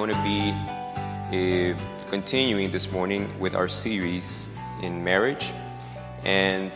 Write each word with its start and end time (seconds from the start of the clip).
going 0.00 0.14
to 0.14 0.22
be 0.22 1.74
uh, 1.74 2.08
continuing 2.08 2.70
this 2.70 2.90
morning 2.90 3.28
with 3.38 3.54
our 3.54 3.68
series 3.68 4.48
in 4.80 5.04
marriage. 5.04 5.52
And 6.24 6.72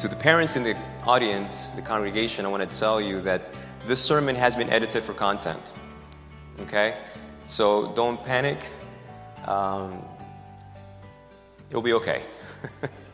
to 0.00 0.08
the 0.08 0.16
parents 0.16 0.56
in 0.56 0.64
the 0.64 0.76
audience, 1.04 1.68
the 1.68 1.82
congregation, 1.82 2.44
I 2.44 2.48
want 2.48 2.68
to 2.68 2.78
tell 2.78 3.00
you 3.00 3.20
that 3.20 3.54
this 3.86 4.02
sermon 4.02 4.34
has 4.34 4.56
been 4.56 4.68
edited 4.70 5.04
for 5.04 5.14
content. 5.14 5.72
Okay? 6.62 6.96
So 7.46 7.92
don't 7.94 8.20
panic. 8.24 8.66
Um, 9.44 10.02
it'll 11.70 11.80
be 11.80 11.92
okay. 11.92 12.22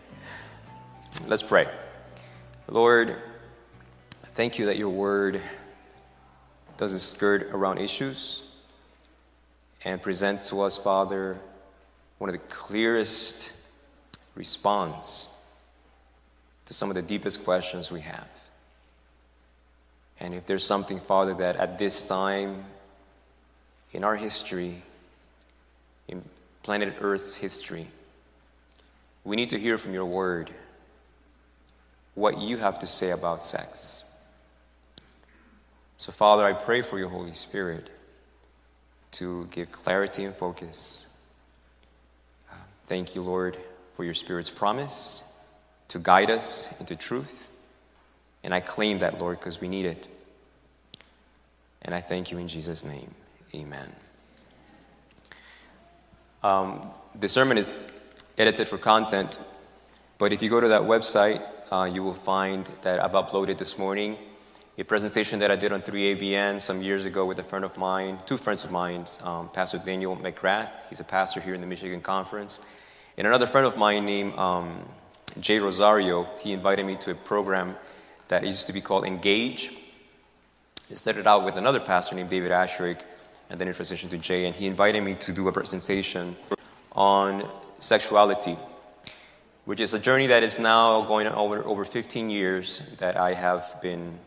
Let's 1.26 1.42
pray. 1.42 1.68
Lord, 2.66 3.14
thank 4.22 4.58
you 4.58 4.64
that 4.64 4.78
your 4.78 4.88
word 4.88 5.38
doesn't 6.76 6.98
skirt 6.98 7.50
around 7.52 7.78
issues 7.78 8.42
and 9.84 10.00
presents 10.00 10.48
to 10.50 10.60
us, 10.60 10.78
Father, 10.78 11.38
one 12.18 12.30
of 12.30 12.34
the 12.34 12.46
clearest 12.48 13.52
response 14.34 15.28
to 16.66 16.74
some 16.74 16.88
of 16.88 16.94
the 16.94 17.02
deepest 17.02 17.44
questions 17.44 17.90
we 17.90 18.00
have. 18.00 18.28
And 20.20 20.34
if 20.34 20.46
there's 20.46 20.64
something, 20.64 21.00
Father, 21.00 21.34
that 21.34 21.56
at 21.56 21.78
this 21.78 22.06
time 22.06 22.64
in 23.92 24.04
our 24.04 24.14
history, 24.14 24.82
in 26.08 26.22
planet 26.62 26.94
Earth's 27.00 27.34
history, 27.34 27.88
we 29.24 29.36
need 29.36 29.48
to 29.48 29.58
hear 29.58 29.78
from 29.78 29.94
your 29.94 30.06
word 30.06 30.50
what 32.14 32.40
you 32.40 32.56
have 32.56 32.78
to 32.80 32.86
say 32.86 33.10
about 33.10 33.42
sex. 33.42 34.01
So, 36.02 36.10
Father, 36.10 36.44
I 36.44 36.52
pray 36.52 36.82
for 36.82 36.98
your 36.98 37.08
Holy 37.08 37.32
Spirit 37.32 37.88
to 39.12 39.46
give 39.52 39.70
clarity 39.70 40.24
and 40.24 40.34
focus. 40.34 41.06
Thank 42.86 43.14
you, 43.14 43.22
Lord, 43.22 43.56
for 43.94 44.02
your 44.02 44.12
Spirit's 44.12 44.50
promise 44.50 45.22
to 45.86 46.00
guide 46.00 46.28
us 46.28 46.74
into 46.80 46.96
truth. 46.96 47.52
And 48.42 48.52
I 48.52 48.58
claim 48.58 48.98
that, 48.98 49.20
Lord, 49.20 49.38
because 49.38 49.60
we 49.60 49.68
need 49.68 49.86
it. 49.86 50.08
And 51.82 51.94
I 51.94 52.00
thank 52.00 52.32
you 52.32 52.38
in 52.38 52.48
Jesus' 52.48 52.84
name. 52.84 53.14
Amen. 53.54 53.92
Um, 56.42 56.90
the 57.14 57.28
sermon 57.28 57.58
is 57.58 57.76
edited 58.36 58.66
for 58.66 58.76
content, 58.76 59.38
but 60.18 60.32
if 60.32 60.42
you 60.42 60.50
go 60.50 60.60
to 60.60 60.66
that 60.66 60.82
website, 60.82 61.40
uh, 61.70 61.84
you 61.84 62.02
will 62.02 62.12
find 62.12 62.68
that 62.82 62.98
I've 62.98 63.12
uploaded 63.12 63.58
this 63.58 63.78
morning 63.78 64.18
a 64.78 64.84
presentation 64.84 65.38
that 65.40 65.50
I 65.50 65.56
did 65.56 65.70
on 65.70 65.82
3ABN 65.82 66.58
some 66.58 66.80
years 66.80 67.04
ago 67.04 67.26
with 67.26 67.38
a 67.38 67.44
friend 67.44 67.62
of 67.62 67.76
mine, 67.76 68.18
two 68.24 68.38
friends 68.38 68.64
of 68.64 68.70
mine, 68.70 69.04
um, 69.22 69.50
Pastor 69.50 69.76
Daniel 69.76 70.16
McGrath. 70.16 70.70
He's 70.88 70.98
a 70.98 71.04
pastor 71.04 71.40
here 71.40 71.52
in 71.54 71.60
the 71.60 71.66
Michigan 71.66 72.00
Conference. 72.00 72.60
And 73.18 73.26
another 73.26 73.46
friend 73.46 73.66
of 73.66 73.76
mine 73.76 74.06
named 74.06 74.38
um, 74.38 74.80
Jay 75.38 75.58
Rosario, 75.58 76.26
he 76.40 76.54
invited 76.54 76.86
me 76.86 76.96
to 76.96 77.10
a 77.10 77.14
program 77.14 77.76
that 78.28 78.46
used 78.46 78.66
to 78.66 78.72
be 78.72 78.80
called 78.80 79.04
Engage. 79.04 79.76
It 80.88 80.96
started 80.96 81.26
out 81.26 81.44
with 81.44 81.56
another 81.56 81.80
pastor 81.80 82.16
named 82.16 82.30
David 82.30 82.50
Asscherick, 82.50 83.02
and 83.50 83.60
then 83.60 83.68
it 83.68 83.76
transitioned 83.76 84.10
to 84.10 84.18
Jay, 84.18 84.46
and 84.46 84.54
he 84.54 84.66
invited 84.66 85.02
me 85.02 85.16
to 85.16 85.32
do 85.32 85.48
a 85.48 85.52
presentation 85.52 86.34
on 86.92 87.46
sexuality, 87.78 88.56
which 89.66 89.80
is 89.80 89.92
a 89.92 89.98
journey 89.98 90.28
that 90.28 90.42
is 90.42 90.58
now 90.58 91.02
going 91.02 91.26
on 91.26 91.34
over, 91.34 91.62
over 91.64 91.84
15 91.84 92.30
years 92.30 92.78
that 92.96 93.18
I 93.18 93.34
have 93.34 93.78
been 93.82 94.18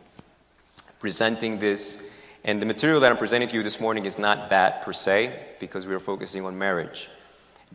presenting 1.05 1.59
this. 1.59 2.09
And 2.43 2.59
the 2.59 2.65
material 2.65 2.99
that 3.01 3.11
I'm 3.11 3.17
presenting 3.17 3.47
to 3.49 3.55
you 3.55 3.61
this 3.61 3.79
morning 3.79 4.05
is 4.05 4.17
not 4.17 4.49
that 4.49 4.81
per 4.81 4.91
se, 4.91 5.39
because 5.59 5.85
we 5.85 5.93
are 5.93 5.99
focusing 5.99 6.43
on 6.47 6.57
marriage. 6.57 7.09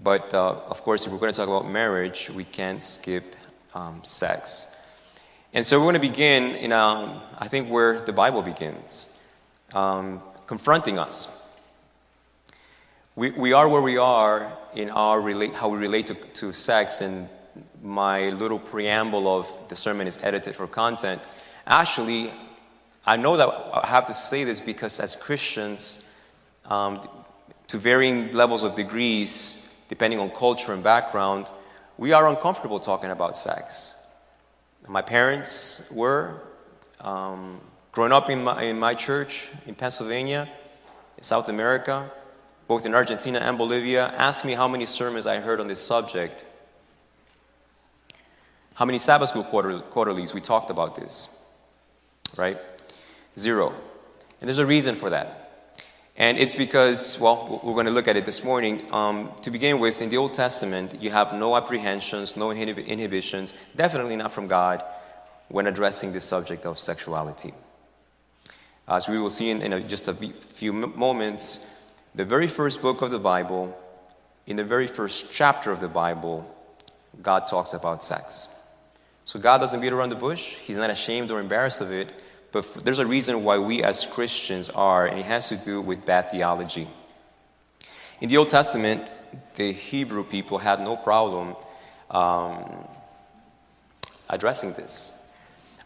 But 0.02 0.34
uh, 0.34 0.62
of 0.66 0.82
course, 0.82 1.06
if 1.06 1.12
we're 1.12 1.20
going 1.20 1.32
to 1.32 1.36
talk 1.36 1.46
about 1.46 1.70
marriage, 1.70 2.28
we 2.28 2.42
can't 2.42 2.82
skip 2.82 3.36
um, 3.72 4.02
sex. 4.02 4.74
And 5.52 5.64
so 5.64 5.78
we're 5.78 5.84
going 5.84 6.02
to 6.02 6.08
begin 6.08 6.56
in, 6.56 6.72
um, 6.72 7.22
I 7.38 7.46
think, 7.46 7.70
where 7.70 8.00
the 8.00 8.12
Bible 8.12 8.42
begins, 8.42 9.16
um, 9.74 10.20
confronting 10.48 10.98
us. 10.98 11.28
We, 13.14 13.30
we 13.30 13.52
are 13.52 13.68
where 13.68 13.80
we 13.80 13.96
are 13.96 14.52
in 14.74 14.90
our 14.90 15.20
relate, 15.20 15.54
how 15.54 15.68
we 15.68 15.78
relate 15.78 16.08
to, 16.08 16.14
to 16.14 16.52
sex, 16.52 17.00
and 17.00 17.28
my 17.80 18.30
little 18.30 18.58
preamble 18.58 19.28
of 19.28 19.46
the 19.68 19.76
sermon 19.76 20.08
is 20.08 20.18
edited 20.20 20.56
for 20.56 20.66
content. 20.66 21.22
Actually, 21.64 22.32
I 23.06 23.16
know 23.16 23.36
that 23.36 23.48
I 23.48 23.86
have 23.86 24.06
to 24.06 24.14
say 24.14 24.44
this 24.44 24.60
because 24.60 25.00
as 25.00 25.16
Christians, 25.16 26.08
um, 26.66 27.00
to 27.68 27.78
varying 27.78 28.32
levels 28.32 28.62
of 28.62 28.74
degrees, 28.74 29.68
depending 29.88 30.20
on 30.20 30.30
culture 30.30 30.72
and 30.72 30.82
background, 30.82 31.50
we 31.98 32.12
are 32.12 32.26
uncomfortable 32.28 32.78
talking 32.78 33.10
about 33.10 33.36
sex. 33.36 33.94
My 34.86 35.02
parents 35.02 35.90
were. 35.90 36.42
Um, 37.00 37.60
growing 37.92 38.12
up 38.12 38.30
in 38.30 38.44
my, 38.44 38.62
in 38.62 38.78
my 38.78 38.94
church 38.94 39.50
in 39.66 39.74
Pennsylvania, 39.74 40.48
in 41.16 41.22
South 41.22 41.48
America, 41.48 42.10
both 42.68 42.86
in 42.86 42.94
Argentina 42.94 43.38
and 43.40 43.58
Bolivia, 43.58 44.08
asked 44.16 44.44
me 44.44 44.52
how 44.52 44.68
many 44.68 44.86
sermons 44.86 45.26
I 45.26 45.40
heard 45.40 45.60
on 45.60 45.66
this 45.66 45.80
subject. 45.80 46.44
How 48.74 48.84
many 48.84 48.98
Sabbath 48.98 49.30
school 49.30 49.44
quarter, 49.44 49.78
quarterlies 49.80 50.32
we 50.32 50.40
talked 50.40 50.70
about 50.70 50.94
this, 50.94 51.42
right? 52.36 52.58
Zero. 53.40 53.74
And 54.40 54.48
there's 54.48 54.58
a 54.58 54.66
reason 54.66 54.94
for 54.94 55.10
that. 55.10 55.40
And 56.16 56.36
it's 56.36 56.54
because, 56.54 57.18
well, 57.18 57.60
we're 57.64 57.72
going 57.72 57.86
to 57.86 57.92
look 57.92 58.06
at 58.06 58.16
it 58.16 58.26
this 58.26 58.44
morning. 58.44 58.86
Um, 58.92 59.32
to 59.42 59.50
begin 59.50 59.78
with, 59.78 60.02
in 60.02 60.10
the 60.10 60.18
Old 60.18 60.34
Testament, 60.34 61.00
you 61.00 61.10
have 61.10 61.32
no 61.32 61.56
apprehensions, 61.56 62.36
no 62.36 62.50
inhibitions, 62.50 63.54
definitely 63.74 64.16
not 64.16 64.30
from 64.30 64.46
God, 64.46 64.84
when 65.48 65.66
addressing 65.66 66.12
the 66.12 66.20
subject 66.20 66.66
of 66.66 66.78
sexuality. 66.78 67.54
As 68.86 69.08
we 69.08 69.18
will 69.18 69.30
see 69.30 69.50
in, 69.50 69.62
in 69.62 69.72
a, 69.72 69.80
just 69.80 70.08
a 70.08 70.14
few 70.14 70.72
moments, 70.72 71.66
the 72.14 72.24
very 72.24 72.46
first 72.46 72.82
book 72.82 73.02
of 73.02 73.10
the 73.10 73.18
Bible, 73.18 73.76
in 74.46 74.56
the 74.56 74.64
very 74.64 74.88
first 74.88 75.32
chapter 75.32 75.72
of 75.72 75.80
the 75.80 75.88
Bible, 75.88 76.44
God 77.22 77.46
talks 77.46 77.72
about 77.72 78.04
sex. 78.04 78.48
So 79.24 79.38
God 79.38 79.58
doesn't 79.58 79.80
beat 79.80 79.92
around 79.92 80.10
the 80.10 80.16
bush, 80.16 80.56
He's 80.56 80.76
not 80.76 80.90
ashamed 80.90 81.30
or 81.30 81.40
embarrassed 81.40 81.80
of 81.80 81.92
it. 81.92 82.12
But 82.52 82.84
there's 82.84 82.98
a 82.98 83.06
reason 83.06 83.44
why 83.44 83.58
we 83.58 83.82
as 83.82 84.06
Christians 84.06 84.68
are, 84.70 85.06
and 85.06 85.18
it 85.18 85.26
has 85.26 85.48
to 85.48 85.56
do 85.56 85.80
with 85.80 86.04
bad 86.04 86.30
theology. 86.30 86.88
In 88.20 88.28
the 88.28 88.36
Old 88.36 88.50
Testament, 88.50 89.10
the 89.54 89.72
Hebrew 89.72 90.24
people 90.24 90.58
had 90.58 90.80
no 90.80 90.96
problem 90.96 91.54
um, 92.10 92.84
addressing 94.28 94.72
this. 94.72 95.12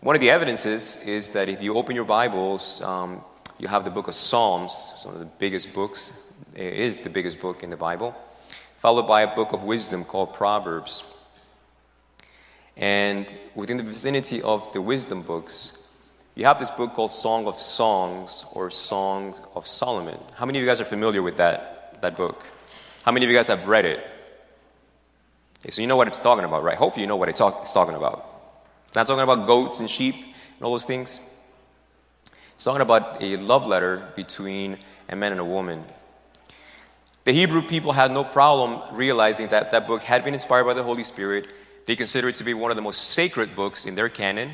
One 0.00 0.16
of 0.16 0.20
the 0.20 0.30
evidences 0.30 1.02
is 1.04 1.30
that 1.30 1.48
if 1.48 1.62
you 1.62 1.76
open 1.76 1.94
your 1.94 2.04
Bibles, 2.04 2.82
um, 2.82 3.22
you 3.58 3.68
have 3.68 3.84
the 3.84 3.90
book 3.90 4.08
of 4.08 4.14
Psalms, 4.14 4.92
it's 4.94 5.04
one 5.04 5.14
of 5.14 5.20
the 5.20 5.26
biggest 5.26 5.72
books, 5.72 6.12
it 6.54 6.74
is 6.74 7.00
the 7.00 7.10
biggest 7.10 7.40
book 7.40 7.62
in 7.62 7.70
the 7.70 7.76
Bible, 7.76 8.14
followed 8.78 9.06
by 9.06 9.22
a 9.22 9.34
book 9.34 9.52
of 9.52 9.62
wisdom 9.64 10.04
called 10.04 10.32
Proverbs. 10.32 11.04
And 12.76 13.34
within 13.54 13.76
the 13.76 13.82
vicinity 13.82 14.42
of 14.42 14.72
the 14.72 14.80
wisdom 14.82 15.22
books, 15.22 15.83
you 16.34 16.44
have 16.46 16.58
this 16.58 16.70
book 16.70 16.94
called 16.94 17.12
Song 17.12 17.46
of 17.46 17.60
Songs 17.60 18.44
or 18.52 18.70
Song 18.70 19.34
of 19.54 19.68
Solomon. 19.68 20.18
How 20.34 20.46
many 20.46 20.58
of 20.58 20.62
you 20.62 20.68
guys 20.68 20.80
are 20.80 20.84
familiar 20.84 21.22
with 21.22 21.36
that, 21.36 22.00
that 22.02 22.16
book? 22.16 22.44
How 23.04 23.12
many 23.12 23.24
of 23.24 23.30
you 23.30 23.36
guys 23.36 23.46
have 23.46 23.68
read 23.68 23.84
it? 23.84 24.04
Okay, 25.60 25.70
so 25.70 25.80
you 25.80 25.86
know 25.86 25.96
what 25.96 26.08
it's 26.08 26.20
talking 26.20 26.44
about, 26.44 26.64
right? 26.64 26.76
Hopefully 26.76 27.02
you 27.02 27.06
know 27.06 27.16
what 27.16 27.28
it's, 27.28 27.38
talk, 27.38 27.58
it's 27.60 27.72
talking 27.72 27.94
about. 27.94 28.26
It's 28.88 28.96
not 28.96 29.06
talking 29.06 29.22
about 29.22 29.46
goats 29.46 29.80
and 29.80 29.88
sheep 29.88 30.16
and 30.16 30.62
all 30.62 30.72
those 30.72 30.86
things. 30.86 31.20
It's 32.54 32.64
talking 32.64 32.82
about 32.82 33.22
a 33.22 33.36
love 33.36 33.66
letter 33.66 34.08
between 34.16 34.78
a 35.08 35.16
man 35.16 35.32
and 35.32 35.40
a 35.40 35.44
woman. 35.44 35.84
The 37.24 37.32
Hebrew 37.32 37.62
people 37.62 37.92
had 37.92 38.10
no 38.10 38.24
problem 38.24 38.96
realizing 38.96 39.48
that 39.48 39.70
that 39.70 39.86
book 39.86 40.02
had 40.02 40.24
been 40.24 40.34
inspired 40.34 40.64
by 40.64 40.74
the 40.74 40.82
Holy 40.82 41.04
Spirit. 41.04 41.46
They 41.86 41.96
consider 41.96 42.28
it 42.28 42.34
to 42.36 42.44
be 42.44 42.54
one 42.54 42.70
of 42.70 42.76
the 42.76 42.82
most 42.82 43.10
sacred 43.10 43.54
books 43.56 43.86
in 43.86 43.94
their 43.94 44.08
canon. 44.08 44.52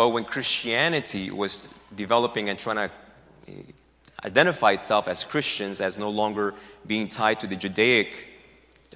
But 0.00 0.08
when 0.14 0.24
Christianity 0.24 1.30
was 1.30 1.68
developing 1.94 2.48
and 2.48 2.58
trying 2.58 2.88
to 2.88 2.90
eh, 3.48 3.62
identify 4.24 4.72
itself 4.72 5.06
as 5.06 5.24
Christians, 5.24 5.82
as 5.82 5.98
no 5.98 6.08
longer 6.08 6.54
being 6.86 7.06
tied 7.06 7.38
to 7.40 7.46
the 7.46 7.54
Judaic 7.54 8.26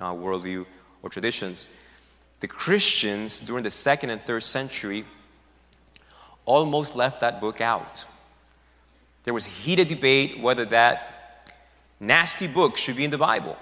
uh, 0.00 0.14
worldview 0.14 0.64
or 1.02 1.10
traditions, 1.10 1.68
the 2.40 2.48
Christians 2.48 3.42
during 3.42 3.64
the 3.64 3.70
second 3.70 4.08
and 4.08 4.22
third 4.22 4.44
century 4.44 5.04
almost 6.46 6.96
left 6.96 7.20
that 7.20 7.38
book 7.38 7.60
out. 7.60 8.06
There 9.24 9.34
was 9.34 9.44
heated 9.44 9.88
debate 9.88 10.40
whether 10.40 10.64
that 10.64 11.52
nasty 12.00 12.46
book 12.46 12.78
should 12.78 12.96
be 12.96 13.04
in 13.04 13.10
the 13.10 13.18
Bible. 13.18 13.58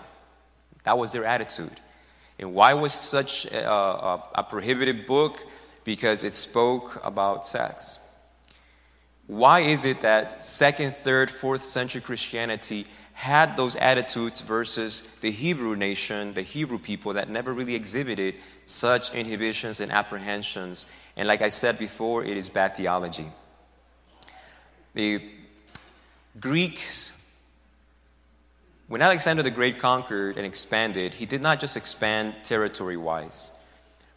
That 0.84 0.96
was 0.96 1.10
their 1.10 1.24
attitude. 1.24 1.80
And 2.38 2.54
why 2.54 2.74
was 2.74 2.92
such 2.92 3.46
a, 3.46 3.68
a, 3.68 4.22
a 4.36 4.44
prohibited 4.44 5.08
book? 5.08 5.44
Because 5.84 6.24
it 6.24 6.32
spoke 6.32 7.00
about 7.04 7.46
sex. 7.46 7.98
why 9.26 9.60
is 9.60 9.84
it 9.84 10.02
that 10.02 10.42
second, 10.42 10.94
third, 10.94 11.30
fourth 11.30 11.62
century 11.62 12.00
Christianity 12.00 12.86
had 13.14 13.56
those 13.56 13.76
attitudes 13.76 14.40
versus 14.40 15.02
the 15.20 15.30
Hebrew 15.30 15.76
nation, 15.76 16.34
the 16.34 16.42
Hebrew 16.42 16.78
people 16.78 17.14
that 17.14 17.30
never 17.30 17.52
really 17.52 17.74
exhibited 17.74 18.36
such 18.66 19.14
inhibitions 19.14 19.80
and 19.80 19.92
apprehensions? 19.92 20.86
And 21.16 21.28
like 21.28 21.40
I 21.40 21.48
said 21.48 21.78
before, 21.78 22.24
it 22.24 22.36
is 22.36 22.48
bad 22.48 22.76
theology. 22.76 23.26
The 24.94 25.22
Greeks, 26.40 27.12
when 28.88 29.02
Alexander 29.02 29.42
the 29.42 29.50
Great 29.50 29.78
conquered 29.78 30.36
and 30.36 30.44
expanded, 30.44 31.14
he 31.14 31.26
did 31.26 31.42
not 31.42 31.60
just 31.60 31.76
expand 31.76 32.34
territory 32.42 32.96
wise. 32.96 33.52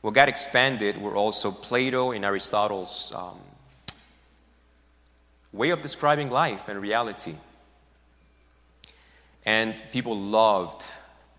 What 0.06 0.13
got 0.13 0.30
expanded 0.30 1.02
were 1.02 1.16
also 1.16 1.50
Plato 1.50 2.12
and 2.12 2.24
Aristotle's 2.24 3.12
um, 3.16 3.40
way 5.52 5.72
of 5.72 5.81
describing 5.81 6.30
life 6.30 6.69
and 6.69 6.80
reality. 6.80 7.34
And 9.48 9.81
people 9.92 10.16
loved 10.16 10.84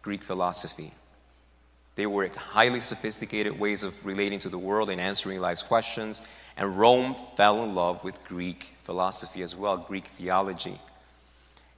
Greek 0.03 0.25
philosophy. 0.25 0.91
They 1.95 2.07
were 2.07 2.29
highly 2.37 2.81
sophisticated 2.81 3.57
ways 3.57 3.85
of 3.85 4.05
relating 4.05 4.41
to 4.41 4.49
the 4.49 4.59
world 4.59 4.91
and 4.91 5.01
answering 5.01 5.41
life's 5.41 5.63
questions. 5.63 6.21
And 6.57 6.77
Rome 6.77 7.15
fell 7.37 7.63
in 7.63 7.77
love 7.77 8.03
with 8.03 8.19
Greek 8.25 8.73
philosophy 8.83 9.43
as 9.43 9.55
well, 9.55 9.77
Greek 9.77 10.07
theology. 10.09 10.81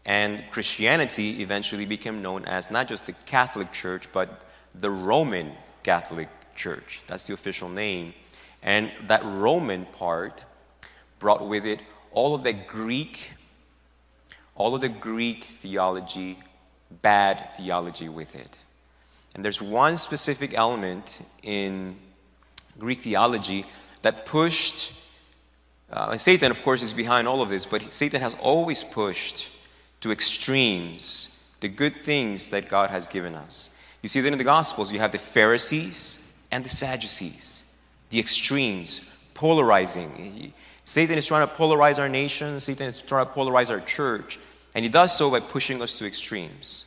And 0.07 0.43
Christianity 0.51 1.43
eventually 1.43 1.85
became 1.85 2.23
known 2.23 2.47
as 2.47 2.71
not 2.71 2.89
just 2.89 3.05
the 3.05 3.13
Catholic 3.13 3.73
Church, 3.73 4.11
but 4.11 4.41
the 4.75 4.91
Roman 4.91 5.53
Catholic 5.83 6.31
Church. 6.59 7.01
That's 7.07 7.25
the 7.25 7.33
official 7.33 7.69
name. 7.69 8.13
And 8.63 8.91
that 9.07 9.25
Roman 9.25 9.87
part 9.87 10.45
brought 11.19 11.47
with 11.47 11.65
it 11.65 11.81
all 12.11 12.35
of 12.35 12.43
the 12.43 12.53
Greek, 12.53 13.33
all 14.55 14.75
of 14.75 14.81
the 14.81 14.89
Greek 14.89 15.45
theology, 15.45 16.39
bad 17.03 17.51
theology 17.57 18.09
with 18.09 18.35
it. 18.35 18.59
And 19.35 19.45
there's 19.45 19.63
one 19.63 19.97
specific 19.97 20.53
element 20.55 21.21
in 21.43 21.97
Greek 22.79 23.03
theology 23.03 23.65
that 24.03 24.25
pushed, 24.25 24.95
uh, 25.93 26.09
and 26.11 26.21
Satan, 26.21 26.51
of 26.51 26.63
course, 26.63 26.83
is 26.83 26.93
behind 26.93 27.29
all 27.29 27.41
of 27.41 27.49
this, 27.49 27.67
but 27.67 27.93
Satan 27.95 28.21
has 28.21 28.35
always 28.35 28.83
pushed 28.83 29.53
to 30.01 30.11
extremes 30.11 31.29
the 31.61 31.69
good 31.69 31.95
things 31.95 32.49
that 32.49 32.69
God 32.69 32.91
has 32.91 33.07
given 33.09 33.35
us. 33.35 33.71
You 34.03 34.09
see 34.09 34.21
that 34.21 34.33
in 34.33 34.39
the 34.39 34.45
Gospels, 34.45 34.93
you 34.93 35.01
have 35.01 35.13
the 35.13 35.19
Pharisees 35.19 36.25
and 36.51 36.65
the 36.65 36.69
Sadducees, 36.69 37.65
the 38.11 38.19
extremes, 38.19 39.09
polarizing. 39.35 40.53
Satan 40.85 41.19
is 41.19 41.27
trying 41.27 41.47
to 41.47 41.55
polarize 41.55 41.99
our 41.99 42.09
nation, 42.09 42.61
Satan 42.61 42.87
is 42.87 42.99
trying 42.99 43.27
to 43.27 43.33
polarize 43.33 43.71
our 43.71 43.81
church, 43.81 44.39
and 44.75 44.85
he 44.85 44.89
does 44.89 45.17
so 45.17 45.31
by 45.31 45.41
pushing 45.41 45.81
us 45.83 45.93
to 45.95 46.07
extremes. 46.07 46.85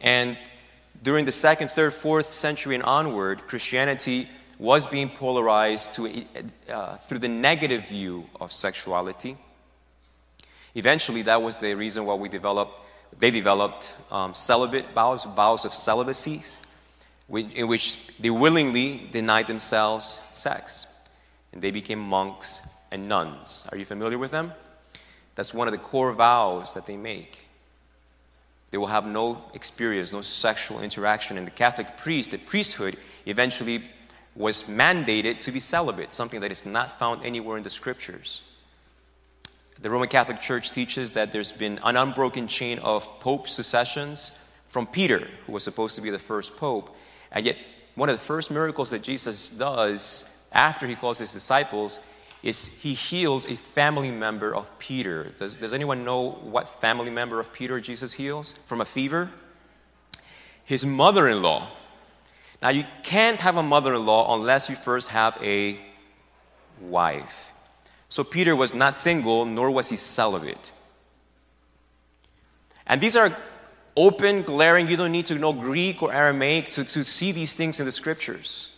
And 0.00 0.36
during 1.02 1.24
the 1.24 1.32
second, 1.32 1.70
third, 1.70 1.94
fourth 1.94 2.26
century 2.26 2.74
and 2.74 2.84
onward, 2.84 3.46
Christianity 3.46 4.28
was 4.58 4.86
being 4.86 5.10
polarized 5.10 5.92
to, 5.94 6.24
uh, 6.70 6.96
through 6.96 7.18
the 7.18 7.28
negative 7.28 7.88
view 7.88 8.26
of 8.40 8.52
sexuality. 8.52 9.36
Eventually, 10.74 11.22
that 11.22 11.42
was 11.42 11.56
the 11.56 11.74
reason 11.74 12.04
why 12.06 12.14
we 12.14 12.28
developed, 12.28 12.80
they 13.18 13.30
developed 13.30 13.94
um, 14.10 14.34
celibate 14.34 14.92
vows, 14.94 15.24
vows 15.24 15.64
of 15.64 15.72
celibacy, 15.72 16.42
in 17.28 17.66
which 17.66 17.98
they 18.20 18.30
willingly 18.30 19.08
denied 19.10 19.46
themselves 19.46 20.20
sex 20.32 20.86
and 21.52 21.62
they 21.62 21.70
became 21.70 21.98
monks 21.98 22.60
and 22.90 23.08
nuns. 23.08 23.66
Are 23.72 23.78
you 23.78 23.84
familiar 23.84 24.18
with 24.18 24.30
them? 24.30 24.52
That's 25.34 25.52
one 25.52 25.68
of 25.68 25.72
the 25.72 25.78
core 25.78 26.12
vows 26.12 26.74
that 26.74 26.86
they 26.86 26.96
make. 26.96 27.38
They 28.70 28.78
will 28.78 28.86
have 28.88 29.06
no 29.06 29.42
experience, 29.54 30.12
no 30.12 30.22
sexual 30.22 30.80
interaction. 30.80 31.38
And 31.38 31.46
the 31.46 31.52
Catholic 31.52 31.96
priest, 31.96 32.30
the 32.30 32.38
priesthood, 32.38 32.96
eventually 33.26 33.84
was 34.34 34.64
mandated 34.64 35.40
to 35.40 35.52
be 35.52 35.60
celibate, 35.60 36.12
something 36.12 36.40
that 36.40 36.50
is 36.50 36.66
not 36.66 36.98
found 36.98 37.24
anywhere 37.24 37.56
in 37.56 37.62
the 37.62 37.70
scriptures. 37.70 38.42
The 39.80 39.90
Roman 39.90 40.08
Catholic 40.08 40.40
Church 40.40 40.70
teaches 40.70 41.12
that 41.12 41.32
there's 41.32 41.52
been 41.52 41.78
an 41.84 41.96
unbroken 41.96 42.48
chain 42.48 42.78
of 42.80 43.20
pope 43.20 43.48
successions 43.48 44.32
from 44.68 44.86
Peter, 44.86 45.28
who 45.46 45.52
was 45.52 45.64
supposed 45.64 45.96
to 45.96 46.02
be 46.02 46.10
the 46.10 46.18
first 46.18 46.56
pope. 46.56 46.94
And 47.32 47.46
yet, 47.46 47.56
one 47.94 48.08
of 48.08 48.16
the 48.16 48.22
first 48.22 48.50
miracles 48.50 48.90
that 48.90 49.02
Jesus 49.02 49.50
does 49.50 50.24
after 50.52 50.86
he 50.86 50.94
calls 50.94 51.18
his 51.18 51.32
disciples 51.32 51.98
is 52.42 52.68
he 52.68 52.94
heals 52.94 53.46
a 53.46 53.56
family 53.56 54.10
member 54.10 54.54
of 54.54 54.78
Peter. 54.78 55.32
Does, 55.38 55.56
does 55.56 55.72
anyone 55.72 56.04
know 56.04 56.30
what 56.30 56.68
family 56.68 57.10
member 57.10 57.40
of 57.40 57.52
Peter 57.52 57.80
Jesus 57.80 58.12
heals 58.12 58.52
from 58.66 58.80
a 58.80 58.84
fever? 58.84 59.30
His 60.64 60.86
mother 60.86 61.28
in 61.28 61.42
law. 61.42 61.68
Now, 62.62 62.68
you 62.70 62.84
can't 63.02 63.40
have 63.40 63.56
a 63.56 63.62
mother 63.62 63.94
in 63.94 64.06
law 64.06 64.34
unless 64.34 64.68
you 64.70 64.76
first 64.76 65.08
have 65.08 65.38
a 65.42 65.80
wife. 66.80 67.52
So, 68.08 68.24
Peter 68.24 68.54
was 68.54 68.74
not 68.74 68.96
single, 68.96 69.44
nor 69.44 69.70
was 69.70 69.88
he 69.88 69.96
celibate. 69.96 70.72
And 72.86 73.00
these 73.00 73.16
are 73.16 73.36
open, 73.96 74.42
glaring, 74.42 74.88
you 74.88 74.96
don't 74.96 75.12
need 75.12 75.26
to 75.26 75.36
know 75.36 75.52
Greek 75.52 76.02
or 76.02 76.12
Aramaic 76.12 76.66
to, 76.70 76.84
to 76.84 77.04
see 77.04 77.32
these 77.32 77.54
things 77.54 77.80
in 77.80 77.86
the 77.86 77.92
scriptures. 77.92 78.70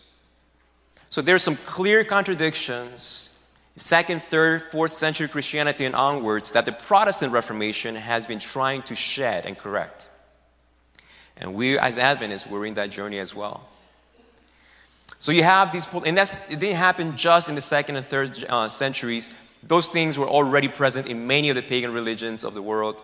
So 1.10 1.22
there's 1.22 1.42
some 1.42 1.56
clear 1.56 2.04
contradictions, 2.04 3.30
second, 3.76 4.22
third, 4.22 4.70
fourth 4.70 4.92
century 4.92 5.28
Christianity 5.28 5.84
and 5.84 5.94
onwards, 5.94 6.52
that 6.52 6.66
the 6.66 6.72
Protestant 6.72 7.32
Reformation 7.32 7.94
has 7.94 8.26
been 8.26 8.38
trying 8.38 8.82
to 8.82 8.94
shed 8.94 9.46
and 9.46 9.56
correct. 9.56 10.08
And 11.36 11.54
we, 11.54 11.78
as 11.78 11.98
Adventists, 11.98 12.46
we're 12.46 12.66
in 12.66 12.74
that 12.74 12.90
journey 12.90 13.18
as 13.18 13.34
well. 13.34 13.68
So 15.18 15.32
you 15.32 15.42
have 15.42 15.72
these, 15.72 15.86
and 16.06 16.16
that's, 16.16 16.34
it 16.48 16.60
didn't 16.60 16.76
happen 16.76 17.16
just 17.16 17.48
in 17.48 17.54
the 17.54 17.60
second 17.60 17.96
and 17.96 18.06
third 18.06 18.44
uh, 18.48 18.68
centuries. 18.68 19.30
Those 19.62 19.88
things 19.88 20.16
were 20.16 20.28
already 20.28 20.68
present 20.68 21.08
in 21.08 21.26
many 21.26 21.48
of 21.48 21.56
the 21.56 21.62
pagan 21.62 21.92
religions 21.92 22.44
of 22.44 22.54
the 22.54 22.62
world. 22.62 23.02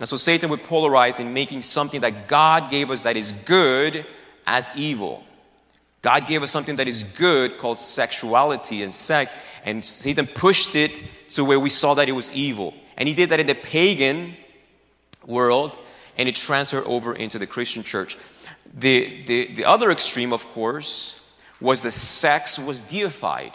And 0.00 0.08
so 0.08 0.16
Satan 0.16 0.48
would 0.50 0.62
polarize 0.62 1.20
in 1.20 1.34
making 1.34 1.62
something 1.62 2.00
that 2.00 2.26
God 2.26 2.70
gave 2.70 2.90
us 2.90 3.02
that 3.02 3.18
is 3.18 3.32
good 3.44 4.06
as 4.46 4.70
evil. 4.74 5.22
God 6.02 6.26
gave 6.26 6.42
us 6.42 6.50
something 6.50 6.76
that 6.76 6.88
is 6.88 7.04
good 7.04 7.58
called 7.58 7.76
sexuality 7.76 8.82
and 8.82 8.92
sex, 8.92 9.36
and 9.64 9.84
Satan 9.84 10.26
pushed 10.26 10.74
it 10.74 11.02
to 11.30 11.44
where 11.44 11.60
we 11.60 11.68
saw 11.68 11.92
that 11.94 12.08
it 12.08 12.12
was 12.12 12.32
evil. 12.32 12.72
And 12.96 13.06
he 13.06 13.14
did 13.14 13.28
that 13.28 13.40
in 13.40 13.46
the 13.46 13.54
pagan 13.54 14.34
world, 15.26 15.78
and 16.16 16.26
it 16.26 16.34
transferred 16.34 16.84
over 16.84 17.14
into 17.14 17.38
the 17.38 17.46
Christian 17.46 17.82
church. 17.82 18.16
The, 18.72 19.24
the, 19.26 19.52
the 19.52 19.64
other 19.66 19.90
extreme, 19.90 20.32
of 20.32 20.46
course, 20.48 21.22
was 21.60 21.82
that 21.82 21.90
sex 21.90 22.58
was 22.58 22.80
deified. 22.80 23.52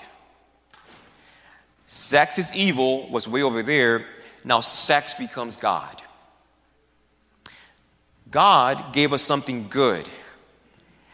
Sex 1.88 2.38
is 2.38 2.54
evil, 2.56 3.10
was 3.10 3.28
way 3.28 3.42
over 3.42 3.64
there. 3.64 4.06
Now 4.44 4.60
sex 4.60 5.16
becomes 5.16 5.58
God. 5.58 6.04
God 8.36 8.92
gave 8.92 9.14
us 9.14 9.22
something 9.22 9.68
good. 9.70 10.10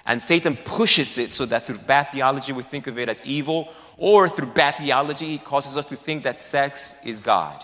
And 0.08 0.20
Satan 0.20 0.58
pushes 0.58 1.20
it 1.20 1.32
so 1.32 1.46
that 1.46 1.68
through 1.68 1.78
bad 1.78 2.06
theology 2.06 2.52
we 2.52 2.64
think 2.64 2.88
of 2.88 2.98
it 2.98 3.10
as 3.10 3.24
evil, 3.24 3.72
or 3.96 4.28
through 4.28 4.48
bad 4.48 4.78
theology 4.78 5.28
he 5.28 5.38
causes 5.38 5.78
us 5.78 5.86
to 5.86 5.96
think 5.96 6.24
that 6.24 6.40
sex 6.40 6.96
is 7.06 7.22
God. 7.22 7.64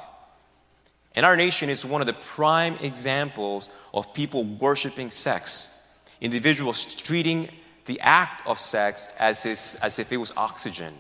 And 1.16 1.26
our 1.26 1.36
nation 1.36 1.72
is 1.72 1.84
one 1.84 2.02
of 2.02 2.06
the 2.06 2.14
prime 2.14 2.76
examples 2.82 3.72
of 3.96 4.14
people 4.14 4.44
worshiping 4.44 5.10
sex. 5.10 5.76
Individuals 6.22 6.86
treating 6.94 7.50
the 7.86 8.00
act 8.02 8.46
of 8.46 8.60
sex 8.60 9.10
as, 9.18 9.76
as 9.82 9.98
if 9.98 10.12
it 10.12 10.18
was 10.18 10.32
oxygen. 10.38 10.94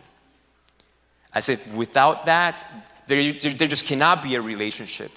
As 1.31 1.47
if 1.47 1.71
without 1.75 2.25
that, 2.25 2.55
there, 3.05 3.33
there 3.33 3.67
just 3.67 3.85
cannot 3.85 4.23
be 4.23 4.33
a 4.33 4.41
relationship. 4.41 5.11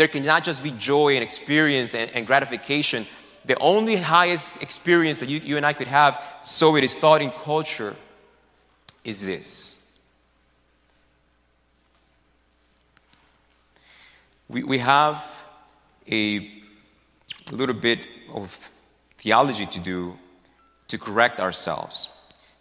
There 0.00 0.08
cannot 0.08 0.44
just 0.44 0.62
be 0.62 0.70
joy 0.70 1.14
and 1.16 1.22
experience 1.22 1.94
and, 1.94 2.10
and 2.12 2.26
gratification 2.26 3.06
the 3.44 3.58
only 3.58 3.96
highest 3.96 4.62
experience 4.62 5.18
that 5.18 5.28
you, 5.28 5.40
you 5.40 5.58
and 5.58 5.66
I 5.66 5.74
could 5.74 5.88
have, 5.88 6.24
so 6.40 6.74
it 6.76 6.84
is 6.84 6.96
thought 6.96 7.20
in 7.20 7.30
culture, 7.30 7.94
is 9.04 9.26
this. 9.26 9.78
We, 14.48 14.62
we 14.62 14.78
have 14.78 15.22
a 16.10 16.50
little 17.52 17.74
bit 17.74 18.06
of 18.32 18.70
theology 19.18 19.66
to 19.66 19.80
do 19.80 20.18
to 20.88 20.96
correct 20.96 21.40
ourselves, 21.40 22.08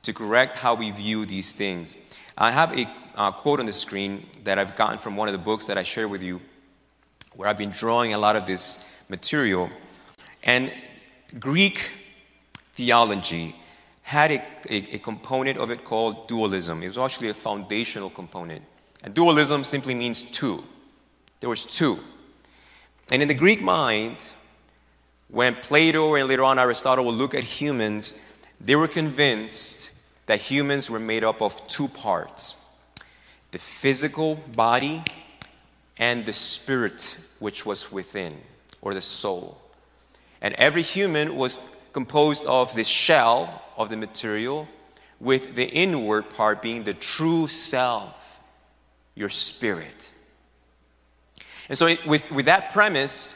to 0.04 0.12
correct 0.12 0.58
how 0.58 0.76
we 0.76 0.92
view 0.92 1.26
these 1.26 1.54
things. 1.54 1.96
I 2.38 2.52
have 2.52 2.78
a 2.78 2.86
uh, 3.16 3.32
quote 3.32 3.62
on 3.62 3.66
the 3.66 3.72
screen 3.72 4.26
that 4.44 4.60
I've 4.60 4.76
gotten 4.76 5.00
from 5.00 5.16
one 5.16 5.30
of 5.30 5.32
the 5.32 5.38
books 5.38 5.68
that 5.68 5.78
I 5.78 5.84
shared 5.84 6.12
with 6.12 6.22
you, 6.22 6.42
where 7.40 7.48
I've 7.48 7.58
been 7.58 7.70
drawing 7.70 8.14
a 8.14 8.18
lot 8.18 8.36
of 8.36 8.46
this 8.46 8.84
material. 9.08 9.70
And 10.44 10.74
Greek 11.40 11.90
theology 12.74 13.56
had 14.02 14.30
a, 14.32 14.44
a, 14.70 14.96
a, 14.96 15.00
component 15.00 15.58
of 15.58 15.72
it 15.72 15.86
called 15.86 16.28
dualism. 16.28 16.84
It 16.84 16.88
was 16.88 16.98
actually 16.98 17.30
a 17.30 17.34
foundational 17.34 18.10
component. 18.10 18.62
And 19.06 19.14
dualism 19.14 19.64
simply 19.64 19.96
means 19.96 20.24
two. 20.24 20.66
There 21.40 21.50
was 21.50 21.64
two. 21.64 22.02
And 23.10 23.22
in 23.22 23.30
the 23.30 23.34
Greek 23.34 23.62
mind, 23.62 24.18
when 25.30 25.56
Plato 25.56 26.16
and 26.16 26.28
later 26.28 26.44
on 26.44 26.60
Aristotle 26.60 27.06
would 27.06 27.16
look 27.16 27.34
at 27.34 27.46
humans, 27.46 28.22
they 28.60 28.76
were 28.76 28.90
convinced 28.90 29.92
that 30.26 30.42
humans 30.42 30.90
were 30.90 31.00
made 31.00 31.24
up 31.24 31.42
of 31.42 31.66
two 31.68 31.88
parts 31.88 32.58
the 33.52 33.60
physical 33.60 34.36
body 34.36 35.06
and 35.98 36.26
the 36.26 36.34
spirit 36.34 37.18
which 37.40 37.66
was 37.66 37.92
within, 37.92 38.38
or 38.82 38.94
the 38.94 39.02
soul. 39.02 39.60
And 40.42 40.54
every 40.56 40.82
human 40.82 41.36
was 41.36 41.60
composed 41.94 42.46
of 42.46 42.74
the 42.76 42.84
shell 42.84 43.64
of 43.78 43.90
the 43.90 43.98
material, 43.98 44.68
with 45.20 45.56
the 45.56 45.66
inward 45.66 46.30
part 46.30 46.62
being 46.62 46.84
the 46.84 46.94
true 46.94 47.48
self, 47.48 48.40
your 49.16 49.30
spirit. 49.30 50.12
And 51.68 51.78
so, 51.78 51.96
with, 52.06 52.32
with 52.32 52.46
that 52.46 52.72
premise, 52.72 53.36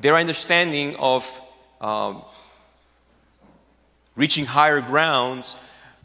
their 0.00 0.14
understanding 0.14 0.96
of 0.96 1.40
um, 1.80 2.22
reaching 4.14 4.46
higher 4.46 4.80
grounds, 4.80 5.56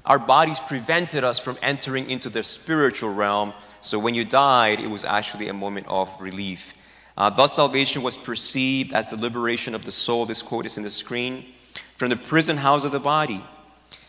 our 0.05 0.19
bodies 0.19 0.59
prevented 0.59 1.23
us 1.23 1.39
from 1.39 1.57
entering 1.61 2.09
into 2.09 2.29
the 2.29 2.43
spiritual 2.43 3.13
realm. 3.13 3.53
So, 3.79 3.99
when 3.99 4.15
you 4.15 4.25
died, 4.25 4.79
it 4.79 4.89
was 4.89 5.05
actually 5.05 5.47
a 5.47 5.53
moment 5.53 5.87
of 5.87 6.09
relief. 6.19 6.73
Uh, 7.17 7.29
thus, 7.29 7.55
salvation 7.55 8.01
was 8.01 8.17
perceived 8.17 8.93
as 8.93 9.09
the 9.09 9.17
liberation 9.17 9.75
of 9.75 9.85
the 9.85 9.91
soul. 9.91 10.25
This 10.25 10.41
quote 10.41 10.65
is 10.65 10.77
in 10.77 10.83
the 10.83 10.89
screen 10.89 11.45
from 11.95 12.09
the 12.09 12.15
prison 12.15 12.57
house 12.57 12.83
of 12.83 12.91
the 12.91 12.99
body. 12.99 13.43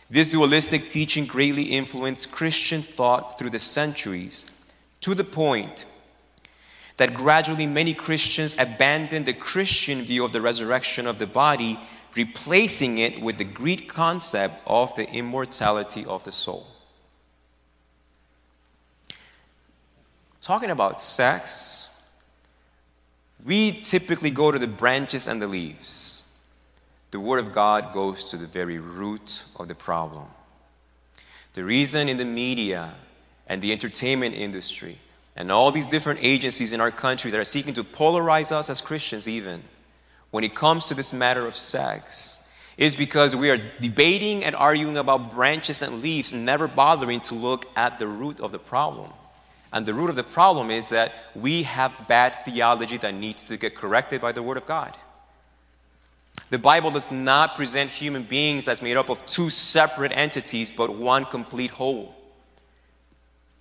This 0.08 0.30
dualistic 0.30 0.88
teaching 0.88 1.26
greatly 1.26 1.64
influenced 1.64 2.30
Christian 2.30 2.82
thought 2.82 3.38
through 3.38 3.50
the 3.50 3.58
centuries 3.58 4.46
to 5.00 5.14
the 5.14 5.24
point 5.24 5.86
that 6.96 7.14
gradually 7.14 7.66
many 7.66 7.94
Christians 7.94 8.54
abandoned 8.58 9.26
the 9.26 9.32
Christian 9.32 10.02
view 10.02 10.24
of 10.24 10.32
the 10.32 10.40
resurrection 10.40 11.06
of 11.06 11.18
the 11.18 11.26
body, 11.26 11.80
replacing 12.14 12.98
it 12.98 13.20
with 13.20 13.38
the 13.38 13.44
Greek 13.44 13.88
concept 13.88 14.62
of 14.66 14.94
the 14.96 15.10
immortality 15.10 16.04
of 16.04 16.22
the 16.24 16.32
soul. 16.32 16.66
Talking 20.40 20.70
about 20.70 21.00
sex, 21.00 21.88
we 23.44 23.72
typically 23.72 24.30
go 24.30 24.52
to 24.52 24.58
the 24.58 24.68
branches 24.68 25.26
and 25.26 25.42
the 25.42 25.46
leaves. 25.46 26.22
The 27.10 27.20
Word 27.20 27.40
of 27.40 27.52
God 27.52 27.92
goes 27.92 28.24
to 28.26 28.36
the 28.36 28.46
very 28.46 28.78
root 28.78 29.44
of 29.56 29.68
the 29.68 29.74
problem. 29.74 30.26
The 31.54 31.64
reason 31.64 32.08
in 32.08 32.16
the 32.16 32.24
media 32.24 32.94
and 33.46 33.60
the 33.60 33.72
entertainment 33.72 34.34
industry 34.34 34.98
and 35.36 35.50
all 35.50 35.70
these 35.70 35.86
different 35.86 36.20
agencies 36.22 36.72
in 36.72 36.80
our 36.80 36.90
country 36.90 37.30
that 37.30 37.38
are 37.38 37.44
seeking 37.44 37.74
to 37.74 37.84
polarize 37.84 38.52
us 38.52 38.70
as 38.70 38.80
Christians, 38.80 39.28
even 39.28 39.62
when 40.30 40.44
it 40.44 40.54
comes 40.54 40.86
to 40.86 40.94
this 40.94 41.12
matter 41.12 41.46
of 41.46 41.56
sex, 41.56 42.38
is 42.78 42.96
because 42.96 43.36
we 43.36 43.50
are 43.50 43.58
debating 43.80 44.44
and 44.44 44.56
arguing 44.56 44.96
about 44.96 45.30
branches 45.30 45.82
and 45.82 46.00
leaves, 46.00 46.32
never 46.32 46.66
bothering 46.66 47.20
to 47.20 47.34
look 47.34 47.66
at 47.76 47.98
the 47.98 48.06
root 48.06 48.40
of 48.40 48.52
the 48.52 48.58
problem. 48.58 49.10
And 49.72 49.86
the 49.86 49.94
root 49.94 50.10
of 50.10 50.16
the 50.16 50.22
problem 50.22 50.70
is 50.70 50.90
that 50.90 51.12
we 51.34 51.62
have 51.62 52.06
bad 52.06 52.44
theology 52.44 52.98
that 52.98 53.14
needs 53.14 53.42
to 53.44 53.56
get 53.56 53.74
corrected 53.74 54.20
by 54.20 54.32
the 54.32 54.42
Word 54.42 54.58
of 54.58 54.66
God. 54.66 54.96
The 56.50 56.58
Bible 56.58 56.90
does 56.90 57.10
not 57.10 57.56
present 57.56 57.90
human 57.90 58.24
beings 58.24 58.68
as 58.68 58.82
made 58.82 58.98
up 58.98 59.08
of 59.08 59.24
two 59.24 59.48
separate 59.48 60.12
entities, 60.12 60.70
but 60.70 60.94
one 60.94 61.24
complete 61.24 61.70
whole. 61.70 62.14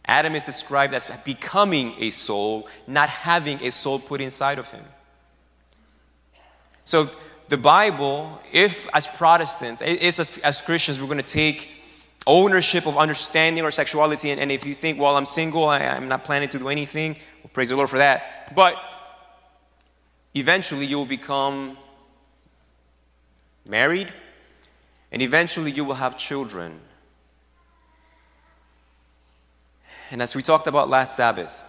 Adam 0.03 0.35
is 0.35 0.45
described 0.45 0.93
as 0.93 1.07
becoming 1.23 1.95
a 1.99 2.09
soul, 2.09 2.67
not 2.87 3.07
having 3.07 3.63
a 3.63 3.71
soul 3.71 3.99
put 3.99 4.19
inside 4.19 4.59
of 4.59 4.69
him. 4.69 4.83
So, 6.83 7.09
the 7.47 7.57
Bible, 7.57 8.41
if 8.51 8.87
as 8.93 9.07
Protestants, 9.07 9.81
if 9.85 10.37
as 10.43 10.61
Christians, 10.61 10.99
we're 10.99 11.07
going 11.07 11.17
to 11.17 11.23
take 11.23 11.69
ownership 12.27 12.85
of 12.85 12.97
understanding 12.97 13.63
our 13.63 13.71
sexuality, 13.71 14.29
and, 14.31 14.39
and 14.39 14.51
if 14.51 14.65
you 14.65 14.73
think, 14.73 14.99
well, 14.99 15.17
I'm 15.17 15.25
single, 15.25 15.65
I, 15.65 15.79
am 15.79 16.07
not 16.07 16.23
planning 16.23 16.49
to 16.49 16.59
do 16.59 16.69
anything, 16.69 17.17
well, 17.43 17.51
praise 17.53 17.69
the 17.69 17.75
Lord 17.75 17.89
for 17.89 17.97
that. 17.97 18.53
But 18.55 18.75
eventually, 20.33 20.85
you 20.85 20.97
will 20.97 21.05
become 21.05 21.77
married, 23.65 24.13
and 25.11 25.21
eventually, 25.21 25.71
you 25.71 25.83
will 25.83 25.95
have 25.95 26.17
children. 26.17 26.79
And 30.11 30.21
as 30.21 30.35
we 30.35 30.41
talked 30.41 30.67
about 30.67 30.89
last 30.89 31.15
Sabbath, 31.15 31.63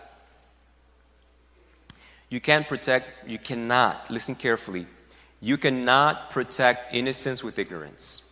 you 2.29 2.41
can't 2.41 2.67
protect, 2.67 3.29
you 3.29 3.39
cannot, 3.39 4.11
listen 4.11 4.35
carefully, 4.35 4.87
you 5.41 5.57
cannot 5.57 6.31
protect 6.31 6.95
innocence 6.95 7.43
with 7.43 7.59
ignorance. 7.59 8.23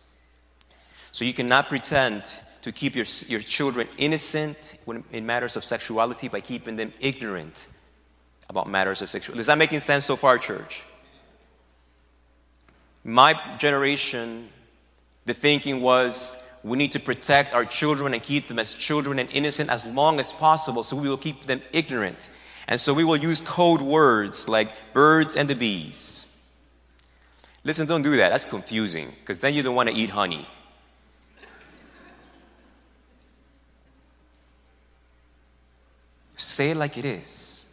So 1.11 1.25
you 1.25 1.33
cannot 1.33 1.67
pretend 1.67 2.23
to 2.61 2.71
keep 2.71 2.95
your, 2.95 3.05
your 3.27 3.39
children 3.39 3.87
innocent 3.97 4.77
when, 4.85 5.03
in 5.11 5.25
matters 5.25 5.55
of 5.55 5.63
sexuality 5.63 6.27
by 6.27 6.41
keeping 6.41 6.75
them 6.75 6.93
ignorant 6.99 7.67
about 8.49 8.69
matters 8.69 9.01
of 9.01 9.09
sexuality. 9.09 9.41
Is 9.41 9.47
that 9.47 9.57
making 9.57 9.79
sense 9.79 10.05
so 10.05 10.15
far, 10.15 10.37
church? 10.37 10.85
My 13.03 13.57
generation, 13.57 14.49
the 15.25 15.33
thinking 15.33 15.81
was 15.81 16.33
we 16.63 16.77
need 16.77 16.91
to 16.91 16.99
protect 16.99 17.53
our 17.53 17.65
children 17.65 18.13
and 18.13 18.21
keep 18.21 18.47
them 18.47 18.59
as 18.59 18.75
children 18.75 19.17
and 19.17 19.29
innocent 19.31 19.69
as 19.69 19.85
long 19.85 20.19
as 20.19 20.31
possible, 20.31 20.83
so 20.83 20.95
we 20.95 21.09
will 21.09 21.17
keep 21.17 21.45
them 21.45 21.61
ignorant. 21.73 22.29
And 22.67 22.79
so 22.79 22.93
we 22.93 23.03
will 23.03 23.17
use 23.17 23.41
code 23.41 23.81
words 23.81 24.47
like 24.47 24.71
birds 24.93 25.35
and 25.35 25.49
the 25.49 25.55
bees. 25.55 26.27
Listen, 27.63 27.87
don't 27.87 28.03
do 28.03 28.15
that. 28.17 28.29
That's 28.29 28.45
confusing 28.45 29.11
because 29.19 29.39
then 29.39 29.53
you 29.53 29.63
don't 29.63 29.75
want 29.75 29.89
to 29.89 29.95
eat 29.95 30.11
honey. 30.11 30.47
Say 36.41 36.71
it 36.71 36.77
like 36.77 36.97
it 36.97 37.05
is. 37.05 37.65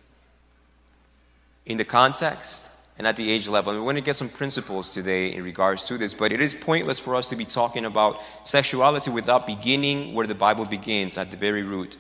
In 1.67 1.77
the 1.77 1.85
context, 1.85 2.69
and 2.99 3.07
at 3.07 3.17
the 3.17 3.31
age 3.31 3.47
level. 3.47 3.73
we're 3.73 3.81
going 3.81 3.95
to 3.95 4.03
get 4.03 4.17
some 4.17 4.29
principles 4.29 4.93
today 4.93 5.33
in 5.33 5.45
regards 5.45 5.87
to 5.87 5.97
this, 5.97 6.13
but 6.13 6.33
it 6.33 6.41
is 6.41 6.55
pointless 6.55 6.99
for 6.99 7.15
us 7.15 7.29
to 7.29 7.37
be 7.37 7.45
talking 7.45 7.85
about 7.85 8.21
sexuality 8.43 9.11
without 9.11 9.47
beginning 9.47 10.15
where 10.15 10.27
the 10.27 10.35
Bible 10.35 10.65
begins, 10.65 11.17
at 11.17 11.31
the 11.31 11.37
very 11.37 11.63
root. 11.63 11.97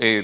Eh, 0.00 0.22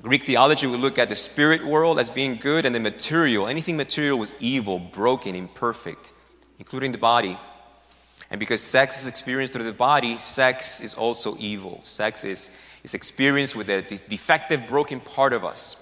Greek 0.00 0.24
theology 0.24 0.66
would 0.66 0.80
look 0.80 0.98
at 0.98 1.10
the 1.10 1.14
spirit 1.14 1.64
world 1.64 1.98
as 1.98 2.08
being 2.08 2.36
good 2.36 2.64
and 2.64 2.74
the 2.74 2.80
material. 2.80 3.46
Anything 3.46 3.76
material 3.76 4.18
was 4.18 4.34
evil, 4.40 4.78
broken, 4.78 5.34
imperfect, 5.34 6.12
including 6.58 6.92
the 6.92 6.98
body. 6.98 7.38
And 8.30 8.40
because 8.40 8.62
sex 8.62 9.02
is 9.02 9.06
experienced 9.06 9.52
through 9.52 9.64
the 9.64 9.72
body, 9.72 10.16
sex 10.16 10.80
is 10.80 10.94
also 10.94 11.36
evil. 11.38 11.80
Sex 11.82 12.24
is, 12.24 12.50
is 12.84 12.94
experienced 12.94 13.56
with 13.56 13.66
the 13.66 13.82
defective, 14.08 14.66
broken 14.66 15.00
part 15.00 15.32
of 15.32 15.44
us. 15.44 15.80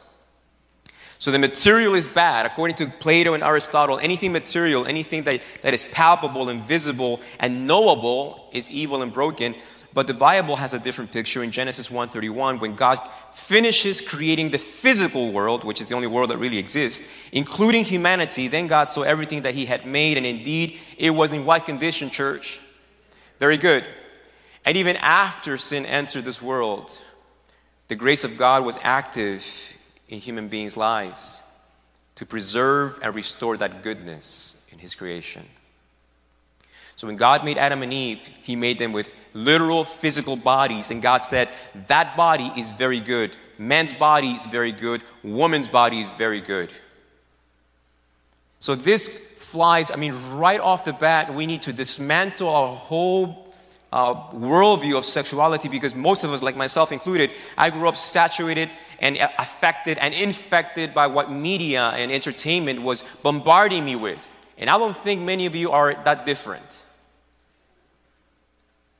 So 1.18 1.30
the 1.30 1.38
material 1.38 1.94
is 1.94 2.09
bad. 2.09 2.47
According 2.47 2.76
to 2.76 2.87
Plato 2.87 3.35
and 3.35 3.44
Aristotle, 3.44 3.99
anything 3.99 4.32
material, 4.32 4.87
anything 4.87 5.23
that, 5.25 5.40
that 5.61 5.75
is 5.75 5.85
palpable 5.85 6.49
and 6.49 6.62
visible 6.62 7.21
and 7.38 7.66
knowable 7.66 8.49
is 8.52 8.71
evil 8.71 9.02
and 9.02 9.12
broken. 9.12 9.54
But 9.94 10.06
the 10.06 10.14
Bible 10.14 10.56
has 10.56 10.75
a 10.75 10.78
different 10.78 11.12
picture 11.12 11.42
in 11.42 11.52
Genesis 11.52 11.90
1:31 11.90 12.61
when 12.61 12.75
God 12.75 12.99
finishes 13.32 14.00
creating 14.00 14.50
the 14.50 14.59
physical 14.59 15.30
world, 15.30 15.64
which 15.64 15.80
is 15.80 15.88
the 15.88 15.94
only 15.94 16.09
world 16.09 16.30
that 16.30 16.38
really 16.38 16.59
exists, 16.59 17.06
including 17.30 17.85
humanity. 17.85 18.49
Then 18.49 18.66
God 18.66 18.88
saw 18.88 19.02
everything 19.02 19.42
that 19.42 19.54
he 19.54 19.66
had 19.66 19.87
made 19.87 20.16
and 20.16 20.26
indeed 20.26 20.78
it 20.97 21.11
was 21.11 21.32
in 21.32 21.44
what 21.44 21.66
condition, 21.66 22.11
church? 22.11 22.59
Very 23.38 23.59
good. 23.59 23.87
And 24.64 24.76
even 24.76 24.97
after 24.97 25.59
sin 25.59 25.85
entered 25.87 26.25
this 26.25 26.40
world, 26.40 27.02
the 27.88 27.97
grace 27.97 28.25
of 28.25 28.37
God 28.37 28.64
was 28.64 28.78
active 28.83 29.45
in 30.09 30.19
human 30.19 30.49
beings' 30.49 30.76
lives 30.76 31.42
to 32.14 32.26
preserve 32.26 32.99
and 33.02 33.14
restore 33.14 33.57
that 33.57 33.83
goodness 33.83 34.62
in 34.71 34.78
His 34.78 34.95
creation. 34.95 35.45
So 36.95 37.07
when 37.07 37.16
God 37.16 37.45
made 37.45 37.59
Adam 37.59 37.83
and 37.83 37.92
Eve, 37.92 38.31
He 38.42 38.54
made 38.54 38.78
them 38.78 38.92
with 38.92 39.11
literal 39.35 39.83
physical 39.83 40.37
bodies, 40.37 40.90
and 40.90 41.02
God 41.02 41.25
said, 41.25 41.50
That 41.88 42.16
body 42.16 42.52
is 42.57 42.73
very 42.73 43.00
good. 43.00 43.37
Man's 43.59 43.92
body 43.92 44.28
is 44.28 44.47
very 44.47 44.73
good. 44.73 45.02
Woman's 45.23 45.69
body 45.69 46.00
is 46.00 46.12
very 46.12 46.40
good. 46.40 46.73
So 48.59 48.76
this 48.76 49.09
flies, 49.09 49.90
I 49.90 49.97
mean, 49.97 50.14
right 50.33 50.61
off 50.61 50.85
the 50.85 50.92
bat, 50.92 51.35
we 51.35 51.47
need 51.47 51.62
to 51.62 51.73
dismantle 51.73 52.49
our 52.49 52.69
whole 52.69 53.41
uh, 53.92 54.14
worldview 54.30 54.96
of 54.96 55.04
sexuality 55.04 55.68
because 55.68 55.94
most 55.94 56.25
of 56.25 56.32
us, 56.32 56.42
like 56.42 56.56
myself 56.56 56.92
included, 56.92 57.30
I 57.58 57.70
grew 57.70 57.88
up 57.88 57.96
saturated 57.96 58.70
and 58.99 59.18
affected 59.38 59.99
and 59.99 60.14
infected 60.14 60.94
by 60.94 61.06
what 61.06 61.30
media 61.30 61.92
and 61.94 62.11
entertainment 62.11 62.82
was 62.82 63.04
bombarding 63.22 63.84
me 63.84 63.96
with. 63.96 64.34
And 64.56 64.70
I 64.70 64.78
don't 64.78 64.96
think 64.96 65.20
many 65.20 65.46
of 65.46 65.54
you 65.54 65.70
are 65.70 65.94
that 66.04 66.25
different. 66.25 66.84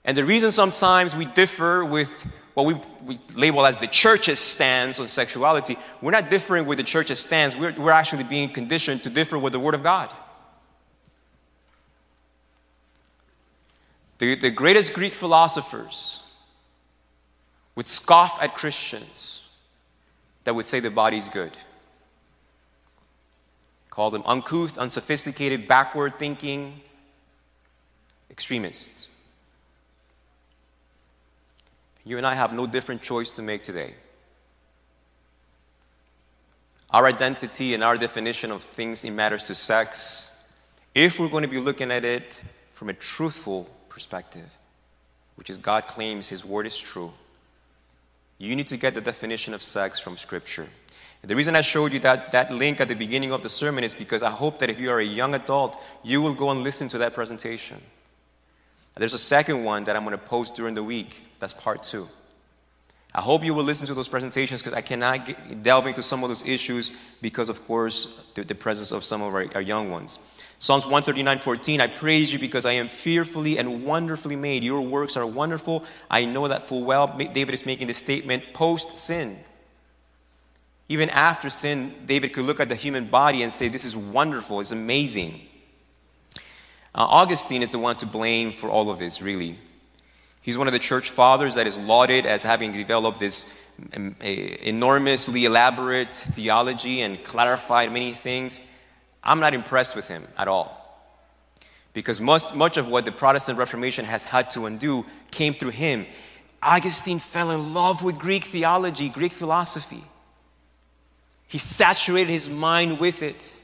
And 0.05 0.17
the 0.17 0.25
reason 0.25 0.51
sometimes 0.51 1.15
we 1.15 1.25
differ 1.25 1.85
with 1.85 2.27
what 2.55 2.67
we, 2.67 2.75
we 3.07 3.19
label 3.35 3.65
as 3.65 3.79
the 3.79 3.87
church's 3.87 4.39
stance 4.39 5.01
on 5.01 5.09
sexuality, 5.09 5.79
we're 6.03 6.11
not 6.11 6.29
differing 6.29 6.67
with 6.67 6.79
the 6.79 6.85
church's 6.85 7.19
stance. 7.19 7.57
We're, 7.57 7.73
we're 7.79 7.93
actually 7.93 8.25
being 8.25 8.51
conditioned 8.51 9.05
to 9.05 9.11
differ 9.11 9.39
with 9.39 9.53
the 9.53 9.61
Word 9.61 9.75
of 9.75 9.83
God. 9.83 10.13
The, 14.23 14.37
the 14.37 14.53
greatest 14.53 14.93
Greek 14.93 15.15
philosophers 15.15 16.23
would 17.75 17.89
scoff 17.89 18.41
at 18.41 18.55
Christians 18.55 19.43
that 20.45 20.55
would 20.55 20.65
say 20.65 20.79
the 20.79 20.93
body's 20.93 21.29
good. 21.29 21.51
Call 23.91 24.13
them 24.13 24.23
uncouth, 24.25 24.79
unsophisticated, 24.79 25.67
backward 25.67 26.21
thinking 26.21 26.83
extremists. 28.31 29.09
You 32.05 32.17
and 32.17 32.25
I 32.25 32.37
have 32.37 32.53
no 32.53 32.69
different 32.69 33.03
choice 33.03 33.33
to 33.33 33.43
make 33.43 33.65
today. 33.65 33.93
Our 36.91 37.07
identity 37.07 37.75
and 37.75 37.83
our 37.83 37.97
definition 37.97 38.53
of 38.53 38.63
things 38.63 39.03
in 39.03 39.17
matters 39.17 39.47
to 39.47 39.57
sex, 39.57 40.45
if 40.95 41.19
we're 41.19 41.27
going 41.27 41.43
to 41.43 41.49
be 41.49 41.59
looking 41.59 41.91
at 41.91 42.05
it 42.05 42.41
from 42.71 42.89
a 42.89 42.93
truthful 42.93 43.69
perspective, 43.93 44.49
which 45.37 45.51
is 45.51 45.59
God 45.59 45.87
claims 45.87 46.29
His 46.29 46.45
word 46.45 46.67
is 46.67 46.79
true, 46.79 47.13
you 48.39 48.57
need 48.57 48.67
to 48.69 48.77
get 48.77 48.95
the 48.95 49.01
definition 49.01 49.55
of 49.55 49.63
sex 49.63 50.01
from 50.01 50.17
Scripture. 50.17 50.67
And 51.21 51.31
the 51.31 51.37
reason 51.37 51.55
I 51.55 51.61
showed 51.61 51.93
you 51.93 52.01
that, 52.01 52.33
that 52.33 52.51
link 52.51 52.81
at 52.81 52.89
the 52.89 52.97
beginning 52.97 53.31
of 53.31 53.43
the 53.43 53.49
sermon 53.49 53.85
is 53.85 53.95
because 53.95 54.23
I 54.23 54.31
hope 54.31 54.59
that 54.59 54.71
if 54.71 54.81
you 54.81 54.91
are 54.91 54.99
a 54.99 55.05
young 55.05 55.35
adult, 55.35 55.81
you 56.03 56.21
will 56.21 56.35
go 56.35 56.51
and 56.51 56.63
listen 56.63 56.89
to 56.89 56.99
that 56.99 57.15
presentation. 57.15 57.81
There's 58.97 59.15
a 59.15 59.19
second 59.19 59.65
one 59.65 59.85
that 59.85 59.97
I'm 59.97 60.05
going 60.05 60.19
to 60.19 60.25
post 60.25 60.55
during 60.55 60.75
the 60.75 60.83
week. 60.83 61.25
That's 61.39 61.53
part 61.53 61.83
two. 61.83 62.09
I 63.15 63.21
hope 63.21 63.45
you 63.45 63.55
will 63.55 63.65
listen 63.65 63.87
to 63.87 63.95
those 63.95 64.09
presentations 64.09 64.63
because 64.63 64.77
I 64.77 64.81
cannot 64.81 65.27
get, 65.27 65.63
delve 65.63 65.87
into 65.87 66.03
some 66.03 66.23
of 66.23 66.31
those 66.31 66.47
issues 66.47 66.91
because, 67.21 67.49
of 67.49 67.65
course, 67.67 68.27
the, 68.35 68.43
the 68.43 68.55
presence 68.55 68.91
of 68.91 69.05
some 69.05 69.23
of 69.23 69.35
our, 69.35 69.47
our 69.55 69.61
young 69.61 69.91
ones. 69.91 70.19
Psalms 70.59 70.85
139 70.85 71.39
14, 71.39 71.81
I 71.81 71.87
praise 71.89 72.33
you 72.33 72.39
because 72.39 72.65
I 72.65 72.73
am 72.73 72.89
fearfully 72.89 73.59
and 73.59 73.85
wonderfully 73.85 74.37
made. 74.37 74.63
Your 74.63 74.81
works 74.81 75.17
are 75.17 75.27
wonderful. 75.27 75.85
I 76.11 76.25
know 76.25 76.49
that 76.49 76.69
full 76.69 76.85
well. 76.85 77.09
David 77.09 77.53
is 77.53 77.67
making 77.67 77.89
this 77.89 77.99
statement 77.99 78.45
post 78.53 78.97
sin. 78.97 79.39
Even 80.89 81.09
after 81.11 81.49
sin, 81.49 81.95
David 82.07 82.33
could 82.33 82.45
look 82.45 82.61
at 82.61 82.69
the 82.69 82.75
human 82.75 83.07
body 83.07 83.43
and 83.43 83.53
say, 83.53 83.69
This 83.69 83.85
is 83.85 83.97
wonderful, 83.97 84.61
it's 84.61 84.73
amazing. 84.73 85.41
Uh, 86.95 87.07
Augustine 87.09 87.63
is 87.63 87.71
the 87.71 87.79
one 87.79 87.97
to 87.97 88.07
blame 88.07 88.53
for 88.53 88.69
all 88.69 88.91
of 88.91 88.99
this, 88.99 89.23
really. 89.23 89.59
He's 90.43 90.59
one 90.59 90.67
of 90.67 90.73
the 90.73 90.79
church 90.79 91.11
fathers 91.11 91.55
that 91.55 91.67
is 91.67 91.79
lauded 91.79 92.27
as 92.27 92.43
having 92.43 92.73
developed 92.73 93.21
this 93.21 93.51
um, 93.95 94.17
enormously 94.21 95.45
elaborate 95.45 96.15
theology 96.15 97.01
and 97.01 97.25
clarified 97.25 97.93
many 97.93 98.13
things. 98.13 98.61
I'm 99.23 99.41
not 99.41 99.55
impressed 99.55 99.95
with 99.95 100.09
him 100.09 100.27
at 100.37 100.49
all. 100.49 100.79
Because 101.93 102.21
much, 102.21 102.55
much 102.55 102.77
of 102.77 102.89
what 102.89 103.05
the 103.05 103.13
Protestant 103.13 103.59
Reformation 103.59 104.05
has 104.05 104.25
had 104.25 104.51
to 104.51 104.67
undo 104.67 105.05
came 105.31 105.53
through 105.53 105.71
him. 105.71 106.07
Augustine 106.63 107.19
fell 107.19 107.51
in 107.51 107.75
love 107.75 108.03
with 108.03 108.19
Greek 108.19 108.45
theology, 108.45 109.09
Greek 109.09 109.33
philosophy. 109.33 110.03
He 111.47 111.59
saturated 111.59 112.33
his 112.33 112.49
mind 112.49 112.99
with 112.99 113.23
it, 113.23 113.55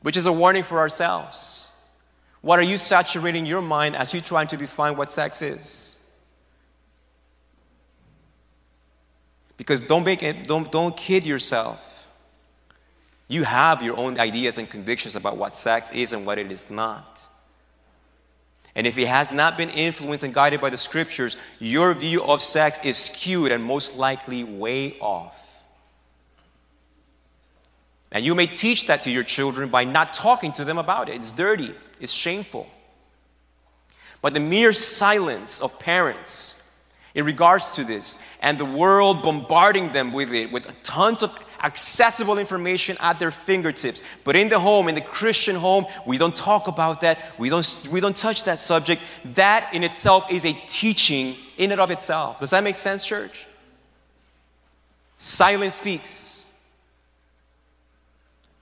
which 0.00 0.16
is 0.16 0.26
a 0.26 0.32
warning 0.32 0.62
for 0.62 0.78
ourselves. 0.78 1.66
What 2.40 2.58
are 2.58 2.62
you 2.62 2.78
saturating 2.78 3.44
your 3.44 3.60
mind 3.60 3.96
as 3.96 4.14
you're 4.14 4.22
trying 4.22 4.46
to 4.48 4.56
define 4.56 4.96
what 4.96 5.10
sex 5.10 5.42
is? 5.42 5.98
Because 9.58 9.82
don't 9.82 10.04
make 10.04 10.22
it, 10.22 10.46
don't, 10.46 10.72
don't 10.72 10.96
kid 10.96 11.26
yourself. 11.26 11.89
You 13.30 13.44
have 13.44 13.80
your 13.80 13.96
own 13.96 14.18
ideas 14.18 14.58
and 14.58 14.68
convictions 14.68 15.14
about 15.14 15.36
what 15.36 15.54
sex 15.54 15.88
is 15.92 16.12
and 16.12 16.26
what 16.26 16.40
it 16.40 16.50
is 16.50 16.68
not. 16.68 17.24
And 18.74 18.88
if 18.88 18.98
it 18.98 19.06
has 19.06 19.30
not 19.30 19.56
been 19.56 19.70
influenced 19.70 20.24
and 20.24 20.34
guided 20.34 20.60
by 20.60 20.68
the 20.68 20.76
scriptures, 20.76 21.36
your 21.60 21.94
view 21.94 22.24
of 22.24 22.42
sex 22.42 22.80
is 22.82 22.96
skewed 22.96 23.52
and 23.52 23.62
most 23.62 23.96
likely 23.96 24.42
way 24.42 24.98
off. 24.98 25.62
And 28.10 28.24
you 28.24 28.34
may 28.34 28.48
teach 28.48 28.88
that 28.88 29.02
to 29.02 29.10
your 29.10 29.22
children 29.22 29.68
by 29.68 29.84
not 29.84 30.12
talking 30.12 30.50
to 30.54 30.64
them 30.64 30.78
about 30.78 31.08
it. 31.08 31.14
It's 31.14 31.30
dirty, 31.30 31.72
it's 32.00 32.12
shameful. 32.12 32.68
But 34.22 34.34
the 34.34 34.40
mere 34.40 34.72
silence 34.72 35.60
of 35.60 35.78
parents 35.78 36.60
in 37.14 37.24
regards 37.24 37.76
to 37.76 37.84
this 37.84 38.18
and 38.42 38.58
the 38.58 38.64
world 38.64 39.22
bombarding 39.22 39.92
them 39.92 40.12
with 40.12 40.32
it, 40.32 40.50
with 40.50 40.82
tons 40.82 41.22
of 41.22 41.36
accessible 41.62 42.38
information 42.38 42.96
at 43.00 43.18
their 43.18 43.30
fingertips. 43.30 44.02
But 44.24 44.36
in 44.36 44.48
the 44.48 44.58
home, 44.58 44.88
in 44.88 44.94
the 44.94 45.00
Christian 45.00 45.56
home, 45.56 45.86
we 46.06 46.18
don't 46.18 46.34
talk 46.34 46.68
about 46.68 47.02
that. 47.02 47.18
We 47.38 47.48
don't, 47.48 47.88
we 47.90 48.00
don't 48.00 48.16
touch 48.16 48.44
that 48.44 48.58
subject. 48.58 49.02
That 49.24 49.72
in 49.74 49.84
itself 49.84 50.30
is 50.30 50.44
a 50.44 50.52
teaching 50.66 51.36
in 51.58 51.72
and 51.72 51.80
of 51.80 51.90
itself. 51.90 52.40
Does 52.40 52.50
that 52.50 52.64
make 52.64 52.76
sense, 52.76 53.04
church? 53.06 53.46
Silence 55.18 55.74
speaks. 55.74 56.46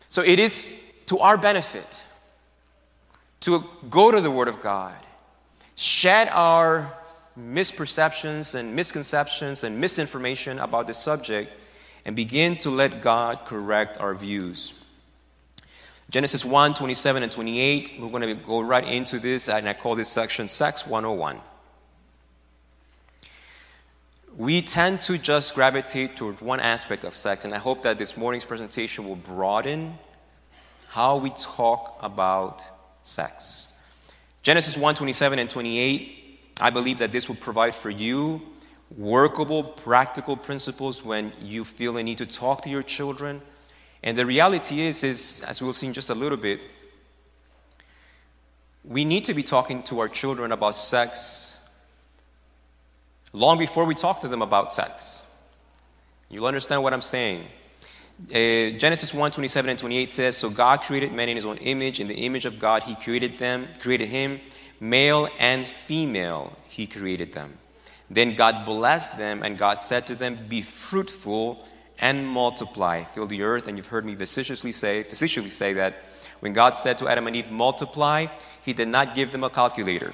So 0.09 0.23
it 0.23 0.39
is 0.39 0.75
to 1.07 1.19
our 1.19 1.39
benefit 1.39 2.03
to 3.41 3.65
go 3.89 4.11
to 4.11 4.21
the 4.21 4.31
Word 4.31 4.49
of 4.49 4.61
God, 4.61 4.97
shed 5.77 6.29
our 6.33 6.93
misperceptions 7.39 8.55
and 8.55 8.75
misconceptions 8.75 9.63
and 9.63 9.81
misinformation 9.81 10.59
about 10.59 10.87
the 10.89 10.95
subject, 10.95 11.53
and 12.09 12.17
begin 12.17 12.57
to 12.57 12.71
let 12.71 13.03
God 13.03 13.45
correct 13.45 14.01
our 14.01 14.15
views. 14.15 14.73
Genesis 16.09 16.43
1 16.43 16.73
27 16.73 17.23
and 17.23 17.31
28, 17.31 17.97
we're 18.01 18.09
going 18.09 18.23
to 18.23 18.35
go 18.35 18.63
right 18.63 18.89
into 18.89 19.19
this, 19.19 19.51
and 19.51 19.69
I 19.69 19.75
call 19.75 19.95
this 19.95 20.09
section 20.09 20.49
Sex 20.49 20.87
101. 20.87 21.39
We 24.39 24.63
tend 24.63 25.03
to 25.03 25.19
just 25.19 25.55
gravitate 25.55 26.17
toward 26.17 26.41
one 26.41 26.61
aspect 26.61 27.05
of 27.05 27.15
sex, 27.15 27.45
and 27.45 27.53
I 27.53 27.59
hope 27.59 27.83
that 27.83 27.99
this 27.99 28.17
morning's 28.17 28.47
presentation 28.47 29.07
will 29.07 29.17
broaden 29.17 29.99
how 30.87 31.19
we 31.19 31.29
talk 31.29 31.99
about 32.01 32.63
sex. 33.03 33.77
Genesis 34.43 34.79
1 34.79 34.95
27 34.95 35.39
and 35.39 35.51
28, 35.51 36.55
I 36.59 36.71
believe 36.71 37.01
that 37.01 37.13
this 37.13 37.29
will 37.29 37.37
provide 37.37 37.75
for 37.75 37.91
you 37.91 38.41
workable, 38.97 39.63
practical 39.63 40.37
principles 40.37 41.05
when 41.05 41.33
you 41.41 41.65
feel 41.65 41.97
a 41.97 42.03
need 42.03 42.19
to 42.19 42.27
talk 42.27 42.63
to 42.63 42.71
your 42.71 42.83
children. 42.83 43.43
And 44.03 44.17
the 44.17 44.25
reality 44.25 44.81
is, 44.81 45.05
is 45.05 45.45
as 45.47 45.61
we'll 45.61 45.73
see 45.73 45.89
in 45.89 45.93
just 45.93 46.11
a 46.11 46.15
little 46.15 46.39
bit, 46.39 46.61
we 48.85 49.05
need 49.05 49.25
to 49.25 49.35
be 49.35 49.43
talking 49.43 49.83
to 49.85 50.01
our 50.01 50.09
children 50.09 50.53
about 50.53 50.75
sex 50.75 51.57
long 53.33 53.59
before 53.59 53.85
we 53.85 53.95
talk 53.95 54.21
to 54.21 54.29
them 54.29 54.41
about 54.41 54.73
sex. 54.73 55.23
You'll 56.31 56.47
understand 56.47 56.83
what 56.83 56.93
I'm 56.93 57.03
saying. 57.03 57.45
Uh, 58.31 58.77
Genesis 58.79 59.15
1 59.15 59.31
27 59.31 59.71
and 59.71 59.79
28 59.79 60.11
says, 60.11 60.37
So 60.37 60.51
God 60.51 60.81
created 60.81 61.13
man 61.13 61.29
in 61.29 61.37
his 61.37 61.47
own 61.47 61.57
image. 61.59 62.01
In 62.01 62.09
the 62.09 62.15
image 62.15 62.47
of 62.47 62.59
God, 62.59 62.83
he 62.83 62.97
created 62.97 63.39
them, 63.39 63.69
created 63.79 64.09
him. 64.09 64.41
Male 64.81 65.29
and 65.39 65.65
female, 65.65 66.57
he 66.69 66.87
created 66.87 67.33
them. 67.33 67.59
Then 68.11 68.35
God 68.35 68.65
blessed 68.65 69.19
them, 69.19 69.43
and 69.43 69.59
God 69.59 69.83
said 69.83 70.07
to 70.07 70.15
them, 70.15 70.39
Be 70.49 70.63
fruitful 70.63 71.67
and 71.99 72.27
multiply, 72.27 73.05
fill 73.05 73.27
the 73.27 73.43
earth. 73.43 73.67
And 73.67 73.77
you've 73.77 73.87
heard 73.87 74.05
me 74.05 74.15
facetiously 74.15 74.73
say, 74.73 75.03
facetiously 75.03 75.51
say 75.51 75.75
that 75.75 76.03
when 76.41 76.53
God 76.53 76.77
said 76.77 76.99
to 76.99 77.09
Adam 77.09 77.27
and 77.27 77.35
Eve, 77.35 77.51
multiply, 77.51 78.27
he 78.65 78.73
did 78.73 78.89
not 78.89 79.15
give 79.15 79.33
them 79.33 79.45
a 79.45 79.51
calculator. 79.51 80.13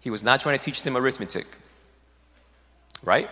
He 0.00 0.10
was 0.10 0.24
not 0.24 0.40
trying 0.40 0.58
to 0.58 0.64
teach 0.64 0.82
them 0.82 0.96
arithmetic. 0.96 1.46
Right? 3.02 3.30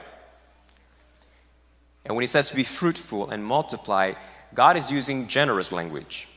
And 2.04 2.14
when 2.14 2.22
he 2.22 2.26
says 2.26 2.50
be 2.50 2.64
fruitful 2.64 3.30
and 3.30 3.44
multiply, 3.44 4.14
God 4.54 4.76
is 4.76 4.90
using 4.90 5.28
generous 5.28 5.72
language. 5.72 6.28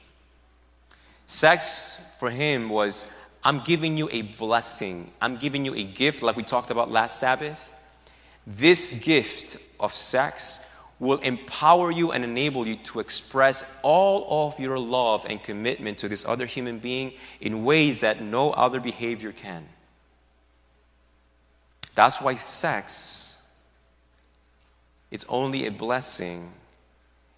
Sex 1.26 1.98
for 2.20 2.30
him 2.30 2.68
was, 2.70 3.06
I'm 3.44 3.60
giving 3.62 3.98
you 3.98 4.08
a 4.12 4.22
blessing. 4.22 5.12
I'm 5.22 5.38
giving 5.38 5.66
you 5.66 5.74
a 5.74 5.84
gift, 5.84 6.22
like 6.22 6.36
we 6.36 6.44
talked 6.44 6.72
about 6.72 6.92
last 6.92 7.20
Sabbath. 7.20 7.74
This 8.46 8.92
gift 8.92 9.58
of 9.80 9.94
sex 9.94 10.60
will 11.00 11.18
empower 11.20 11.90
you 11.90 12.12
and 12.12 12.24
enable 12.24 12.68
you 12.68 12.76
to 12.76 13.00
express 13.00 13.66
all 13.82 14.48
of 14.48 14.60
your 14.60 14.78
love 14.78 15.26
and 15.28 15.42
commitment 15.42 15.98
to 15.98 16.08
this 16.08 16.24
other 16.26 16.46
human 16.46 16.78
being 16.78 17.14
in 17.40 17.64
ways 17.64 18.02
that 18.02 18.22
no 18.22 18.52
other 18.52 18.80
behavior 18.80 19.32
can. 19.32 19.68
That's 21.96 22.22
why 22.22 22.36
sex 22.36 23.32
it's 25.12 25.26
only 25.28 25.66
a 25.68 25.72
blessing 25.72 26.54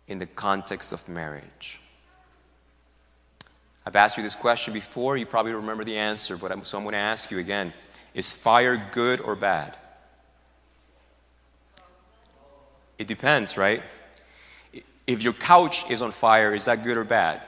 in 0.07 0.19
the 0.19 0.27
context 0.27 0.93
of 0.93 1.09
marriage. 1.09 1.81
I've 3.85 3.95
asked 3.95 4.17
you 4.17 4.23
this 4.23 4.35
question 4.35 4.73
before. 4.73 5.17
You 5.17 5.25
probably 5.25 5.53
remember 5.53 5.83
the 5.83 5.97
answer, 5.97 6.37
but 6.37 6.51
I'm, 6.51 6.63
so 6.63 6.77
I'm 6.77 6.83
going 6.83 6.93
to 6.93 6.99
ask 6.99 7.31
you 7.31 7.39
again 7.39 7.73
Is 8.13 8.31
fire 8.31 8.89
good 8.91 9.21
or 9.21 9.35
bad? 9.35 9.75
It 12.97 13.07
depends, 13.07 13.57
right? 13.57 13.83
If 15.05 15.23
your 15.23 15.33
couch 15.33 15.89
is 15.89 16.01
on 16.01 16.11
fire, 16.11 16.53
is 16.53 16.65
that 16.65 16.83
good 16.83 16.97
or 16.97 17.03
bad? 17.03 17.41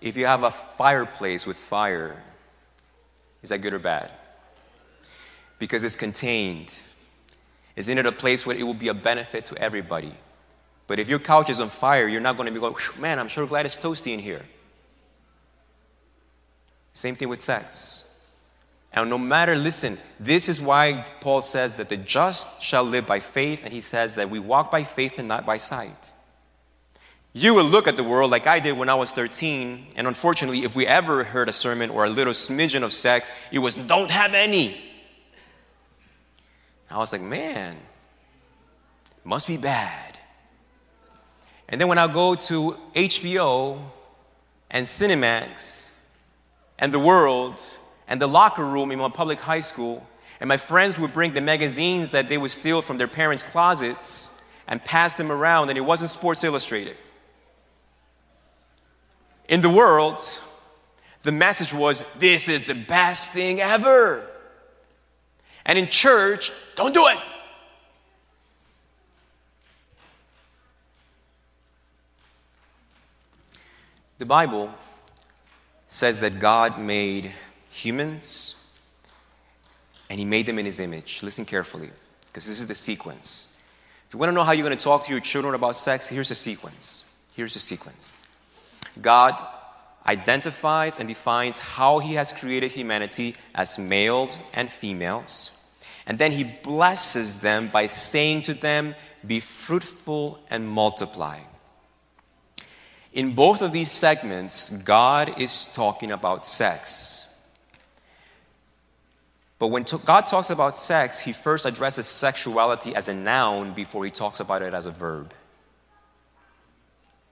If 0.00 0.16
you 0.16 0.26
have 0.26 0.42
a 0.42 0.50
fireplace 0.50 1.46
with 1.46 1.56
fire, 1.56 2.22
is 3.42 3.48
that 3.48 3.58
good 3.58 3.72
or 3.72 3.78
bad? 3.78 4.12
Because 5.58 5.84
it's 5.84 5.96
contained. 5.96 6.74
Isn't 7.76 7.96
it 7.96 8.04
a 8.04 8.12
place 8.12 8.44
where 8.44 8.56
it 8.56 8.62
will 8.62 8.74
be 8.74 8.88
a 8.88 8.94
benefit 8.94 9.46
to 9.46 9.56
everybody? 9.56 10.12
But 10.86 10.98
if 10.98 11.08
your 11.08 11.18
couch 11.18 11.48
is 11.48 11.60
on 11.60 11.68
fire, 11.68 12.06
you're 12.06 12.20
not 12.20 12.36
going 12.36 12.46
to 12.46 12.52
be 12.52 12.60
going, 12.60 12.74
man, 12.98 13.18
I'm 13.18 13.28
sure 13.28 13.46
glad 13.46 13.64
it's 13.64 13.78
toasty 13.78 14.12
in 14.12 14.18
here. 14.18 14.44
Same 16.96 17.14
thing 17.14 17.28
with 17.28 17.42
sex. 17.42 18.04
And 18.90 19.10
no 19.10 19.18
matter, 19.18 19.54
listen, 19.54 19.98
this 20.18 20.48
is 20.48 20.62
why 20.62 21.04
Paul 21.20 21.42
says 21.42 21.76
that 21.76 21.90
the 21.90 21.98
just 21.98 22.62
shall 22.62 22.84
live 22.84 23.06
by 23.06 23.20
faith, 23.20 23.64
and 23.64 23.72
he 23.72 23.82
says 23.82 24.14
that 24.14 24.30
we 24.30 24.38
walk 24.38 24.70
by 24.70 24.82
faith 24.82 25.18
and 25.18 25.28
not 25.28 25.44
by 25.44 25.58
sight. 25.58 26.12
You 27.34 27.52
will 27.52 27.66
look 27.66 27.86
at 27.86 27.98
the 27.98 28.02
world 28.02 28.30
like 28.30 28.46
I 28.46 28.60
did 28.60 28.78
when 28.78 28.88
I 28.88 28.94
was 28.94 29.12
13, 29.12 29.88
and 29.96 30.06
unfortunately, 30.06 30.64
if 30.64 30.74
we 30.74 30.86
ever 30.86 31.22
heard 31.22 31.50
a 31.50 31.52
sermon 31.52 31.90
or 31.90 32.06
a 32.06 32.08
little 32.08 32.32
smidgen 32.32 32.82
of 32.82 32.94
sex, 32.94 33.30
it 33.52 33.58
was 33.58 33.76
don't 33.76 34.10
have 34.10 34.32
any. 34.32 34.80
I 36.90 36.96
was 36.96 37.12
like, 37.12 37.20
man, 37.20 37.76
must 39.22 39.46
be 39.46 39.58
bad. 39.58 40.18
And 41.68 41.78
then 41.78 41.88
when 41.88 41.98
I 41.98 42.10
go 42.10 42.36
to 42.36 42.78
HBO 42.94 43.82
and 44.70 44.86
Cinemax 44.86 45.90
and 46.78 46.92
the 46.92 46.98
world 46.98 47.60
and 48.08 48.20
the 48.20 48.26
locker 48.26 48.64
room 48.64 48.90
in 48.90 48.98
my 48.98 49.08
public 49.08 49.40
high 49.40 49.60
school, 49.60 50.06
and 50.40 50.48
my 50.48 50.56
friends 50.56 50.98
would 50.98 51.12
bring 51.12 51.32
the 51.32 51.40
magazines 51.40 52.10
that 52.10 52.28
they 52.28 52.38
would 52.38 52.50
steal 52.50 52.82
from 52.82 52.98
their 52.98 53.08
parents' 53.08 53.42
closets 53.42 54.30
and 54.68 54.84
pass 54.84 55.16
them 55.16 55.32
around, 55.32 55.68
and 55.68 55.78
it 55.78 55.82
wasn't 55.82 56.10
Sports 56.10 56.44
Illustrated. 56.44 56.96
In 59.48 59.60
the 59.60 59.70
world, 59.70 60.20
the 61.22 61.32
message 61.32 61.72
was, 61.72 62.04
This 62.18 62.48
is 62.48 62.64
the 62.64 62.74
best 62.74 63.32
thing 63.32 63.60
ever. 63.60 64.26
And 65.64 65.78
in 65.78 65.88
church, 65.88 66.52
don't 66.74 66.94
do 66.94 67.06
it. 67.08 67.34
The 74.18 74.26
Bible 74.26 74.72
says 75.96 76.20
that 76.20 76.38
God 76.38 76.78
made 76.78 77.32
humans 77.70 78.54
and 80.10 80.18
He 80.18 80.26
made 80.26 80.44
them 80.44 80.58
in 80.58 80.66
His 80.66 80.78
image. 80.78 81.22
Listen 81.22 81.46
carefully, 81.46 81.88
because 82.26 82.46
this 82.46 82.60
is 82.60 82.66
the 82.66 82.74
sequence. 82.74 83.48
If 84.06 84.12
you 84.12 84.20
want 84.20 84.28
to 84.28 84.34
know 84.34 84.44
how 84.44 84.52
you're 84.52 84.66
going 84.66 84.76
to 84.76 84.84
talk 84.84 85.06
to 85.06 85.10
your 85.10 85.22
children 85.22 85.54
about 85.54 85.74
sex, 85.74 86.06
here's 86.06 86.30
a 86.30 86.34
sequence. 86.34 87.06
Here's 87.34 87.54
the 87.54 87.60
sequence 87.60 88.14
God 89.00 89.42
identifies 90.06 90.98
and 90.98 91.08
defines 91.08 91.56
how 91.56 91.98
He 91.98 92.12
has 92.12 92.30
created 92.30 92.72
humanity 92.72 93.34
as 93.54 93.78
males 93.78 94.38
and 94.52 94.68
females. 94.68 95.50
And 96.06 96.18
then 96.18 96.30
He 96.30 96.44
blesses 96.44 97.40
them 97.40 97.68
by 97.68 97.86
saying 97.86 98.42
to 98.42 98.52
them, 98.52 98.96
Be 99.26 99.40
fruitful 99.40 100.40
and 100.50 100.68
multiply. 100.68 101.38
In 103.16 103.32
both 103.32 103.62
of 103.62 103.72
these 103.72 103.90
segments, 103.90 104.68
God 104.68 105.40
is 105.40 105.68
talking 105.68 106.10
about 106.10 106.44
sex. 106.44 107.26
But 109.58 109.68
when 109.68 109.84
God 110.04 110.26
talks 110.26 110.50
about 110.50 110.76
sex, 110.76 111.18
he 111.18 111.32
first 111.32 111.64
addresses 111.64 112.06
sexuality 112.06 112.94
as 112.94 113.08
a 113.08 113.14
noun 113.14 113.72
before 113.72 114.04
he 114.04 114.10
talks 114.10 114.40
about 114.40 114.60
it 114.60 114.74
as 114.74 114.84
a 114.84 114.90
verb. 114.90 115.32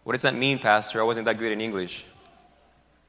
What 0.04 0.14
does 0.14 0.22
that 0.22 0.34
mean, 0.34 0.58
Pastor? 0.58 1.02
I 1.02 1.04
wasn't 1.04 1.26
that 1.26 1.36
good 1.36 1.52
in 1.52 1.60
English. 1.60 2.06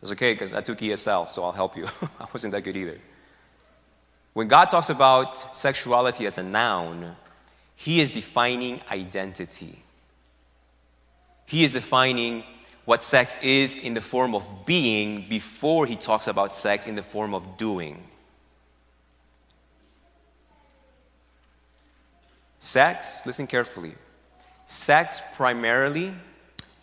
That's 0.01 0.11
okay, 0.11 0.33
because 0.33 0.51
I 0.51 0.59
took 0.59 0.79
ESL, 0.79 1.29
so 1.29 1.45
I'll 1.45 1.53
help 1.53 1.77
you. 1.77 1.85
I 2.19 2.25
wasn't 2.33 2.51
that 2.51 2.65
good 2.65 2.75
either. 2.75 2.99
When 4.33 4.49
God 4.49 4.65
talks 4.65 4.89
about 4.89 5.55
sexuality 5.55 6.25
as 6.25 6.37
a 6.37 6.43
noun, 6.43 7.15
he 7.73 8.01
is 8.01 8.11
defining 8.11 8.81
identity. 8.91 9.81
He 11.45 11.63
is 11.63 11.71
defining 11.71 12.43
what 12.85 13.01
sex 13.01 13.35
is 13.41 13.77
in 13.79 13.93
the 13.95 14.01
form 14.01 14.35
of 14.35 14.65
being 14.65 15.25
before 15.27 15.85
he 15.85 15.95
talks 15.95 16.27
about 16.27 16.53
sex 16.53 16.87
in 16.87 16.95
the 16.95 17.01
form 17.01 17.33
of 17.33 17.57
doing. 17.57 18.03
Sex, 22.59 23.25
listen 23.25 23.47
carefully. 23.47 23.93
Sex 24.65 25.21
primarily 25.35 26.13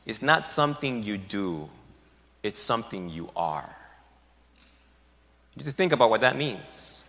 is 0.07 0.23
not 0.23 0.45
something 0.47 1.03
you 1.03 1.19
do, 1.19 1.69
it's 2.43 2.61
something 2.61 3.09
you 3.09 3.31
are. 3.37 3.77
You 5.55 5.61
need 5.61 5.71
to 5.71 5.73
think 5.73 5.93
about 5.93 6.11
what 6.11 6.21
that 6.23 6.37
means. 6.37 7.05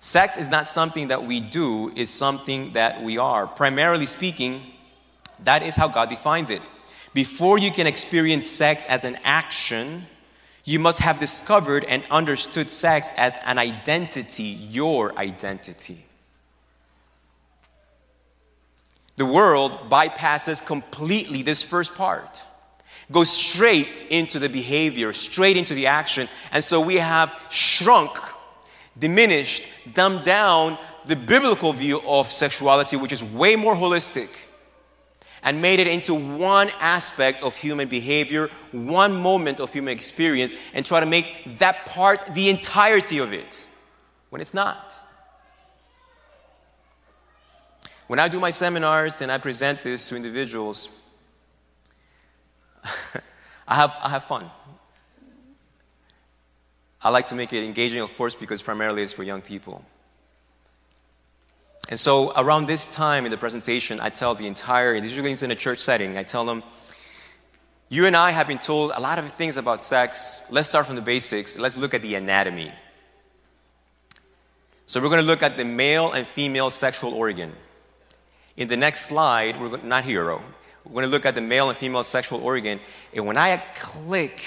Sex 0.00 0.36
is 0.36 0.48
not 0.48 0.66
something 0.66 1.08
that 1.08 1.24
we 1.24 1.40
do, 1.40 1.92
it's 1.96 2.10
something 2.10 2.72
that 2.72 3.02
we 3.02 3.18
are. 3.18 3.46
Primarily 3.46 4.06
speaking, 4.06 4.62
that 5.42 5.62
is 5.62 5.74
how 5.74 5.88
God 5.88 6.08
defines 6.08 6.50
it. 6.50 6.62
Before 7.16 7.56
you 7.56 7.72
can 7.72 7.86
experience 7.86 8.46
sex 8.46 8.84
as 8.84 9.06
an 9.06 9.18
action, 9.24 10.04
you 10.66 10.78
must 10.78 10.98
have 10.98 11.18
discovered 11.18 11.82
and 11.84 12.04
understood 12.10 12.70
sex 12.70 13.10
as 13.16 13.34
an 13.46 13.56
identity, 13.56 14.42
your 14.42 15.18
identity. 15.18 16.04
The 19.16 19.24
world 19.24 19.88
bypasses 19.88 20.62
completely 20.62 21.40
this 21.40 21.62
first 21.62 21.94
part, 21.94 22.44
goes 23.10 23.30
straight 23.30 23.98
into 24.10 24.38
the 24.38 24.50
behavior, 24.50 25.14
straight 25.14 25.56
into 25.56 25.72
the 25.72 25.86
action. 25.86 26.28
And 26.52 26.62
so 26.62 26.82
we 26.82 26.96
have 26.96 27.32
shrunk, 27.48 28.10
diminished, 28.98 29.64
dumbed 29.94 30.24
down 30.24 30.76
the 31.06 31.16
biblical 31.16 31.72
view 31.72 32.02
of 32.06 32.30
sexuality, 32.30 32.98
which 32.98 33.14
is 33.14 33.24
way 33.24 33.56
more 33.56 33.74
holistic 33.74 34.28
and 35.46 35.62
made 35.62 35.78
it 35.78 35.86
into 35.86 36.12
one 36.12 36.70
aspect 36.80 37.44
of 37.44 37.54
human 37.56 37.86
behavior, 37.86 38.50
one 38.72 39.14
moment 39.14 39.60
of 39.60 39.72
human 39.72 39.92
experience, 39.96 40.52
and 40.74 40.84
try 40.84 40.98
to 40.98 41.06
make 41.06 41.58
that 41.58 41.86
part 41.86 42.34
the 42.34 42.50
entirety 42.50 43.18
of 43.18 43.32
it 43.32 43.64
when 44.30 44.40
it's 44.40 44.52
not. 44.52 44.92
When 48.08 48.18
I 48.18 48.26
do 48.26 48.40
my 48.40 48.50
seminars 48.50 49.20
and 49.22 49.30
I 49.30 49.38
present 49.38 49.82
this 49.82 50.08
to 50.08 50.16
individuals, 50.16 50.88
I, 53.68 53.74
have, 53.76 53.96
I 54.02 54.10
have 54.10 54.24
fun. 54.24 54.50
I 57.00 57.10
like 57.10 57.26
to 57.26 57.36
make 57.36 57.52
it 57.52 57.64
engaging, 57.64 58.00
of 58.00 58.16
course, 58.16 58.34
because 58.34 58.62
primarily 58.62 59.02
it's 59.02 59.12
for 59.12 59.22
young 59.22 59.42
people. 59.42 59.84
And 61.88 61.98
so 61.98 62.32
around 62.32 62.66
this 62.66 62.94
time 62.94 63.24
in 63.24 63.30
the 63.30 63.36
presentation, 63.36 64.00
I 64.00 64.08
tell 64.08 64.34
the 64.34 64.46
entire, 64.46 64.94
usually 64.96 65.32
it's 65.32 65.42
in 65.42 65.50
a 65.50 65.54
church 65.54 65.78
setting, 65.78 66.16
I 66.16 66.24
tell 66.24 66.44
them, 66.44 66.62
you 67.88 68.06
and 68.06 68.16
I 68.16 68.32
have 68.32 68.48
been 68.48 68.58
told 68.58 68.90
a 68.94 69.00
lot 69.00 69.20
of 69.20 69.30
things 69.30 69.56
about 69.56 69.80
sex. 69.80 70.42
Let's 70.50 70.66
start 70.66 70.86
from 70.86 70.96
the 70.96 71.02
basics. 71.02 71.56
Let's 71.56 71.76
look 71.76 71.94
at 71.94 72.02
the 72.02 72.16
anatomy. 72.16 72.72
So 74.86 75.00
we're 75.00 75.08
going 75.08 75.20
to 75.20 75.26
look 75.26 75.44
at 75.44 75.56
the 75.56 75.64
male 75.64 76.10
and 76.10 76.26
female 76.26 76.70
sexual 76.70 77.14
organ. 77.14 77.52
In 78.56 78.66
the 78.66 78.76
next 78.76 79.02
slide, 79.06 79.60
we're 79.60 79.76
not 79.82 80.04
hero. 80.04 80.42
We're 80.84 80.94
going 80.94 81.04
to 81.04 81.10
look 81.10 81.26
at 81.26 81.36
the 81.36 81.40
male 81.40 81.68
and 81.68 81.78
female 81.78 82.02
sexual 82.02 82.42
organ. 82.42 82.80
And 83.14 83.24
when 83.24 83.36
I 83.36 83.58
click 83.76 84.42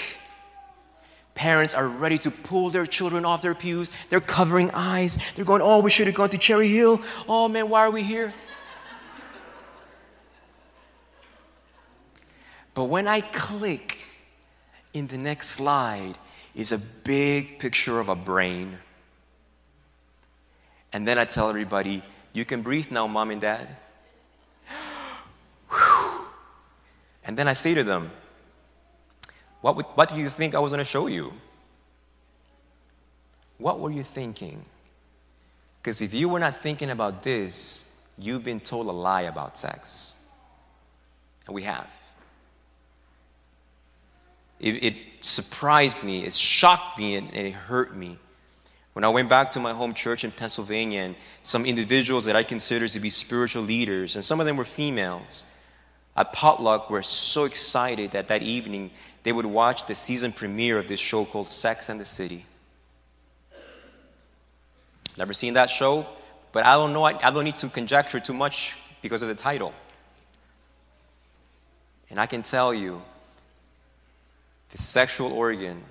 Parents 1.39 1.73
are 1.73 1.87
ready 1.87 2.17
to 2.17 2.31
pull 2.31 2.69
their 2.69 2.85
children 2.85 3.23
off 3.23 3.41
their 3.41 3.55
pews. 3.55 3.93
They're 4.09 4.19
covering 4.19 4.71
eyes. 4.73 5.17
They're 5.35 5.45
going, 5.45 5.61
Oh, 5.61 5.79
we 5.79 5.89
should 5.89 6.07
have 6.07 6.15
gone 6.17 6.27
to 6.31 6.37
Cherry 6.37 6.67
Hill. 6.67 7.01
Oh, 7.29 7.47
man, 7.47 7.69
why 7.69 7.79
are 7.79 7.91
we 7.91 8.03
here? 8.03 8.33
But 12.73 12.83
when 12.85 13.07
I 13.07 13.21
click 13.21 13.99
in 14.91 15.07
the 15.07 15.17
next 15.17 15.51
slide, 15.51 16.17
is 16.55 16.73
a 16.73 16.77
big 16.77 17.57
picture 17.57 18.01
of 18.01 18.09
a 18.09 18.15
brain. 18.15 18.77
And 20.91 21.07
then 21.07 21.17
I 21.17 21.23
tell 21.23 21.47
everybody, 21.47 22.03
You 22.33 22.43
can 22.43 22.61
breathe 22.63 22.91
now, 22.91 23.07
mom 23.07 23.31
and 23.31 23.39
dad. 23.39 23.77
and 27.23 27.37
then 27.37 27.47
I 27.47 27.53
say 27.53 27.75
to 27.75 27.83
them, 27.85 28.11
what, 29.61 29.75
would, 29.75 29.85
what 29.95 30.09
do 30.09 30.21
you 30.21 30.29
think 30.29 30.55
I 30.55 30.59
was 30.59 30.71
going 30.71 30.79
to 30.79 30.85
show 30.85 31.07
you? 31.07 31.33
What 33.57 33.79
were 33.79 33.91
you 33.91 34.03
thinking? 34.03 34.63
Because 35.81 36.01
if 36.01 36.13
you 36.13 36.29
were 36.29 36.39
not 36.39 36.57
thinking 36.57 36.89
about 36.89 37.23
this, 37.23 37.91
you've 38.17 38.43
been 38.43 38.59
told 38.59 38.87
a 38.87 38.91
lie 38.91 39.23
about 39.23 39.57
sex. 39.57 40.15
And 41.45 41.55
we 41.55 41.63
have. 41.63 41.89
It, 44.59 44.83
it 44.83 44.95
surprised 45.21 46.03
me, 46.03 46.25
it 46.25 46.33
shocked 46.33 46.97
me, 46.97 47.15
and, 47.15 47.27
and 47.33 47.47
it 47.47 47.53
hurt 47.53 47.95
me 47.95 48.17
When 48.93 49.05
I 49.05 49.09
went 49.09 49.29
back 49.29 49.51
to 49.51 49.59
my 49.59 49.71
home 49.71 49.93
church 49.93 50.23
in 50.23 50.31
Pennsylvania, 50.31 51.01
and 51.01 51.15
some 51.41 51.65
individuals 51.65 52.25
that 52.25 52.35
I 52.35 52.43
consider 52.43 52.87
to 52.87 52.99
be 52.99 53.09
spiritual 53.09 53.63
leaders, 53.63 54.15
and 54.15 54.25
some 54.25 54.39
of 54.39 54.45
them 54.45 54.57
were 54.57 54.65
females, 54.65 55.45
at 56.19 56.33
potluck 56.33 56.89
were 56.89 57.01
so 57.01 57.45
excited 57.45 58.11
that 58.11 58.27
that 58.27 58.43
evening 58.43 58.91
they 59.23 59.31
would 59.31 59.45
watch 59.45 59.85
the 59.85 59.95
season 59.95 60.33
premiere 60.33 60.77
of 60.77 60.85
this 60.85 60.99
show 60.99 61.23
called 61.23 61.47
Sex 61.47 61.87
and 61.87 61.97
the 61.97 62.03
City. 62.03 62.45
Never 65.17 65.31
seen 65.31 65.53
that 65.53 65.69
show, 65.69 66.05
but 66.51 66.65
I 66.65 66.73
don't 66.73 66.91
know, 66.91 67.03
I, 67.03 67.17
I 67.25 67.31
don't 67.31 67.45
need 67.45 67.55
to 67.55 67.69
conjecture 67.69 68.19
too 68.19 68.33
much 68.33 68.75
because 69.01 69.21
of 69.21 69.29
the 69.29 69.35
title. 69.35 69.73
And 72.09 72.19
I 72.19 72.25
can 72.25 72.41
tell 72.41 72.73
you, 72.73 73.01
the 74.71 74.77
sexual 74.77 75.31
organ 75.31 75.83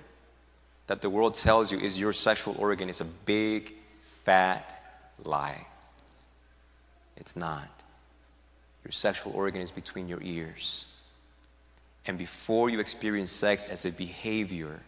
that 0.85 1.01
the 1.01 1.09
world 1.09 1.33
tells 1.33 1.71
you 1.71 1.79
is 1.79 1.97
your 1.97 2.13
sexual 2.13 2.55
organ 2.59 2.87
is 2.87 3.01
a 3.01 3.05
big, 3.05 3.73
fat 4.25 4.79
lie. 5.23 5.65
It's 7.17 7.35
not. 7.35 7.78
Your 8.89 8.93
sexual 8.93 9.33
organ 9.33 9.61
is 9.61 9.69
between 9.69 10.09
your 10.09 10.19
ears. 10.23 10.87
And 12.07 12.17
before 12.17 12.71
you 12.71 12.79
experience 12.79 13.29
sex 13.29 13.65
as 13.65 13.85
a 13.85 13.91
behavior, 13.91 14.79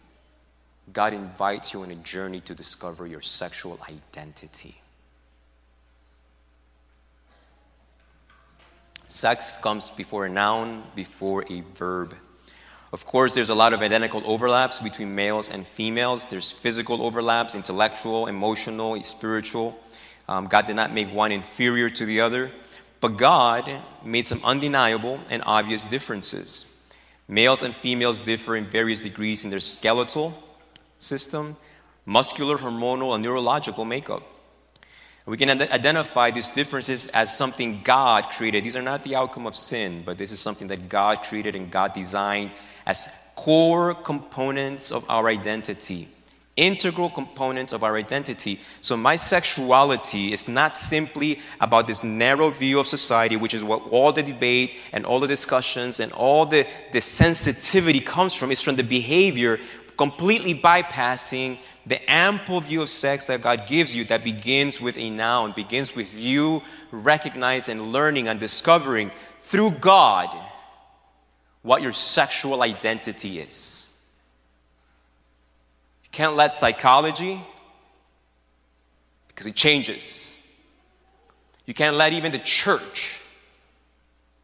God 0.92 1.12
invites 1.12 1.72
you 1.72 1.82
on 1.82 1.90
a 1.92 1.94
journey 1.94 2.40
to 2.40 2.52
discover 2.52 3.06
your 3.06 3.20
sexual 3.20 3.78
identity. 3.88 4.74
Sex 9.06 9.56
comes 9.58 9.90
before 9.90 10.26
a 10.26 10.28
noun, 10.28 10.82
before 10.96 11.44
a 11.48 11.60
verb. 11.76 12.16
Of 12.92 13.06
course, 13.06 13.34
there's 13.34 13.50
a 13.50 13.54
lot 13.54 13.72
of 13.72 13.82
identical 13.82 14.20
overlaps 14.24 14.80
between 14.80 15.14
males 15.14 15.48
and 15.48 15.64
females. 15.64 16.26
There's 16.26 16.50
physical 16.50 17.06
overlaps, 17.06 17.54
intellectual, 17.54 18.26
emotional, 18.26 19.00
spiritual. 19.04 19.78
Um, 20.28 20.48
God 20.48 20.66
did 20.66 20.74
not 20.74 20.92
make 20.92 21.12
one 21.12 21.30
inferior 21.30 21.88
to 21.90 22.04
the 22.04 22.20
other, 22.20 22.50
but 23.02 23.16
God 23.16 23.68
made 24.04 24.26
some 24.26 24.40
undeniable 24.44 25.18
and 25.28 25.42
obvious 25.44 25.86
differences. 25.86 26.64
Males 27.26 27.64
and 27.64 27.74
females 27.74 28.20
differ 28.20 28.54
in 28.54 28.64
various 28.64 29.00
degrees 29.00 29.42
in 29.42 29.50
their 29.50 29.58
skeletal 29.58 30.32
system, 30.98 31.56
muscular, 32.06 32.56
hormonal, 32.56 33.12
and 33.12 33.24
neurological 33.24 33.84
makeup. 33.84 34.22
We 35.26 35.36
can 35.36 35.50
identify 35.50 36.30
these 36.30 36.50
differences 36.50 37.08
as 37.08 37.36
something 37.36 37.80
God 37.82 38.30
created. 38.30 38.62
These 38.62 38.76
are 38.76 38.82
not 38.82 39.02
the 39.02 39.16
outcome 39.16 39.48
of 39.48 39.56
sin, 39.56 40.04
but 40.06 40.16
this 40.16 40.30
is 40.30 40.38
something 40.38 40.68
that 40.68 40.88
God 40.88 41.24
created 41.24 41.56
and 41.56 41.72
God 41.72 41.94
designed 41.94 42.52
as 42.86 43.08
core 43.34 43.94
components 43.94 44.92
of 44.92 45.04
our 45.10 45.26
identity, 45.26 46.08
integral 46.56 47.08
components 47.08 47.72
of 47.72 47.82
our 47.82 47.96
identity. 47.96 48.60
So, 48.80 48.96
my 48.96 49.16
sexuality 49.16 50.32
is 50.32 50.48
not 50.48 50.74
simply 50.74 51.40
about 51.60 51.86
this 51.86 52.04
narrow 52.04 52.50
view 52.50 52.78
of 52.78 52.86
society, 52.86 53.36
which 53.36 53.54
is 53.54 53.64
what 53.64 53.86
all 53.90 54.12
the 54.12 54.22
debate 54.22 54.74
and 54.92 55.06
all 55.06 55.20
the 55.20 55.26
discussions 55.26 56.00
and 56.00 56.12
all 56.12 56.44
the, 56.44 56.66
the 56.92 57.00
sensitivity 57.00 58.00
comes 58.00 58.34
from. 58.34 58.50
It's 58.50 58.60
from 58.60 58.76
the 58.76 58.84
behavior 58.84 59.58
completely 59.96 60.54
bypassing 60.54 61.58
the 61.86 62.10
ample 62.10 62.60
view 62.60 62.82
of 62.82 62.88
sex 62.88 63.26
that 63.26 63.40
God 63.40 63.66
gives 63.66 63.94
you 63.94 64.04
that 64.04 64.24
begins 64.24 64.80
with 64.80 64.96
a 64.98 65.10
noun, 65.10 65.52
begins 65.52 65.94
with 65.94 66.18
you 66.18 66.62
recognizing 66.90 67.78
and 67.78 67.92
learning 67.92 68.28
and 68.28 68.40
discovering 68.40 69.10
through 69.40 69.72
God 69.72 70.28
what 71.62 71.82
your 71.82 71.92
sexual 71.92 72.62
identity 72.62 73.38
is. 73.38 73.91
Can't 76.12 76.36
let 76.36 76.54
psychology, 76.54 77.40
because 79.28 79.46
it 79.46 79.56
changes. 79.56 80.38
You 81.66 81.74
can't 81.74 81.96
let 81.96 82.12
even 82.12 82.32
the 82.32 82.38
church, 82.38 83.20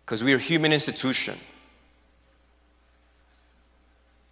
because 0.05 0.25
we 0.25 0.33
are 0.33 0.37
a 0.37 0.41
human 0.41 0.73
institution. 0.73 1.39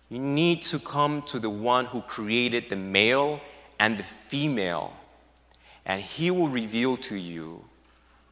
You 0.08 0.18
need 0.18 0.62
to 0.62 0.78
come 0.78 1.22
to 1.22 1.38
the 1.38 1.50
one 1.50 1.84
who 1.84 2.00
created 2.00 2.70
the 2.70 2.76
male 2.76 3.40
and 3.78 3.98
the 3.98 4.02
female, 4.02 4.92
and 5.84 6.00
he 6.00 6.30
will 6.30 6.48
reveal 6.48 6.96
to 6.96 7.16
you 7.16 7.62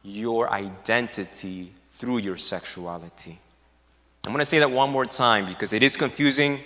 your 0.01 0.51
identity 0.51 1.71
through 1.91 2.19
your 2.19 2.37
sexuality. 2.37 3.37
I'm 4.25 4.31
going 4.31 4.39
to 4.39 4.45
say 4.45 4.59
that 4.59 4.71
one 4.71 4.89
more 4.89 5.05
time 5.05 5.45
because 5.45 5.73
it 5.73 5.83
is 5.83 5.95
confusing 5.95 6.59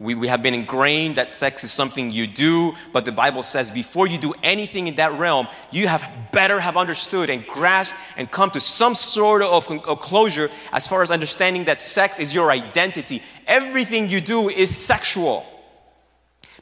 we, 0.00 0.14
we 0.14 0.28
have 0.28 0.44
been 0.44 0.54
ingrained 0.54 1.16
that 1.16 1.32
sex 1.32 1.64
is 1.64 1.72
something 1.72 2.12
you 2.12 2.28
do, 2.28 2.72
but 2.92 3.04
the 3.04 3.10
Bible 3.10 3.42
says 3.42 3.68
before 3.68 4.06
you 4.06 4.16
do 4.16 4.32
anything 4.44 4.86
in 4.86 4.94
that 4.94 5.18
realm, 5.18 5.48
you 5.72 5.88
have 5.88 6.08
better 6.30 6.60
have 6.60 6.76
understood 6.76 7.30
and 7.30 7.44
grasped 7.44 7.96
and 8.16 8.30
come 8.30 8.48
to 8.52 8.60
some 8.60 8.94
sort 8.94 9.42
of, 9.42 9.68
of 9.88 10.00
closure 10.00 10.50
as 10.72 10.86
far 10.86 11.02
as 11.02 11.10
understanding 11.10 11.64
that 11.64 11.80
sex 11.80 12.20
is 12.20 12.32
your 12.32 12.52
identity. 12.52 13.22
Everything 13.48 14.08
you 14.08 14.20
do 14.20 14.48
is 14.48 14.74
sexual 14.74 15.44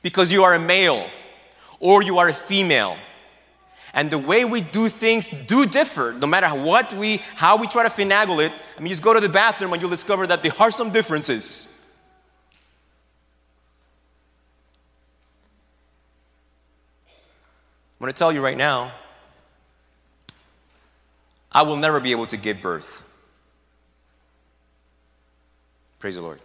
because 0.01 0.33
you 0.33 0.43
are 0.43 0.55
a 0.55 0.59
male 0.61 1.07
or 1.79 2.03
you 2.03 2.19
are 2.19 2.31
a 2.31 2.35
female. 2.35 2.97
And 3.93 4.11
the 4.11 4.19
way 4.19 4.47
we 4.47 4.63
do 4.63 4.89
things 4.89 5.29
do 5.29 5.67
differ 5.67 6.15
no 6.19 6.27
matter 6.27 6.49
what 6.49 6.95
we 6.95 7.19
how 7.35 7.59
we 7.59 7.67
try 7.67 7.83
to 7.83 7.91
finagle 7.91 8.45
it. 8.45 8.53
I 8.77 8.81
mean 8.81 8.89
just 8.89 9.03
go 9.03 9.13
to 9.13 9.21
the 9.21 9.29
bathroom 9.29 9.75
and 9.75 9.81
you'll 9.81 9.91
discover 9.91 10.27
that 10.27 10.43
there 10.43 10.53
are 10.59 10.71
some 10.71 10.91
differences 10.91 11.76
I'm 17.99 18.05
going 18.05 18.13
to 18.13 18.19
tell 18.19 18.31
you 18.31 18.43
right 18.45 18.57
now, 18.57 18.93
I 21.51 21.63
will 21.63 21.77
never 21.77 21.99
be 21.99 22.11
able 22.11 22.27
to 22.27 22.37
give 22.37 22.61
birth. 22.61 23.03
Praise 25.99 26.17
the 26.17 26.23
Lord. 26.23 26.41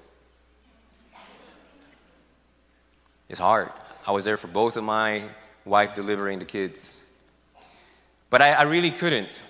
It's 3.28 3.40
hard. 3.40 3.70
I 4.08 4.12
was 4.12 4.24
there 4.24 4.38
for 4.38 4.48
both 4.48 4.78
of 4.78 4.86
my 4.86 5.24
wife 5.66 5.94
delivering 5.94 6.40
the 6.40 6.46
kids. 6.46 7.04
But 8.30 8.42
I, 8.42 8.54
I 8.54 8.64
really 8.64 8.92
couldn't. 8.92 9.44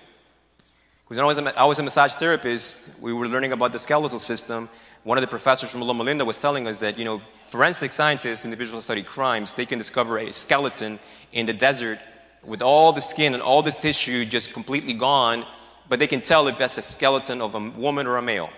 Because 1.04 1.18
I 1.18 1.24
was, 1.24 1.38
a, 1.38 1.60
I 1.60 1.64
was 1.64 1.78
a 1.78 1.84
massage 1.84 2.14
therapist, 2.14 2.90
we 3.00 3.12
were 3.12 3.28
learning 3.28 3.52
about 3.52 3.70
the 3.70 3.78
skeletal 3.78 4.18
system. 4.18 4.68
One 5.04 5.18
of 5.18 5.22
the 5.22 5.28
professors 5.28 5.70
from 5.70 5.82
Loma 5.82 6.02
Linda 6.02 6.24
was 6.24 6.40
telling 6.40 6.66
us 6.66 6.80
that, 6.80 6.98
you 6.98 7.04
know, 7.04 7.22
forensic 7.50 7.92
scientists, 7.92 8.44
individuals 8.44 8.82
who 8.82 8.86
study 8.86 9.02
crimes, 9.02 9.54
they 9.54 9.66
can 9.66 9.78
discover 9.78 10.18
a 10.18 10.32
skeleton 10.32 10.98
in 11.32 11.46
the 11.46 11.52
desert 11.52 11.98
with 12.44 12.62
all 12.62 12.92
the 12.92 13.00
skin 13.00 13.34
and 13.34 13.42
all 13.42 13.62
this 13.62 13.76
tissue 13.76 14.24
just 14.24 14.52
completely 14.52 14.92
gone, 14.92 15.46
but 15.88 15.98
they 15.98 16.06
can 16.06 16.20
tell 16.20 16.48
if 16.48 16.58
that's 16.58 16.78
a 16.78 16.82
skeleton 16.82 17.40
of 17.40 17.54
a 17.54 17.70
woman 17.70 18.06
or 18.06 18.16
a 18.16 18.22
male. 18.22 18.50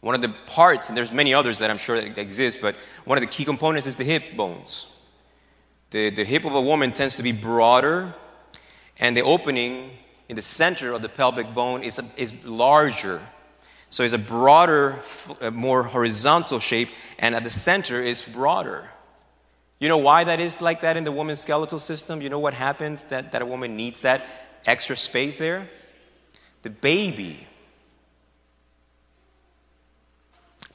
One 0.00 0.14
of 0.14 0.22
the 0.22 0.34
parts, 0.46 0.88
and 0.88 0.96
there's 0.96 1.12
many 1.12 1.34
others 1.34 1.58
that 1.58 1.70
I'm 1.70 1.78
sure 1.78 2.00
that 2.00 2.18
exist, 2.18 2.60
but 2.60 2.74
one 3.04 3.18
of 3.18 3.22
the 3.22 3.28
key 3.28 3.44
components 3.44 3.86
is 3.86 3.96
the 3.96 4.04
hip 4.04 4.36
bones. 4.36 4.86
The, 5.90 6.10
the 6.10 6.24
hip 6.24 6.44
of 6.44 6.54
a 6.54 6.60
woman 6.60 6.92
tends 6.92 7.16
to 7.16 7.22
be 7.22 7.32
broader, 7.32 8.14
and 8.98 9.16
the 9.16 9.22
opening 9.22 9.90
in 10.28 10.36
the 10.36 10.42
center 10.42 10.92
of 10.92 11.02
the 11.02 11.08
pelvic 11.08 11.52
bone 11.52 11.82
is, 11.82 11.98
a, 11.98 12.04
is 12.16 12.32
larger. 12.44 13.20
So 13.90 14.04
it's 14.04 14.14
a 14.14 14.18
broader, 14.18 15.00
more 15.52 15.82
horizontal 15.82 16.60
shape, 16.60 16.88
and 17.18 17.34
at 17.34 17.42
the 17.42 17.50
center 17.50 18.00
is 18.00 18.22
broader. 18.22 18.88
You 19.80 19.88
know 19.88 19.98
why 19.98 20.24
that 20.24 20.38
is 20.38 20.60
like 20.60 20.82
that 20.82 20.96
in 20.96 21.04
the 21.04 21.10
woman's 21.10 21.40
skeletal 21.40 21.78
system? 21.78 22.22
You 22.22 22.28
know 22.28 22.38
what 22.38 22.54
happens 22.54 23.04
that, 23.04 23.32
that 23.32 23.42
a 23.42 23.46
woman 23.46 23.76
needs 23.76 24.02
that 24.02 24.24
extra 24.66 24.96
space 24.96 25.38
there? 25.38 25.68
The 26.62 26.70
baby. 26.70 27.46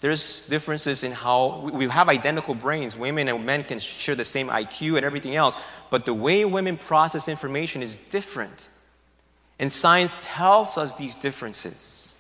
There's 0.02 0.42
differences 0.48 1.04
in 1.04 1.12
how 1.12 1.70
we 1.72 1.88
have 1.88 2.10
identical 2.10 2.56
brains. 2.56 2.98
Women 2.98 3.28
and 3.28 3.46
men 3.46 3.64
can 3.64 3.80
share 3.80 4.16
the 4.16 4.26
same 4.26 4.50
IQ 4.50 4.98
and 4.98 5.06
everything 5.06 5.36
else, 5.36 5.56
but 5.90 6.06
the 6.06 6.14
way 6.14 6.44
women 6.44 6.78
process 6.78 7.28
information 7.28 7.82
is 7.82 7.98
different. 7.98 8.70
And 9.60 9.72
science 9.72 10.14
tells 10.20 10.78
us 10.78 10.96
these 10.96 11.16
differences 11.16 12.16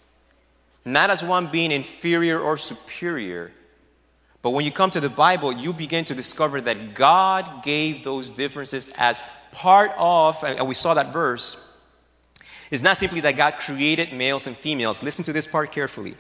not 0.86 1.10
as 1.10 1.24
one 1.24 1.48
being 1.48 1.72
inferior 1.72 2.40
or 2.40 2.58
superior. 2.58 3.52
But 4.46 4.52
when 4.52 4.64
you 4.64 4.70
come 4.70 4.92
to 4.92 5.00
the 5.00 5.10
Bible, 5.10 5.52
you 5.52 5.74
begin 5.74 6.06
to 6.06 6.14
discover 6.14 6.62
that 6.62 6.94
God 6.94 7.64
gave 7.64 8.04
those 8.04 8.30
differences 8.30 8.92
as 8.96 9.24
part 9.52 9.90
of, 9.98 10.44
and 10.44 10.68
we 10.68 10.76
saw 10.76 10.94
that 10.94 11.12
verse, 11.12 11.76
it's 12.70 12.84
not 12.84 12.96
simply 12.96 13.22
that 13.22 13.36
God 13.38 13.58
created 13.58 14.14
males 14.14 14.46
and 14.46 14.56
females. 14.56 15.02
Listen 15.02 15.26
to 15.26 15.34
this 15.34 15.48
part 15.48 15.72
carefully. 15.72 16.16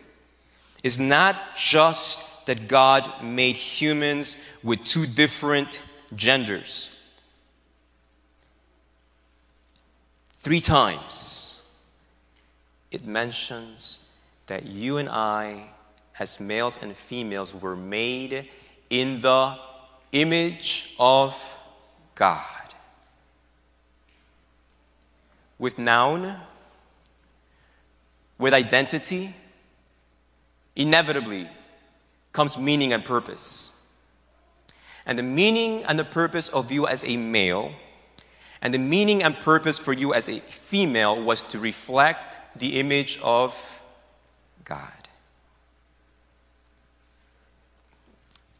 It's 0.83 0.97
not 0.97 1.55
just 1.55 2.23
that 2.47 2.67
God 2.67 3.23
made 3.23 3.57
humans 3.57 4.37
with 4.63 4.83
two 4.83 5.05
different 5.05 5.83
genders. 6.15 6.97
Three 10.39 10.61
times 10.61 11.61
it 12.89 13.05
mentions 13.05 13.99
that 14.47 14.65
you 14.65 14.97
and 14.97 15.09
I, 15.09 15.69
as 16.19 16.39
males 16.39 16.79
and 16.81 16.95
females, 16.95 17.53
were 17.53 17.75
made 17.75 18.49
in 18.89 19.21
the 19.21 19.57
image 20.11 20.95
of 20.99 21.35
God. 22.15 22.41
With 25.57 25.77
noun, 25.77 26.37
with 28.37 28.53
identity, 28.53 29.35
inevitably 30.75 31.49
comes 32.33 32.57
meaning 32.57 32.93
and 32.93 33.03
purpose. 33.03 33.71
And 35.05 35.17
the 35.17 35.23
meaning 35.23 35.83
and 35.85 35.97
the 35.97 36.05
purpose 36.05 36.49
of 36.49 36.71
you 36.71 36.87
as 36.87 37.03
a 37.03 37.15
male, 37.15 37.71
and 38.61 38.73
the 38.73 38.79
meaning 38.79 39.23
and 39.23 39.35
purpose 39.39 39.77
for 39.77 39.93
you 39.93 40.13
as 40.13 40.27
a 40.27 40.39
female 40.39 41.21
was 41.21 41.43
to 41.43 41.59
reflect 41.59 42.39
the 42.57 42.79
image 42.79 43.19
of 43.21 43.81
God. 44.63 45.04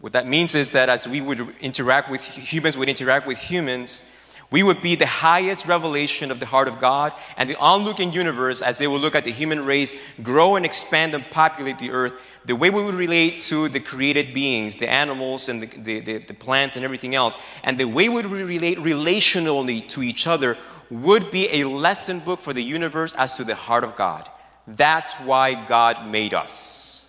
What 0.05 0.13
that 0.13 0.27
means 0.27 0.53
is 0.53 0.69
that 0.73 0.87
as 0.87 1.07
we 1.07 1.19
would 1.19 1.55
interact 1.61 2.11
with 2.11 2.21
humans, 2.21 2.77
would 2.77 2.89
interact 2.89 3.25
with 3.25 3.39
humans, 3.39 4.03
we 4.51 4.61
would 4.61 4.79
be 4.79 4.93
the 4.93 5.07
highest 5.07 5.65
revelation 5.65 6.29
of 6.29 6.39
the 6.39 6.45
heart 6.45 6.67
of 6.67 6.77
God 6.77 7.11
and 7.37 7.49
the 7.49 7.57
onlooking 7.57 8.13
universe 8.13 8.61
as 8.61 8.77
they 8.77 8.85
will 8.85 8.99
look 8.99 9.15
at 9.15 9.23
the 9.23 9.31
human 9.31 9.65
race 9.65 9.95
grow 10.21 10.57
and 10.57 10.63
expand 10.63 11.15
and 11.15 11.25
populate 11.31 11.79
the 11.79 11.89
earth. 11.89 12.17
The 12.45 12.55
way 12.55 12.69
we 12.69 12.85
would 12.85 12.93
relate 12.93 13.41
to 13.49 13.67
the 13.67 13.79
created 13.79 14.31
beings, 14.31 14.75
the 14.75 14.87
animals 14.87 15.49
and 15.49 15.63
the, 15.63 15.65
the, 15.65 15.99
the, 16.01 16.17
the 16.19 16.33
plants 16.35 16.75
and 16.75 16.85
everything 16.85 17.15
else, 17.15 17.35
and 17.63 17.75
the 17.75 17.85
way 17.85 18.07
we 18.07 18.21
would 18.21 18.27
relate 18.27 18.77
relationally 18.77 19.89
to 19.89 20.03
each 20.03 20.27
other 20.27 20.55
would 20.91 21.31
be 21.31 21.61
a 21.61 21.67
lesson 21.67 22.19
book 22.19 22.39
for 22.39 22.53
the 22.53 22.61
universe 22.61 23.13
as 23.13 23.37
to 23.37 23.43
the 23.43 23.55
heart 23.55 23.83
of 23.83 23.95
God. 23.95 24.29
That's 24.67 25.15
why 25.15 25.65
God 25.65 26.05
made 26.05 26.35
us. 26.35 27.01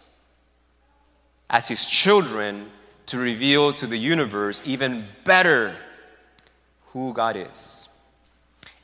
As 1.51 1.69
His 1.69 1.87
children, 1.87 2.71
to 3.07 3.19
reveal 3.19 3.73
to 3.73 3.87
the 3.87 3.97
universe 3.97 4.63
even 4.65 5.07
better 5.25 5.77
who 6.93 7.13
God 7.13 7.37
is. 7.37 7.89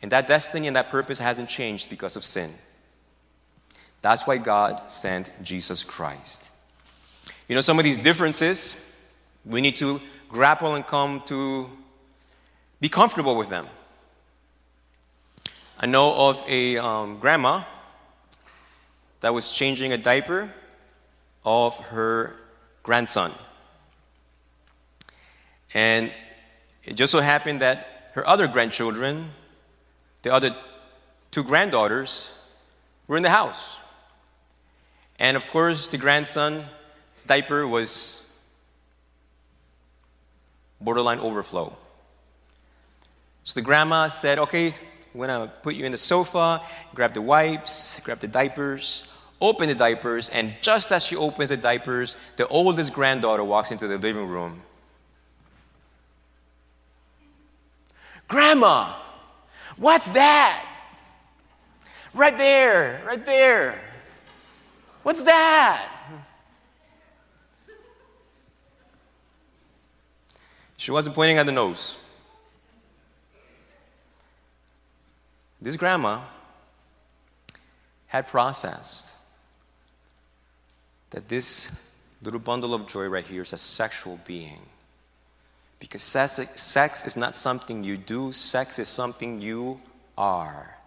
And 0.00 0.10
that 0.12 0.26
destiny 0.26 0.66
and 0.66 0.76
that 0.76 0.90
purpose 0.90 1.18
hasn't 1.18 1.48
changed 1.48 1.88
because 1.90 2.16
of 2.16 2.24
sin. 2.24 2.52
That's 4.00 4.26
why 4.26 4.38
God 4.38 4.90
sent 4.90 5.30
Jesus 5.42 5.84
Christ. 5.84 6.50
You 7.48 7.54
know, 7.54 7.60
some 7.60 7.78
of 7.78 7.84
these 7.84 7.98
differences, 7.98 8.76
we 9.44 9.60
need 9.60 9.76
to 9.76 10.00
grapple 10.28 10.74
and 10.74 10.86
come 10.86 11.20
to 11.26 11.70
be 12.80 12.88
comfortable 12.88 13.36
with 13.36 13.48
them. 13.48 13.66
I 15.78 15.86
know 15.86 16.28
of 16.28 16.42
a 16.48 16.78
um, 16.78 17.16
grandma 17.16 17.62
that 19.20 19.32
was 19.32 19.52
changing 19.52 19.92
a 19.92 19.98
diaper 19.98 20.52
of 21.44 21.76
her 21.76 22.34
grandson. 22.82 23.32
And 25.74 26.12
it 26.84 26.94
just 26.94 27.12
so 27.12 27.20
happened 27.20 27.60
that 27.60 28.10
her 28.14 28.26
other 28.26 28.46
grandchildren, 28.46 29.30
the 30.22 30.32
other 30.32 30.54
two 31.30 31.44
granddaughters, 31.44 32.36
were 33.08 33.16
in 33.16 33.22
the 33.22 33.30
house. 33.30 33.78
And 35.18 35.36
of 35.36 35.48
course, 35.48 35.88
the 35.88 35.98
grandson's 35.98 36.64
diaper 37.26 37.66
was 37.66 38.28
borderline 40.80 41.20
overflow. 41.20 41.76
So 43.44 43.54
the 43.54 43.62
grandma 43.62 44.08
said, 44.08 44.38
Okay, 44.38 44.74
I'm 45.14 45.20
gonna 45.20 45.52
put 45.62 45.74
you 45.74 45.84
in 45.84 45.92
the 45.92 45.98
sofa, 45.98 46.62
grab 46.94 47.14
the 47.14 47.22
wipes, 47.22 48.00
grab 48.00 48.18
the 48.18 48.28
diapers, 48.28 49.04
open 49.40 49.68
the 49.68 49.74
diapers, 49.74 50.28
and 50.28 50.54
just 50.60 50.92
as 50.92 51.04
she 51.04 51.16
opens 51.16 51.50
the 51.50 51.56
diapers, 51.56 52.16
the 52.36 52.46
oldest 52.48 52.92
granddaughter 52.92 53.44
walks 53.44 53.70
into 53.70 53.86
the 53.86 53.98
living 53.98 54.26
room 54.28 54.62
Grandma, 58.32 58.94
what's 59.76 60.08
that? 60.08 60.66
Right 62.14 62.34
there, 62.34 63.02
right 63.04 63.26
there. 63.26 63.78
What's 65.02 65.22
that? 65.24 66.02
She 70.78 70.90
wasn't 70.90 71.14
pointing 71.14 71.36
at 71.36 71.44
the 71.44 71.52
nose. 71.52 71.98
This 75.60 75.76
grandma 75.76 76.22
had 78.06 78.26
processed 78.28 79.14
that 81.10 81.28
this 81.28 81.86
little 82.22 82.40
bundle 82.40 82.72
of 82.72 82.86
joy 82.86 83.08
right 83.08 83.26
here 83.26 83.42
is 83.42 83.52
a 83.52 83.58
sexual 83.58 84.18
being. 84.24 84.62
Because 85.82 86.04
sex, 86.04 87.04
is 87.04 87.16
not 87.16 87.34
something 87.34 87.82
you 87.82 87.96
do, 87.96 88.30
sex 88.30 88.78
is 88.78 88.86
something 88.86 89.40
you 89.40 89.80
are. 90.16 90.78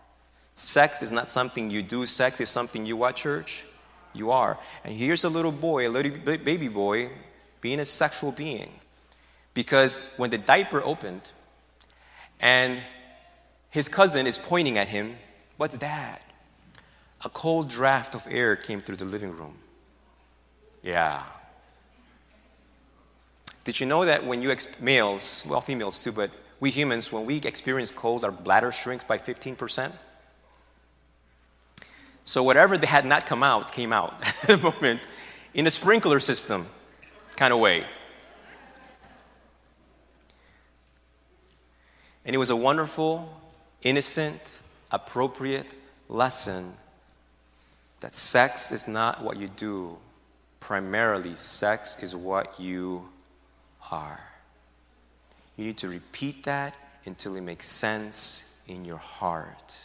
Sex 0.53 1.03
is 1.03 1.11
not 1.11 1.27
something 1.27 1.69
you 1.69 1.83
do, 1.83 2.05
sex 2.05 2.39
is 2.39 2.47
something 2.47 2.85
you 2.85 2.95
what, 2.95 3.17
church? 3.17 3.65
You 4.13 4.31
are. 4.31 4.57
And 4.85 4.93
here's 4.93 5.25
a 5.25 5.29
little 5.29 5.51
boy, 5.51 5.85
a 5.85 5.91
little 5.91 6.13
baby 6.37 6.69
boy, 6.69 7.09
being 7.59 7.81
a 7.81 7.85
sexual 7.85 8.31
being. 8.31 8.71
Because 9.53 9.99
when 10.15 10.29
the 10.29 10.37
diaper 10.37 10.81
opened 10.81 11.33
and 12.39 12.81
his 13.71 13.89
cousin 13.89 14.25
is 14.25 14.37
pointing 14.37 14.77
at 14.77 14.87
him, 14.87 15.17
what's 15.57 15.77
that? 15.79 16.21
A 17.25 17.29
cold 17.29 17.67
draft 17.67 18.15
of 18.15 18.25
air 18.29 18.55
came 18.55 18.79
through 18.79 18.95
the 18.95 19.03
living 19.03 19.35
room. 19.35 19.57
Yeah, 20.81 21.21
did 23.65 23.79
you 23.79 23.87
know 23.87 24.05
that 24.05 24.25
when 24.25 24.41
you, 24.41 24.51
ex- 24.51 24.67
males, 24.79 25.43
well, 25.47 25.59
females 25.59 26.01
too, 26.01 26.11
but 26.11 26.31
we 26.59 26.69
humans, 26.69 27.11
when 27.11 27.25
we 27.25 27.37
experience 27.37 27.91
cold, 27.91 28.23
our 28.23 28.31
bladder 28.31 28.71
shrinks 28.71 29.03
by 29.03 29.17
15%? 29.17 29.91
So 32.23 32.43
whatever 32.43 32.77
they 32.77 32.87
had 32.87 33.05
not 33.05 33.25
come 33.25 33.43
out 33.43 33.71
came 33.71 33.91
out 33.91 34.21
at 34.43 34.47
the 34.47 34.57
moment 34.57 35.01
in 35.53 35.65
a 35.65 35.71
sprinkler 35.71 36.19
system 36.19 36.67
kind 37.35 37.53
of 37.53 37.59
way. 37.59 37.85
And 42.23 42.35
it 42.35 42.37
was 42.37 42.51
a 42.51 42.55
wonderful, 42.55 43.31
innocent, 43.81 44.59
appropriate 44.91 45.73
lesson 46.07 46.73
that 47.99 48.13
sex 48.13 48.71
is 48.71 48.87
not 48.87 49.23
what 49.23 49.37
you 49.37 49.47
do. 49.47 49.97
Primarily, 50.59 51.35
sex 51.35 52.01
is 52.01 52.15
what 52.15 52.59
you 52.59 53.07
are. 53.91 54.19
You 55.57 55.65
need 55.65 55.77
to 55.77 55.89
repeat 55.89 56.43
that 56.43 56.75
until 57.05 57.35
it 57.35 57.41
makes 57.41 57.67
sense 57.67 58.55
in 58.67 58.85
your 58.85 58.97
heart. 58.97 59.75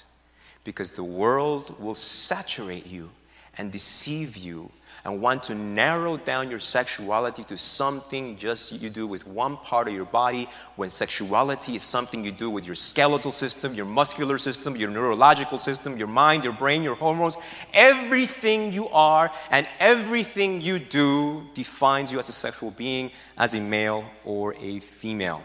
Because 0.65 0.93
the 0.93 1.05
world 1.05 1.79
will 1.81 1.95
saturate 1.95 2.87
you 2.87 3.11
and 3.57 3.71
deceive 3.71 4.37
you 4.37 4.71
and 5.05 5.21
want 5.21 5.43
to 5.45 5.55
narrow 5.55 6.17
down 6.17 6.51
your 6.51 6.59
sexuality 6.59 7.45
to 7.45 7.57
something 7.57 8.37
just 8.37 8.73
you 8.73 8.91
do 8.91 9.07
with 9.07 9.27
one 9.27 9.57
part 9.57 9.89
of 9.89 9.95
your 9.95 10.05
body 10.05 10.49
when 10.77 10.89
sexuality 10.89 11.77
is 11.77 11.83
something 11.83 12.25
you 12.25 12.33
do 12.33 12.51
with 12.51 12.67
your 12.67 12.75
skeletal 12.75 13.33
system, 13.33 13.75
your 13.75 13.87
muscular 13.87 14.39
system, 14.39 14.77
your 14.77 14.91
neurological 14.91 15.59
system, 15.59 15.97
your 15.97 16.09
mind, 16.09 16.45
your 16.45 16.53
brain, 16.53 16.83
your 16.83 16.95
hormones. 16.95 17.37
Everything 17.73 18.73
you 18.73 18.89
are 18.89 19.31
and 19.51 19.67
everything 19.79 20.61
you 20.61 20.79
do 20.79 21.43
defines 21.55 22.13
you 22.13 22.19
as 22.19 22.29
a 22.29 22.33
sexual 22.33 22.71
being, 22.71 23.11
as 23.39 23.55
a 23.55 23.61
male 23.61 24.05
or 24.25 24.55
a 24.61 24.81
female. 24.81 25.43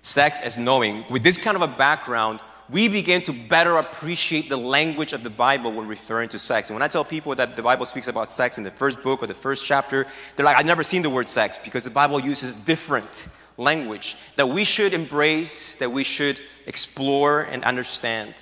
Sex 0.00 0.40
as 0.40 0.56
knowing, 0.56 1.04
with 1.10 1.24
this 1.24 1.36
kind 1.36 1.56
of 1.56 1.62
a 1.62 1.66
background, 1.66 2.40
we 2.68 2.88
begin 2.88 3.22
to 3.22 3.32
better 3.32 3.76
appreciate 3.76 4.48
the 4.48 4.56
language 4.56 5.12
of 5.12 5.22
the 5.22 5.30
Bible 5.30 5.72
when 5.72 5.86
referring 5.86 6.28
to 6.30 6.38
sex. 6.38 6.68
And 6.68 6.74
when 6.74 6.82
I 6.82 6.88
tell 6.88 7.04
people 7.04 7.34
that 7.36 7.54
the 7.54 7.62
Bible 7.62 7.86
speaks 7.86 8.08
about 8.08 8.30
sex 8.30 8.58
in 8.58 8.64
the 8.64 8.70
first 8.70 9.02
book 9.02 9.22
or 9.22 9.26
the 9.26 9.34
first 9.34 9.64
chapter, 9.64 10.06
they're 10.34 10.46
like, 10.46 10.56
I've 10.56 10.66
never 10.66 10.82
seen 10.82 11.02
the 11.02 11.10
word 11.10 11.28
sex 11.28 11.58
because 11.62 11.84
the 11.84 11.90
Bible 11.90 12.20
uses 12.20 12.54
different 12.54 13.28
language 13.56 14.16
that 14.34 14.48
we 14.48 14.64
should 14.64 14.94
embrace, 14.94 15.76
that 15.76 15.90
we 15.90 16.02
should 16.02 16.40
explore 16.66 17.42
and 17.42 17.62
understand. 17.64 18.34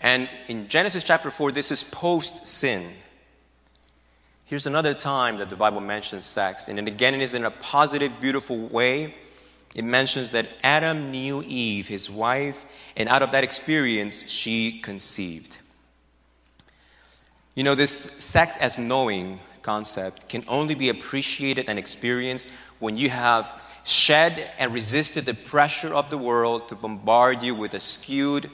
And 0.00 0.32
in 0.48 0.68
Genesis 0.68 1.04
chapter 1.04 1.30
4, 1.30 1.52
this 1.52 1.70
is 1.70 1.84
post 1.84 2.46
sin. 2.46 2.92
Here's 4.44 4.66
another 4.66 4.92
time 4.92 5.38
that 5.38 5.48
the 5.48 5.56
Bible 5.56 5.80
mentions 5.80 6.24
sex, 6.24 6.68
and 6.68 6.78
again, 6.78 7.14
it 7.14 7.22
is 7.22 7.34
in 7.34 7.44
a 7.44 7.50
positive, 7.50 8.20
beautiful 8.20 8.58
way 8.58 9.14
it 9.74 9.84
mentions 9.84 10.30
that 10.30 10.48
Adam 10.62 11.10
knew 11.10 11.42
Eve, 11.42 11.88
his 11.88 12.10
wife, 12.10 12.64
and 12.96 13.08
out 13.08 13.22
of 13.22 13.30
that 13.30 13.42
experience, 13.42 14.28
she 14.28 14.80
conceived. 14.80 15.56
You 17.54 17.64
know, 17.64 17.74
this 17.74 17.92
sex 17.92 18.56
as 18.58 18.78
knowing 18.78 19.40
concept 19.62 20.28
can 20.28 20.44
only 20.48 20.74
be 20.74 20.88
appreciated 20.88 21.68
and 21.68 21.78
experienced 21.78 22.48
when 22.80 22.96
you 22.96 23.08
have 23.10 23.60
shed 23.84 24.50
and 24.58 24.74
resisted 24.74 25.24
the 25.24 25.34
pressure 25.34 25.94
of 25.94 26.10
the 26.10 26.18
world 26.18 26.68
to 26.68 26.74
bombard 26.74 27.42
you 27.42 27.54
with 27.54 27.74
a 27.74 27.80
skewed, 27.80 28.50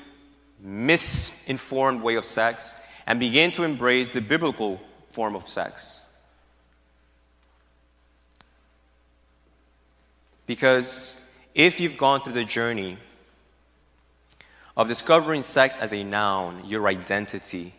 misinformed 0.60 2.02
way 2.02 2.14
of 2.14 2.24
sex 2.24 2.78
and 3.06 3.18
begin 3.18 3.50
to 3.52 3.64
embrace 3.64 4.10
the 4.10 4.20
biblical 4.20 4.80
form 5.08 5.34
of 5.34 5.48
sex. 5.48 6.02
Because 10.49 11.22
if 11.55 11.78
you've 11.78 11.99
gone 11.99 12.22
through 12.22 12.32
the 12.32 12.44
journey 12.44 12.96
of 14.76 14.88
discovering 14.88 15.42
sex 15.42 15.76
as 15.76 15.92
a 15.92 16.03
noun, 16.03 16.62
your 16.64 16.88
identity, 16.88 17.74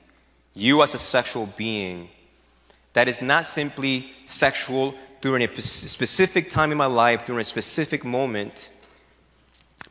you 0.54 0.84
as 0.84 0.94
a 0.94 1.00
sexual 1.00 1.50
being, 1.58 2.10
that 2.94 3.08
is 3.08 3.24
not 3.24 3.46
simply 3.46 4.14
sexual 4.26 4.94
during 5.20 5.44
a 5.44 5.62
specific 5.62 6.52
time 6.52 6.72
in 6.72 6.78
my 6.78 6.86
life, 6.86 7.26
during 7.26 7.42
a 7.42 7.44
specific 7.44 8.06
moment, 8.06 8.70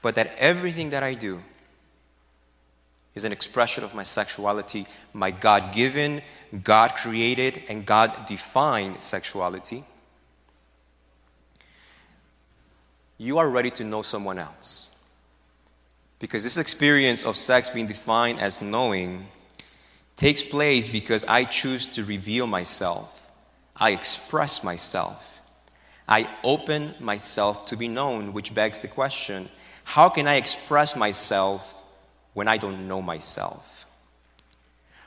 but 0.00 0.14
that 0.14 0.34
everything 0.38 0.90
that 0.90 1.02
I 1.02 1.14
do 1.14 1.42
is 3.16 3.24
an 3.24 3.32
expression 3.32 3.82
of 3.82 3.92
my 3.92 4.04
sexuality, 4.04 4.86
my 5.12 5.32
God 5.32 5.72
given, 5.72 6.22
God 6.62 6.94
created, 6.94 7.60
and 7.68 7.84
God 7.84 8.26
defined 8.26 9.02
sexuality. 9.02 9.82
You 13.18 13.38
are 13.38 13.50
ready 13.50 13.70
to 13.72 13.84
know 13.84 14.02
someone 14.02 14.38
else. 14.38 14.86
Because 16.20 16.44
this 16.44 16.56
experience 16.56 17.26
of 17.26 17.36
sex 17.36 17.68
being 17.68 17.86
defined 17.86 18.40
as 18.40 18.62
knowing 18.62 19.26
takes 20.16 20.42
place 20.42 20.88
because 20.88 21.24
I 21.24 21.44
choose 21.44 21.86
to 21.88 22.04
reveal 22.04 22.46
myself, 22.46 23.28
I 23.76 23.90
express 23.90 24.64
myself, 24.64 25.40
I 26.08 26.32
open 26.42 26.94
myself 26.98 27.66
to 27.66 27.76
be 27.76 27.86
known, 27.86 28.32
which 28.32 28.54
begs 28.54 28.78
the 28.78 28.88
question 28.88 29.48
how 29.84 30.10
can 30.10 30.28
I 30.28 30.34
express 30.34 30.94
myself 30.94 31.74
when 32.34 32.46
I 32.46 32.58
don't 32.58 32.86
know 32.86 33.00
myself? 33.00 33.86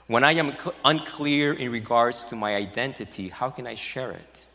When 0.08 0.24
I 0.24 0.32
am 0.34 0.58
unclear 0.84 1.54
in 1.54 1.72
regards 1.72 2.24
to 2.26 2.36
my 2.36 2.56
identity, 2.56 3.30
how 3.30 3.52
can 3.52 3.68
I 3.68 3.76
share 3.76 4.12
it? 4.12 4.46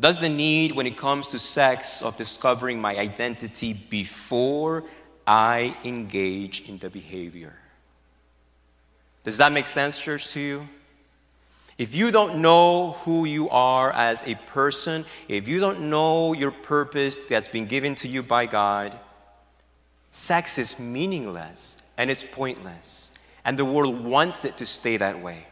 Does 0.00 0.18
the 0.18 0.30
need, 0.30 0.72
when 0.72 0.86
it 0.86 0.96
comes 0.96 1.28
to 1.28 1.38
sex, 1.38 2.00
of 2.00 2.16
discovering 2.16 2.80
my 2.80 2.96
identity 2.96 3.74
before 3.74 4.84
I 5.26 5.76
engage 5.84 6.68
in 6.68 6.78
the 6.78 6.88
behavior? 6.88 7.54
Does 9.22 9.36
that 9.36 9.52
make 9.52 9.66
sense, 9.66 10.00
church, 10.00 10.32
to 10.32 10.40
you? 10.40 10.68
If 11.76 11.94
you 11.94 12.10
don't 12.10 12.38
know 12.38 12.92
who 13.04 13.26
you 13.26 13.50
are 13.50 13.92
as 13.92 14.26
a 14.26 14.34
person, 14.46 15.04
if 15.28 15.46
you 15.46 15.60
don't 15.60 15.90
know 15.90 16.32
your 16.32 16.50
purpose 16.50 17.18
that's 17.18 17.48
been 17.48 17.66
given 17.66 17.94
to 17.96 18.08
you 18.08 18.22
by 18.22 18.46
God, 18.46 18.98
Sex 20.10 20.58
is 20.58 20.78
meaningless 20.78 21.76
and 21.96 22.10
it's 22.10 22.24
pointless. 22.24 23.12
And 23.44 23.58
the 23.58 23.64
world 23.64 24.04
wants 24.04 24.44
it 24.44 24.56
to 24.58 24.66
stay 24.66 24.96
that 24.96 25.22
way. 25.22 25.46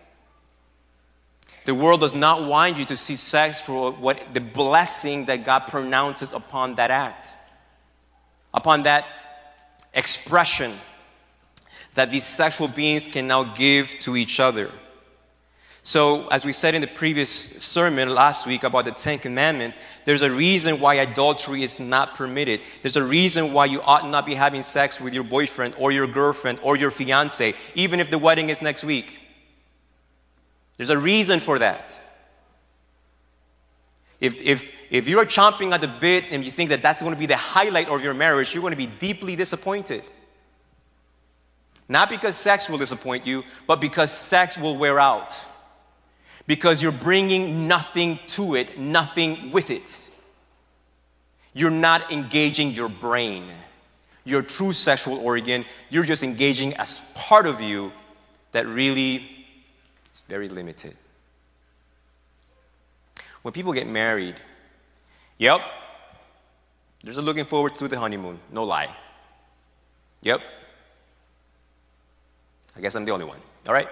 The 1.69 1.75
world 1.75 2.01
does 2.01 2.15
not 2.15 2.45
want 2.45 2.79
you 2.79 2.87
to 2.87 2.97
see 2.97 3.15
sex 3.15 3.61
for 3.61 3.93
what 3.93 4.33
the 4.33 4.41
blessing 4.41 5.27
that 5.27 5.45
God 5.45 5.67
pronounces 5.67 6.33
upon 6.33 6.77
that 6.77 6.91
act, 6.91 7.29
upon 8.55 8.85
that 8.85 9.05
expression 9.93 10.73
that 11.93 12.11
these 12.11 12.25
sexual 12.25 12.69
beings 12.69 13.07
can 13.07 13.27
now 13.27 13.45
give 13.45 13.91
to 14.01 14.17
each 14.17 14.41
other. 14.41 14.71
So, 15.83 16.27
as 16.29 16.43
we 16.43 16.55
said 16.55 16.75
in 16.75 16.81
the 16.81 16.87
previous 16.87 17.31
sermon 17.31 18.15
last 18.15 18.47
week 18.47 18.63
about 18.63 18.87
the 18.87 18.93
Ten 18.93 19.19
Commandments, 19.19 19.79
there's 20.07 20.23
a 20.23 20.31
reason 20.31 20.81
why 20.81 20.95
adultery 20.95 21.63
is 21.63 21.79
not 21.79 22.15
permitted. 22.15 22.63
There's 22.81 22.97
a 22.97 23.05
reason 23.05 23.53
why 23.53 23.67
you 23.67 23.83
ought 23.83 24.09
not 24.09 24.25
be 24.25 24.35
having 24.35 24.63
sex 24.63 25.03
with 25.03 25.13
your 25.13 25.25
boyfriend 25.25 25.75
or 25.77 25.93
your 25.93 26.07
girlfriend 26.07 26.61
or 26.63 26.77
your 26.77 26.91
fiance, 26.91 27.53
even 27.75 28.01
if 28.01 28.09
the 28.09 28.17
wedding 28.17 28.49
is 28.49 28.63
next 28.63 28.85
week. 28.85 29.19
There's 30.79 30.91
a 30.91 30.99
reason 30.99 31.41
for 31.41 31.59
that. 31.59 32.01
If, 34.21 34.41
if, 34.41 34.73
if 34.91 35.07
you're 35.07 35.27
chomping 35.27 35.73
at 35.73 35.83
the 35.83 35.89
bit 35.89 36.25
and 36.31 36.45
you 36.45 36.51
think 36.51 36.71
that 36.71 36.81
that's 36.81 37.03
going 37.03 37.13
to 37.13 37.19
be 37.19 37.27
the 37.27 37.37
highlight 37.37 37.89
of 37.91 38.03
your 38.03 38.15
marriage, 38.15 38.55
you're 38.55 38.63
going 38.63 38.73
to 38.73 38.77
be 38.77 38.87
deeply 38.87 39.37
disappointed. 39.37 40.03
Not 41.89 42.09
because 42.09 42.35
sex 42.35 42.71
will 42.71 42.79
disappoint 42.79 43.27
you, 43.27 43.45
but 43.67 43.81
because 43.81 44.11
sex 44.11 44.57
will 44.57 44.77
wear 44.77 44.99
out 44.99 45.47
because 46.49 46.83
you're 46.83 46.91
bringing 46.91 47.69
nothing 47.69 48.19
to 48.27 48.57
it, 48.57 48.79
nothing 48.79 49.53
with 49.53 49.71
it. 49.71 50.09
You're 51.53 51.71
not 51.71 52.11
engaging 52.11 52.73
your 52.73 52.89
brain, 52.89 53.45
your 54.25 54.43
true 54.43 54.73
sexual 54.73 55.19
organ. 55.19 55.67
You're 55.91 56.05
just 56.05 56.23
engaging 56.23 56.75
as 56.75 57.01
part 57.15 57.47
of 57.47 57.61
you 57.61 57.93
that 58.53 58.67
really 58.67 59.38
very 60.29 60.49
limited. 60.49 60.97
When 63.43 63.53
people 63.53 63.73
get 63.73 63.89
married, 63.89 64.41
yep, 65.39 65.61
there's 67.03 67.17
a 67.17 67.23
looking 67.23 67.45
forward 67.45 67.75
to 67.77 67.89
the 67.89 67.99
honeymoon, 67.99 68.39
no 68.53 68.65
lie. 68.65 68.95
Yep. 70.23 70.41
I 72.77 72.81
guess 72.81 72.95
I'm 72.95 73.05
the 73.05 73.13
only 73.13 73.25
one, 73.25 73.41
all 73.67 73.75
right? 73.75 73.89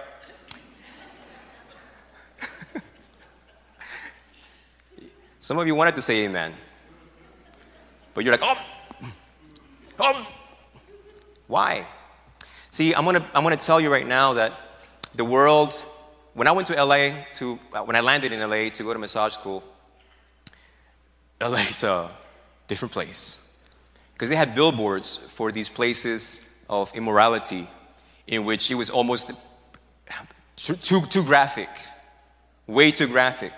Some 5.39 5.57
of 5.57 5.65
you 5.67 5.75
wanted 5.75 5.95
to 5.95 6.01
say 6.01 6.25
amen. 6.25 6.53
But 8.13 8.23
you're 8.23 8.33
like, 8.33 8.43
oh, 8.43 8.55
oh. 9.99 10.27
Why? 11.47 11.87
See, 12.69 12.93
I'm 12.93 13.05
gonna, 13.05 13.25
I'm 13.33 13.43
gonna 13.43 13.57
tell 13.57 13.79
you 13.79 13.91
right 13.91 14.05
now 14.05 14.33
that 14.33 14.53
the 15.15 15.25
world, 15.25 15.83
when 16.37 16.47
I 16.47 16.51
went 16.51 16.67
to 16.67 16.75
LA, 16.75 17.23
to, 17.33 17.57
uh, 17.73 17.81
when 17.81 17.95
I 17.95 18.01
landed 18.01 18.31
in 18.31 18.39
LA 18.47 18.69
to 18.69 18.83
go 18.83 18.93
to 18.93 18.99
massage 18.99 19.33
school, 19.33 19.63
LA 21.41 21.57
is 21.69 21.83
a 21.83 22.11
different 22.67 22.91
place. 22.91 23.55
Because 24.13 24.29
they 24.29 24.35
had 24.35 24.53
billboards 24.53 25.17
for 25.17 25.51
these 25.51 25.67
places 25.67 26.47
of 26.69 26.93
immorality 26.93 27.67
in 28.27 28.45
which 28.45 28.69
it 28.69 28.75
was 28.75 28.91
almost 28.91 29.31
too, 30.55 31.01
too 31.01 31.23
graphic, 31.23 31.69
way 32.67 32.91
too 32.91 33.07
graphic. 33.07 33.53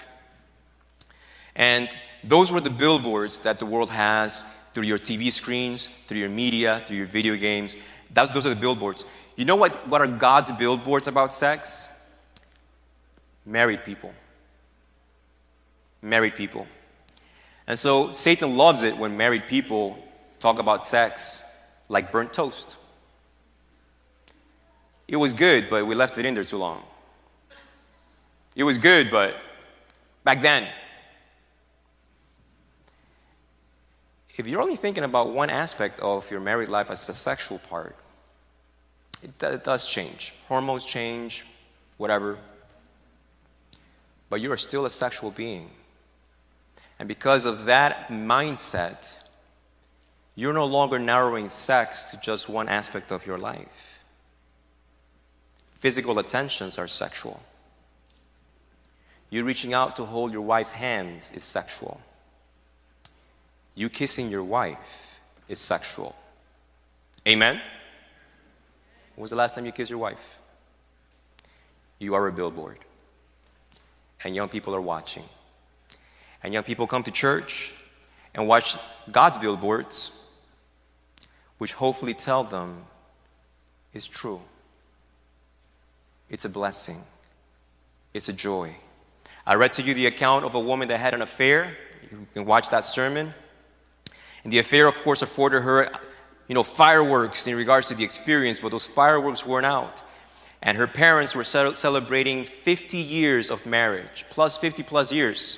And 1.57 1.89
those 2.23 2.49
were 2.49 2.61
the 2.61 2.69
billboards 2.69 3.39
that 3.39 3.59
the 3.59 3.65
world 3.65 3.89
has 3.89 4.45
through 4.73 4.85
your 4.85 4.99
TV 4.99 5.33
screens, 5.33 5.87
through 6.07 6.19
your 6.19 6.29
media, 6.29 6.81
through 6.85 6.95
your 6.95 7.07
video 7.07 7.35
games. 7.35 7.75
That's, 8.13 8.31
those 8.31 8.45
are 8.45 8.51
the 8.51 8.55
billboards. 8.55 9.05
You 9.35 9.43
know 9.43 9.57
what, 9.57 9.85
what 9.89 9.99
are 9.99 10.07
God's 10.07 10.53
billboards 10.53 11.09
about 11.09 11.33
sex? 11.33 11.89
Married 13.45 13.83
people. 13.83 14.13
Married 16.01 16.35
people. 16.35 16.67
And 17.67 17.77
so 17.77 18.13
Satan 18.13 18.57
loves 18.57 18.83
it 18.83 18.97
when 18.97 19.15
married 19.15 19.47
people 19.47 19.97
talk 20.39 20.59
about 20.59 20.85
sex 20.85 21.43
like 21.87 22.11
burnt 22.11 22.33
toast. 22.33 22.77
It 25.07 25.17
was 25.17 25.33
good, 25.33 25.69
but 25.69 25.85
we 25.85 25.95
left 25.95 26.17
it 26.17 26.25
in 26.25 26.33
there 26.35 26.43
too 26.43 26.57
long. 26.57 26.83
It 28.55 28.63
was 28.63 28.77
good, 28.77 29.09
but 29.09 29.35
back 30.23 30.41
then, 30.41 30.67
if 34.35 34.47
you're 34.47 34.61
only 34.61 34.75
thinking 34.75 35.03
about 35.03 35.31
one 35.33 35.49
aspect 35.49 35.99
of 35.99 36.29
your 36.31 36.39
married 36.39 36.69
life 36.69 36.89
as 36.89 37.09
a 37.09 37.13
sexual 37.13 37.59
part, 37.59 37.95
it 39.21 39.63
does 39.63 39.89
change. 39.89 40.33
Hormones 40.47 40.85
change, 40.85 41.45
whatever. 41.97 42.37
But 44.29 44.41
you 44.41 44.51
are 44.51 44.57
still 44.57 44.85
a 44.85 44.89
sexual 44.89 45.31
being. 45.31 45.69
And 46.99 47.07
because 47.07 47.45
of 47.45 47.65
that 47.65 48.09
mindset, 48.09 49.17
you're 50.35 50.53
no 50.53 50.65
longer 50.65 50.99
narrowing 50.99 51.49
sex 51.49 52.05
to 52.05 52.19
just 52.19 52.47
one 52.47 52.69
aspect 52.69 53.11
of 53.11 53.25
your 53.25 53.37
life. 53.37 53.99
Physical 55.73 56.19
attentions 56.19 56.77
are 56.77 56.87
sexual. 56.87 57.41
You 59.29 59.43
reaching 59.43 59.73
out 59.73 59.95
to 59.95 60.05
hold 60.05 60.33
your 60.33 60.41
wife's 60.41 60.71
hands 60.71 61.31
is 61.31 61.43
sexual. 61.43 62.01
You 63.75 63.89
kissing 63.89 64.29
your 64.29 64.43
wife 64.43 65.21
is 65.47 65.59
sexual. 65.59 66.15
Amen? 67.27 67.61
When 69.15 69.21
was 69.21 69.29
the 69.29 69.35
last 69.35 69.55
time 69.55 69.65
you 69.65 69.71
kissed 69.71 69.89
your 69.89 69.99
wife? 69.99 70.39
You 71.99 72.15
are 72.15 72.27
a 72.27 72.31
billboard. 72.31 72.79
And 74.23 74.35
young 74.35 74.49
people 74.49 74.75
are 74.75 74.81
watching. 74.81 75.23
And 76.43 76.53
young 76.53 76.63
people 76.63 76.87
come 76.87 77.03
to 77.03 77.11
church 77.11 77.73
and 78.33 78.47
watch 78.47 78.77
God's 79.11 79.37
billboards, 79.37 80.11
which 81.57 81.73
hopefully 81.73 82.13
tell 82.13 82.43
them 82.43 82.85
is 83.93 84.07
true. 84.07 84.41
It's 86.29 86.45
a 86.45 86.49
blessing, 86.49 87.01
it's 88.13 88.29
a 88.29 88.33
joy. 88.33 88.75
I 89.45 89.55
read 89.55 89.71
to 89.73 89.81
you 89.81 89.93
the 89.93 90.05
account 90.05 90.45
of 90.45 90.53
a 90.53 90.59
woman 90.59 90.87
that 90.89 90.99
had 90.99 91.13
an 91.13 91.21
affair. 91.21 91.75
You 92.03 92.27
can 92.33 92.45
watch 92.45 92.69
that 92.69 92.85
sermon. 92.85 93.33
And 94.43 94.53
the 94.53 94.59
affair, 94.59 94.87
of 94.87 94.95
course, 95.01 95.21
afforded 95.21 95.61
her, 95.61 95.91
you 96.47 96.55
know, 96.55 96.63
fireworks 96.63 97.47
in 97.47 97.55
regards 97.55 97.87
to 97.87 97.95
the 97.95 98.03
experience, 98.03 98.59
but 98.59 98.69
those 98.69 98.87
fireworks 98.87 99.45
weren't 99.45 99.65
out. 99.65 100.03
And 100.61 100.77
her 100.77 100.87
parents 100.87 101.35
were 101.35 101.43
celebrating 101.43 102.45
50 102.45 102.97
years 102.97 103.49
of 103.49 103.65
marriage, 103.65 104.25
plus 104.29 104.57
50 104.57 104.83
plus 104.83 105.11
years 105.11 105.57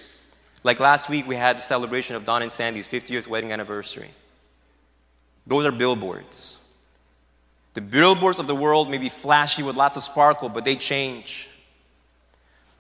Like 0.64 0.80
last 0.80 1.10
week, 1.10 1.28
we 1.28 1.36
had 1.36 1.58
the 1.58 1.62
celebration 1.62 2.16
of 2.16 2.24
Don 2.24 2.42
and 2.42 2.52
Sandy's 2.52 2.88
50th 2.88 3.28
wedding 3.28 3.52
anniversary. 3.52 4.12
Those 5.48 5.66
are 5.66 5.72
billboards. 5.72 6.58
The 7.74 7.82
billboards 7.82 8.38
of 8.38 8.48
the 8.48 8.56
world 8.56 8.90
may 8.90 9.00
be 9.00 9.10
flashy 9.10 9.64
with 9.64 9.76
lots 9.76 9.98
of 9.98 10.04
sparkle, 10.04 10.50
but 10.50 10.66
they 10.66 10.76
change. 10.76 11.50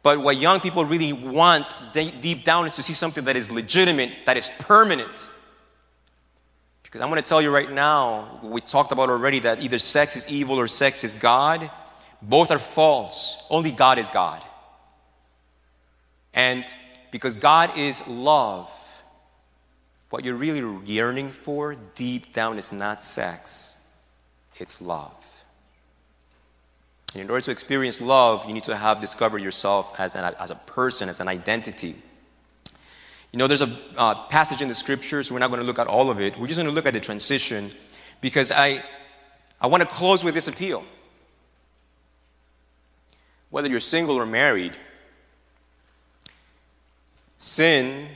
But 0.03 0.21
what 0.21 0.37
young 0.37 0.59
people 0.59 0.85
really 0.85 1.13
want 1.13 1.65
deep 1.93 2.43
down 2.43 2.65
is 2.65 2.75
to 2.75 2.83
see 2.83 2.93
something 2.93 3.23
that 3.25 3.35
is 3.35 3.49
legitimate, 3.49 4.11
that 4.25 4.37
is 4.37 4.51
permanent. 4.59 5.29
Because 6.83 7.01
I'm 7.01 7.09
going 7.09 7.21
to 7.21 7.27
tell 7.27 7.41
you 7.41 7.51
right 7.51 7.71
now, 7.71 8.39
we 8.43 8.61
talked 8.61 8.91
about 8.91 9.09
already 9.09 9.39
that 9.39 9.61
either 9.61 9.77
sex 9.77 10.15
is 10.15 10.27
evil 10.27 10.59
or 10.59 10.67
sex 10.67 11.03
is 11.03 11.15
God. 11.15 11.71
Both 12.21 12.51
are 12.51 12.59
false. 12.59 13.43
Only 13.49 13.71
God 13.71 13.97
is 13.97 14.09
God. 14.09 14.43
And 16.33 16.65
because 17.11 17.37
God 17.37 17.77
is 17.77 18.05
love, 18.07 18.71
what 20.09 20.23
you're 20.23 20.35
really 20.35 20.85
yearning 20.85 21.29
for 21.29 21.75
deep 21.95 22.33
down 22.33 22.57
is 22.57 22.71
not 22.71 23.01
sex, 23.01 23.75
it's 24.57 24.81
love. 24.81 25.13
And 27.13 27.23
in 27.23 27.29
order 27.29 27.41
to 27.41 27.51
experience 27.51 27.99
love, 27.99 28.45
you 28.45 28.53
need 28.53 28.63
to 28.65 28.75
have 28.75 29.01
discovered 29.01 29.39
yourself 29.39 29.99
as, 29.99 30.15
an, 30.15 30.33
as 30.39 30.51
a 30.51 30.55
person, 30.55 31.09
as 31.09 31.19
an 31.19 31.27
identity. 31.27 31.95
You 33.31 33.39
know, 33.39 33.47
there's 33.47 33.61
a 33.61 33.77
uh, 33.97 34.27
passage 34.27 34.61
in 34.61 34.67
the 34.67 34.73
scriptures, 34.73 35.31
we're 35.31 35.39
not 35.39 35.49
going 35.49 35.59
to 35.59 35.65
look 35.65 35.79
at 35.79 35.87
all 35.87 36.09
of 36.09 36.21
it. 36.21 36.37
We're 36.37 36.47
just 36.47 36.57
going 36.57 36.69
to 36.69 36.73
look 36.73 36.85
at 36.85 36.93
the 36.93 36.99
transition 36.99 37.71
because 38.21 38.51
I, 38.51 38.83
I 39.59 39.67
want 39.67 39.81
to 39.81 39.87
close 39.87 40.23
with 40.23 40.33
this 40.33 40.47
appeal. 40.47 40.85
Whether 43.51 43.67
you're 43.67 43.79
single 43.79 44.15
or 44.15 44.25
married, 44.25 44.73
sin 47.37 48.07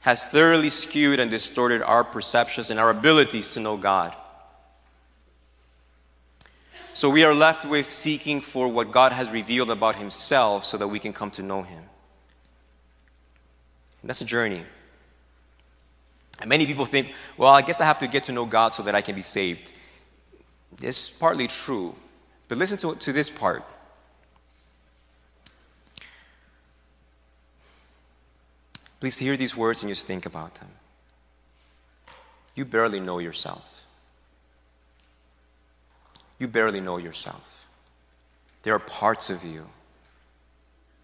has 0.00 0.24
thoroughly 0.24 0.68
skewed 0.68 1.20
and 1.20 1.30
distorted 1.30 1.80
our 1.82 2.02
perceptions 2.02 2.70
and 2.70 2.80
our 2.80 2.90
abilities 2.90 3.54
to 3.54 3.60
know 3.60 3.76
God. 3.76 4.16
So 6.94 7.08
we 7.08 7.24
are 7.24 7.34
left 7.34 7.64
with 7.64 7.88
seeking 7.88 8.40
for 8.40 8.68
what 8.68 8.90
God 8.90 9.12
has 9.12 9.30
revealed 9.30 9.70
about 9.70 9.96
Himself 9.96 10.64
so 10.64 10.76
that 10.76 10.88
we 10.88 10.98
can 10.98 11.12
come 11.12 11.30
to 11.32 11.42
know 11.42 11.62
Him. 11.62 11.84
And 14.02 14.08
that's 14.08 14.20
a 14.20 14.26
journey. 14.26 14.62
And 16.40 16.48
many 16.48 16.66
people 16.66 16.84
think, 16.84 17.14
well, 17.36 17.52
I 17.52 17.62
guess 17.62 17.80
I 17.80 17.84
have 17.84 18.00
to 18.00 18.08
get 18.08 18.24
to 18.24 18.32
know 18.32 18.44
God 18.44 18.72
so 18.72 18.82
that 18.82 18.94
I 18.94 19.00
can 19.00 19.14
be 19.14 19.22
saved. 19.22 19.70
It's 20.82 21.08
partly 21.08 21.46
true. 21.46 21.94
But 22.52 22.58
listen 22.58 22.76
to, 22.76 22.94
to 22.94 23.14
this 23.14 23.30
part. 23.30 23.64
Please 29.00 29.16
hear 29.16 29.38
these 29.38 29.56
words 29.56 29.82
and 29.82 29.90
just 29.90 30.06
think 30.06 30.26
about 30.26 30.56
them. 30.56 30.68
You 32.54 32.66
barely 32.66 33.00
know 33.00 33.20
yourself 33.20 33.72
you 36.42 36.48
barely 36.48 36.80
know 36.80 36.96
yourself. 36.96 37.68
There 38.64 38.74
are 38.74 38.80
parts 38.80 39.30
of 39.30 39.44
you 39.44 39.64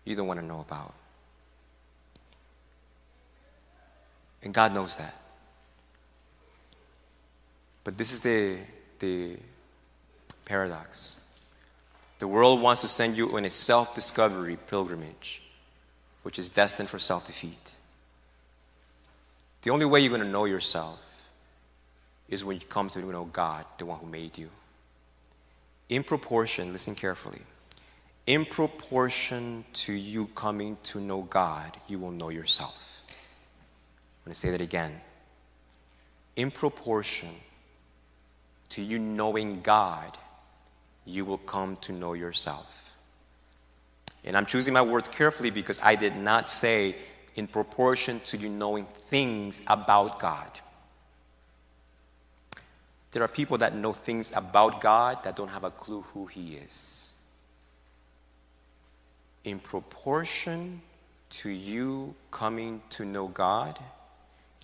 you 0.04 0.16
don't 0.16 0.26
want 0.26 0.40
to 0.40 0.44
know 0.44 0.58
about. 0.58 0.94
And 4.42 4.52
God 4.52 4.74
knows 4.74 4.96
that. 4.96 5.14
But 7.84 7.96
this 7.96 8.12
is 8.12 8.18
the, 8.18 8.58
the 8.98 9.36
paradox. 10.44 11.27
The 12.18 12.28
world 12.28 12.60
wants 12.60 12.80
to 12.80 12.88
send 12.88 13.16
you 13.16 13.36
on 13.36 13.44
a 13.44 13.50
self 13.50 13.94
discovery 13.94 14.58
pilgrimage, 14.66 15.42
which 16.22 16.38
is 16.38 16.50
destined 16.50 16.88
for 16.88 16.98
self 16.98 17.26
defeat. 17.26 17.76
The 19.62 19.70
only 19.70 19.86
way 19.86 20.00
you're 20.00 20.08
going 20.10 20.20
to 20.22 20.28
know 20.28 20.44
yourself 20.44 21.00
is 22.28 22.44
when 22.44 22.60
you 22.60 22.66
come 22.66 22.88
to 22.90 23.00
know 23.00 23.24
God, 23.24 23.64
the 23.78 23.86
one 23.86 23.98
who 23.98 24.06
made 24.06 24.36
you 24.38 24.50
in 25.88 26.04
proportion, 26.04 26.72
listen 26.72 26.94
carefully, 26.94 27.40
in 28.26 28.44
proportion 28.44 29.64
to 29.72 29.92
you 29.92 30.26
coming 30.34 30.76
to 30.84 31.00
know 31.00 31.22
God, 31.22 31.76
you 31.86 31.98
will 31.98 32.10
know 32.10 32.28
yourself. 32.28 33.02
I'm 33.08 34.24
going 34.26 34.34
to 34.34 34.38
say 34.38 34.50
that 34.50 34.60
again. 34.60 35.00
In 36.36 36.50
proportion 36.50 37.30
to 38.70 38.82
you 38.82 38.98
knowing 38.98 39.62
God, 39.62 40.18
you 41.08 41.24
will 41.24 41.38
come 41.38 41.76
to 41.78 41.92
know 41.92 42.12
yourself. 42.12 42.94
And 44.24 44.36
I'm 44.36 44.46
choosing 44.46 44.74
my 44.74 44.82
words 44.82 45.08
carefully 45.08 45.50
because 45.50 45.80
I 45.82 45.94
did 45.94 46.16
not 46.16 46.48
say 46.48 46.96
in 47.34 47.46
proportion 47.46 48.20
to 48.26 48.36
you 48.36 48.48
knowing 48.48 48.84
things 48.84 49.62
about 49.66 50.18
God. 50.18 50.50
There 53.12 53.22
are 53.22 53.28
people 53.28 53.58
that 53.58 53.74
know 53.74 53.92
things 53.92 54.32
about 54.34 54.80
God 54.80 55.24
that 55.24 55.34
don't 55.34 55.48
have 55.48 55.64
a 55.64 55.70
clue 55.70 56.02
who 56.12 56.26
He 56.26 56.56
is. 56.56 57.10
In 59.44 59.58
proportion 59.60 60.82
to 61.30 61.48
you 61.48 62.14
coming 62.30 62.82
to 62.90 63.04
know 63.04 63.28
God, 63.28 63.78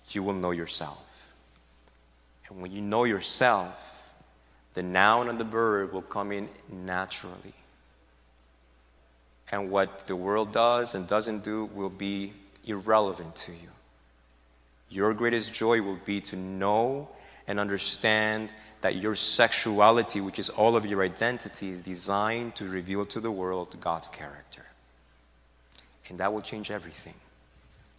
you 0.09 0.21
will 0.21 0.33
know 0.33 0.51
yourself. 0.51 1.33
And 2.49 2.61
when 2.61 2.71
you 2.71 2.81
know 2.81 3.05
yourself, 3.05 3.94
the 4.75 4.83
noun 4.83 5.29
and 5.29 5.39
the 5.39 5.45
verb 5.45 5.93
will 5.93 6.01
come 6.01 6.31
in 6.31 6.49
naturally. 6.71 7.53
And 9.51 9.71
what 9.71 10.05
the 10.07 10.15
world 10.15 10.51
does 10.51 10.95
and 10.95 11.07
doesn't 11.07 11.43
do 11.43 11.65
will 11.65 11.89
be 11.89 12.33
irrelevant 12.65 13.35
to 13.37 13.51
you. 13.51 13.69
Your 14.89 15.13
greatest 15.13 15.53
joy 15.53 15.81
will 15.81 15.99
be 16.05 16.21
to 16.21 16.35
know 16.35 17.09
and 17.47 17.59
understand 17.59 18.51
that 18.81 18.95
your 18.95 19.15
sexuality, 19.15 20.21
which 20.21 20.39
is 20.39 20.49
all 20.49 20.75
of 20.75 20.85
your 20.85 21.03
identity, 21.03 21.69
is 21.69 21.81
designed 21.81 22.55
to 22.55 22.67
reveal 22.67 23.05
to 23.07 23.19
the 23.19 23.31
world 23.31 23.75
God's 23.79 24.09
character. 24.09 24.65
And 26.09 26.19
that 26.19 26.33
will 26.33 26.41
change 26.41 26.69
everything. 26.69 27.13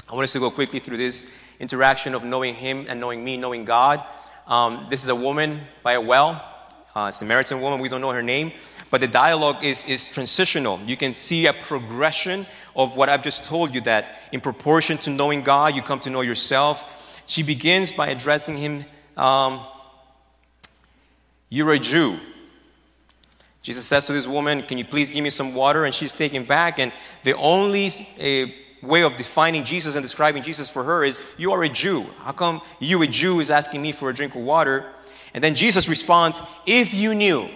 I 0.08 0.14
want 0.14 0.24
us 0.24 0.32
to 0.34 0.40
go 0.40 0.50
quickly 0.50 0.78
through 0.78 0.98
this 0.98 1.28
interaction 1.58 2.14
of 2.14 2.22
knowing 2.22 2.54
Him 2.54 2.86
and 2.88 3.00
knowing 3.00 3.24
me, 3.24 3.36
knowing 3.36 3.64
God. 3.64 4.04
Um, 4.46 4.86
this 4.90 5.02
is 5.02 5.08
a 5.08 5.14
woman 5.14 5.62
by 5.82 5.94
a 5.94 6.00
well, 6.00 6.44
a 6.96 7.12
Samaritan 7.12 7.60
woman. 7.60 7.80
We 7.80 7.88
don't 7.88 8.00
know 8.00 8.10
her 8.10 8.22
name, 8.22 8.52
but 8.90 9.00
the 9.00 9.08
dialogue 9.08 9.62
is, 9.62 9.84
is 9.84 10.06
transitional. 10.06 10.80
You 10.86 10.96
can 10.96 11.12
see 11.12 11.46
a 11.46 11.52
progression 11.52 12.46
of 12.74 12.96
what 12.96 13.08
I've 13.08 13.22
just 13.22 13.44
told 13.44 13.74
you 13.74 13.82
that 13.82 14.18
in 14.32 14.40
proportion 14.40 14.96
to 14.98 15.10
knowing 15.10 15.42
God, 15.42 15.76
you 15.76 15.82
come 15.82 16.00
to 16.00 16.10
know 16.10 16.22
yourself. 16.22 17.20
She 17.26 17.42
begins 17.42 17.92
by 17.92 18.08
addressing 18.08 18.56
Him 18.56 18.84
um, 19.16 19.60
You're 21.50 21.74
a 21.74 21.78
Jew. 21.78 22.18
Jesus 23.60 23.84
says 23.84 24.06
to 24.06 24.12
this 24.12 24.26
woman, 24.26 24.62
Can 24.62 24.78
you 24.78 24.84
please 24.84 25.10
give 25.10 25.22
me 25.22 25.30
some 25.30 25.54
water? 25.54 25.84
And 25.84 25.94
she's 25.94 26.14
taken 26.14 26.44
back. 26.44 26.78
And 26.78 26.92
the 27.24 27.36
only 27.36 27.88
uh, 27.88 28.52
way 28.80 29.02
of 29.02 29.16
defining 29.16 29.64
Jesus 29.64 29.96
and 29.96 30.04
describing 30.04 30.42
Jesus 30.42 30.70
for 30.70 30.84
her 30.84 31.04
is, 31.04 31.20
You 31.36 31.52
are 31.52 31.62
a 31.62 31.68
Jew. 31.68 32.06
How 32.20 32.32
come 32.32 32.62
you, 32.78 33.02
a 33.02 33.06
Jew, 33.06 33.40
is 33.40 33.50
asking 33.50 33.82
me 33.82 33.92
for 33.92 34.08
a 34.08 34.14
drink 34.14 34.34
of 34.34 34.42
water? 34.42 34.86
And 35.36 35.44
then 35.44 35.54
Jesus 35.54 35.86
responds, 35.86 36.40
If 36.64 36.94
you 36.94 37.14
knew, 37.14 37.50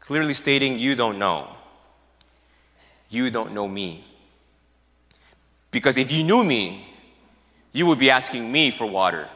clearly 0.00 0.34
stating, 0.34 0.76
You 0.76 0.96
don't 0.96 1.20
know. 1.20 1.48
You 3.08 3.30
don't 3.30 3.54
know 3.54 3.68
me. 3.68 4.04
Because 5.70 5.96
if 5.96 6.10
you 6.10 6.24
knew 6.24 6.42
me, 6.42 6.84
you 7.72 7.86
would 7.86 7.98
be 8.00 8.10
asking 8.10 8.50
me 8.50 8.72
for 8.72 8.86
water. 8.86 9.28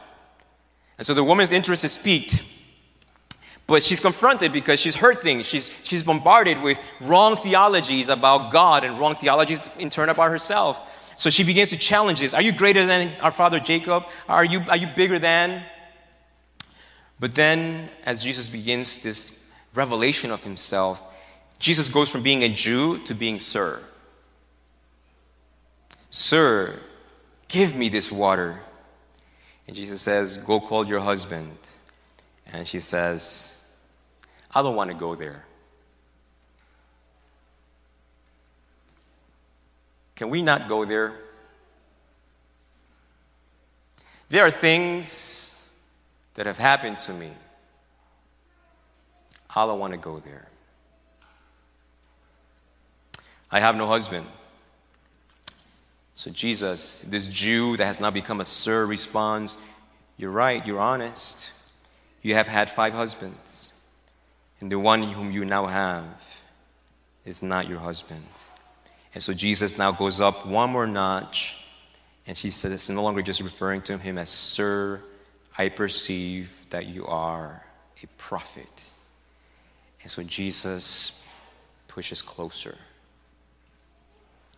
And 0.97 1.07
so 1.07 1.13
the 1.13 1.23
woman's 1.23 1.53
interest 1.53 1.85
is 1.85 1.97
piqued. 1.97 2.43
But 3.65 3.81
she's 3.81 4.01
confronted 4.01 4.51
because 4.51 4.81
she's 4.81 4.95
heard 4.95 5.21
things. 5.21 5.47
She's, 5.47 5.71
she's 5.83 6.03
bombarded 6.03 6.61
with 6.61 6.77
wrong 6.99 7.37
theologies 7.37 8.09
about 8.09 8.51
God 8.51 8.83
and 8.83 8.99
wrong 8.99 9.15
theologies 9.15 9.61
in 9.79 9.89
turn 9.89 10.09
about 10.09 10.29
herself. 10.29 11.13
So 11.15 11.29
she 11.29 11.45
begins 11.45 11.69
to 11.69 11.77
challenge 11.77 12.19
this. 12.19 12.33
Are 12.33 12.41
you 12.41 12.51
greater 12.51 12.85
than 12.85 13.13
our 13.21 13.31
father 13.31 13.61
Jacob? 13.61 14.03
Are 14.27 14.43
you, 14.43 14.61
are 14.67 14.75
you 14.75 14.87
bigger 14.87 15.19
than? 15.19 15.63
But 17.23 17.35
then, 17.35 17.89
as 18.03 18.21
Jesus 18.21 18.49
begins 18.49 18.97
this 18.97 19.39
revelation 19.73 20.29
of 20.29 20.43
himself, 20.43 21.01
Jesus 21.57 21.87
goes 21.87 22.09
from 22.09 22.21
being 22.21 22.43
a 22.43 22.49
Jew 22.49 22.97
to 23.05 23.15
being 23.15 23.39
Sir. 23.39 23.79
Sir, 26.09 26.77
give 27.47 27.77
me 27.77 27.87
this 27.87 28.11
water. 28.11 28.59
And 29.65 29.73
Jesus 29.73 30.01
says, 30.01 30.35
Go 30.35 30.59
call 30.59 30.85
your 30.85 30.99
husband. 30.99 31.57
And 32.45 32.67
she 32.67 32.81
says, 32.81 33.65
I 34.53 34.61
don't 34.61 34.75
want 34.75 34.89
to 34.89 34.93
go 34.93 35.15
there. 35.15 35.45
Can 40.17 40.29
we 40.29 40.41
not 40.41 40.67
go 40.67 40.83
there? 40.83 41.13
There 44.27 44.45
are 44.45 44.51
things 44.51 45.52
that 46.35 46.45
have 46.45 46.57
happened 46.57 46.97
to 46.99 47.13
me. 47.13 47.31
I 49.55 49.65
don't 49.65 49.79
want 49.79 49.91
to 49.93 49.99
go 49.99 50.19
there. 50.19 50.47
I 53.51 53.59
have 53.59 53.75
no 53.75 53.85
husband. 53.85 54.25
So 56.15 56.31
Jesus, 56.31 57.01
this 57.01 57.27
Jew 57.27 57.77
that 57.77 57.85
has 57.85 57.99
now 57.99 58.09
become 58.09 58.41
a 58.41 58.45
sir, 58.45 58.85
responds, 58.85 59.57
You're 60.17 60.31
right, 60.31 60.65
you're 60.65 60.79
honest. 60.79 61.51
You 62.23 62.35
have 62.35 62.47
had 62.47 62.69
five 62.69 62.93
husbands, 62.93 63.73
and 64.61 64.71
the 64.71 64.79
one 64.79 65.03
whom 65.03 65.31
you 65.31 65.43
now 65.43 65.65
have 65.65 66.43
is 67.25 67.43
not 67.43 67.67
your 67.67 67.79
husband. 67.79 68.25
And 69.13 69.21
so 69.21 69.33
Jesus 69.33 69.77
now 69.77 69.91
goes 69.91 70.21
up 70.21 70.45
one 70.45 70.69
more 70.71 70.87
notch, 70.87 71.57
and 72.25 72.37
she 72.37 72.49
says 72.49 72.71
it's 72.71 72.89
no 72.89 73.03
longer 73.03 73.21
just 73.21 73.41
referring 73.41 73.81
to 73.83 73.97
him 73.97 74.17
as 74.17 74.29
Sir, 74.29 75.01
I 75.57 75.69
perceive 75.69 76.51
that 76.69 76.87
you 76.87 77.05
are 77.05 77.63
a 78.01 78.07
prophet. 78.17 78.91
And 80.01 80.11
so 80.11 80.23
Jesus 80.23 81.25
pushes 81.87 82.21
closer. 82.21 82.77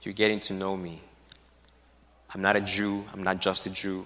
You're 0.01 0.13
getting 0.13 0.39
to 0.41 0.53
know 0.53 0.77
me. 0.77 1.01
I'm 2.33 2.41
not 2.41 2.55
a 2.55 2.61
Jew, 2.61 3.03
I'm 3.13 3.23
not 3.23 3.41
just 3.41 3.65
a 3.65 3.69
Jew. 3.69 4.05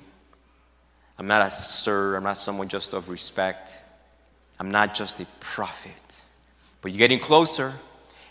I'm 1.17 1.27
not 1.27 1.45
a 1.45 1.51
sir, 1.51 2.15
I'm 2.15 2.23
not 2.23 2.37
someone 2.37 2.69
just 2.69 2.93
of 2.93 3.09
respect. 3.09 3.81
I'm 4.59 4.71
not 4.71 4.95
just 4.95 5.19
a 5.19 5.25
prophet. 5.41 6.23
But 6.81 6.91
you're 6.91 6.99
getting 6.99 7.19
closer, 7.19 7.73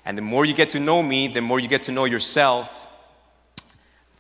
and 0.04 0.16
the 0.16 0.22
more 0.22 0.46
you 0.46 0.54
get 0.54 0.70
to 0.70 0.80
know 0.80 1.02
me, 1.02 1.28
the 1.28 1.42
more 1.42 1.60
you 1.60 1.68
get 1.68 1.82
to 1.84 1.92
know 1.92 2.06
yourself. 2.06 2.88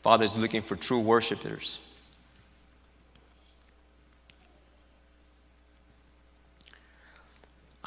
Father 0.02 0.24
is 0.24 0.36
looking 0.36 0.60
for 0.60 0.76
true 0.76 1.00
worshipers. 1.00 1.78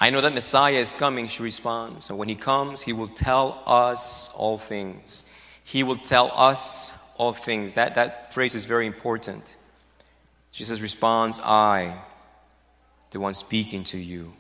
I 0.02 0.10
know 0.10 0.20
that 0.22 0.34
Messiah 0.34 0.78
is 0.78 0.96
coming, 0.96 1.28
she 1.28 1.44
responds. 1.44 2.10
And 2.10 2.18
when 2.18 2.28
he 2.28 2.36
comes, 2.36 2.82
he 2.82 2.92
will 2.92 3.08
tell 3.08 3.62
us 3.68 4.34
all 4.34 4.58
things. 4.58 5.26
He 5.64 5.84
will 5.84 5.96
tell 5.96 6.32
us 6.34 6.94
all 7.18 7.34
things. 7.34 7.76
That, 7.76 7.94
that 7.94 8.34
phrase 8.34 8.56
is 8.56 8.66
very 8.66 8.88
important. 8.88 9.56
Jesus 10.52 10.82
responds, 10.82 11.40
I, 11.40 12.02
the 13.12 13.20
one 13.20 13.36
speaking 13.36 13.84
to 13.86 14.00
you, 14.00 14.34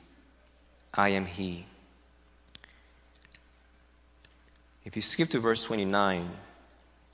I 0.96 1.10
am 1.10 1.28
He. 1.28 1.66
If 4.84 4.96
you 4.96 5.04
skip 5.04 5.30
to 5.30 5.40
verse 5.40 5.64
29, 5.64 6.28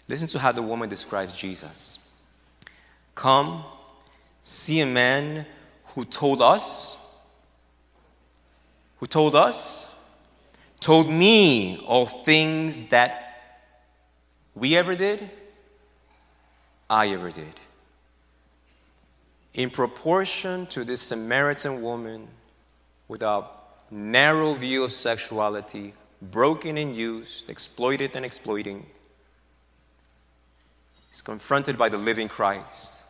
listen 0.08 0.30
to 0.30 0.40
how 0.40 0.54
the 0.54 0.62
woman 0.62 0.88
describes 0.88 1.34
Jesus. 1.34 2.00
Come, 3.14 3.66
see 4.42 4.80
a 4.80 4.86
man 4.86 5.46
who 5.88 6.06
told 6.06 6.42
us, 6.42 6.98
who 9.00 9.08
told 9.08 9.36
us, 9.36 9.90
told 10.80 11.10
me 11.10 11.78
all 11.86 12.06
things 12.06 12.78
that 12.90 13.28
we 14.56 14.76
ever 14.76 14.96
did, 14.96 15.30
I 16.90 17.10
ever 17.10 17.30
did. 17.30 17.62
In 19.54 19.70
proportion 19.70 20.66
to 20.68 20.84
this 20.84 21.02
Samaritan 21.02 21.82
woman 21.82 22.28
with 23.08 23.24
a 23.24 23.46
narrow 23.90 24.54
view 24.54 24.84
of 24.84 24.92
sexuality, 24.92 25.94
broken 26.22 26.78
and 26.78 26.96
used, 26.96 27.50
exploited 27.50 28.16
and 28.16 28.26
exploiting, 28.26 28.86
is 31.12 31.22
confronted 31.22 31.78
by 31.78 31.90
the 31.90 31.98
living 31.98 32.28
Christ. 32.28 33.04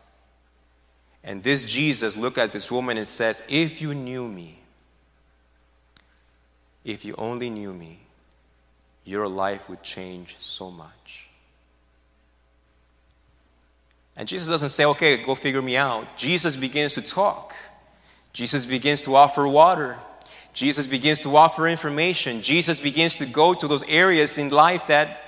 And 1.24 1.42
this 1.42 1.64
Jesus 1.64 2.16
looks 2.16 2.38
at 2.38 2.52
this 2.52 2.70
woman 2.70 2.96
and 2.96 3.06
says, 3.06 3.42
If 3.48 3.82
you 3.82 3.94
knew 3.94 4.28
me, 4.28 4.60
if 6.88 7.04
you 7.04 7.14
only 7.18 7.50
knew 7.50 7.72
me, 7.72 7.98
your 9.04 9.28
life 9.28 9.68
would 9.68 9.82
change 9.82 10.36
so 10.40 10.70
much. 10.70 11.28
And 14.16 14.26
Jesus 14.26 14.48
doesn't 14.48 14.70
say, 14.70 14.84
okay, 14.86 15.18
go 15.18 15.34
figure 15.34 15.62
me 15.62 15.76
out. 15.76 16.16
Jesus 16.16 16.56
begins 16.56 16.94
to 16.94 17.02
talk. 17.02 17.54
Jesus 18.32 18.66
begins 18.66 19.02
to 19.02 19.14
offer 19.14 19.46
water. 19.46 19.98
Jesus 20.52 20.86
begins 20.86 21.20
to 21.20 21.36
offer 21.36 21.68
information. 21.68 22.42
Jesus 22.42 22.80
begins 22.80 23.16
to 23.16 23.26
go 23.26 23.54
to 23.54 23.68
those 23.68 23.84
areas 23.84 24.38
in 24.38 24.48
life 24.48 24.88
that 24.88 25.22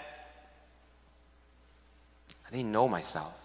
I 2.49 2.57
didn't 2.57 2.73
know 2.73 2.89
myself. 2.89 3.37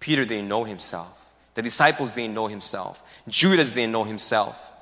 Peter 0.00 0.24
didn't 0.24 0.48
know 0.48 0.64
himself. 0.64 1.26
The 1.54 1.62
disciples 1.62 2.14
didn't 2.14 2.34
know 2.34 2.48
himself. 2.48 3.02
Judas 3.28 3.70
didn't 3.72 3.92
know 3.92 4.04
himself. 4.04 4.72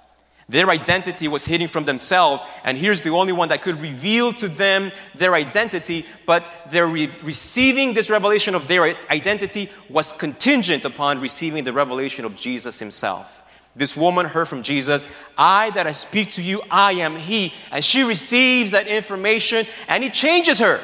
Their 0.52 0.68
identity 0.68 1.28
was 1.28 1.46
hidden 1.46 1.66
from 1.66 1.86
themselves, 1.86 2.44
and 2.62 2.76
here's 2.76 3.00
the 3.00 3.08
only 3.08 3.32
one 3.32 3.48
that 3.48 3.62
could 3.62 3.80
reveal 3.80 4.34
to 4.34 4.48
them 4.48 4.92
their 5.14 5.34
identity, 5.34 6.04
but 6.26 6.44
their 6.70 6.86
re- 6.86 7.08
receiving 7.22 7.94
this 7.94 8.10
revelation 8.10 8.54
of 8.54 8.68
their 8.68 8.94
identity 9.10 9.70
was 9.88 10.12
contingent 10.12 10.84
upon 10.84 11.22
receiving 11.22 11.64
the 11.64 11.72
revelation 11.72 12.26
of 12.26 12.36
Jesus 12.36 12.78
himself. 12.78 13.42
This 13.74 13.96
woman 13.96 14.26
heard 14.26 14.46
from 14.46 14.62
Jesus, 14.62 15.02
I 15.38 15.70
that 15.70 15.86
I 15.86 15.92
speak 15.92 16.28
to 16.32 16.42
you, 16.42 16.60
I 16.70 16.92
am 16.92 17.16
he. 17.16 17.54
And 17.70 17.82
she 17.82 18.02
receives 18.02 18.72
that 18.72 18.86
information 18.86 19.66
and 19.88 20.04
it 20.04 20.12
changes 20.12 20.58
her. 20.58 20.82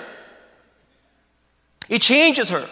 It 1.90 2.00
changes 2.00 2.48
her. 2.48 2.66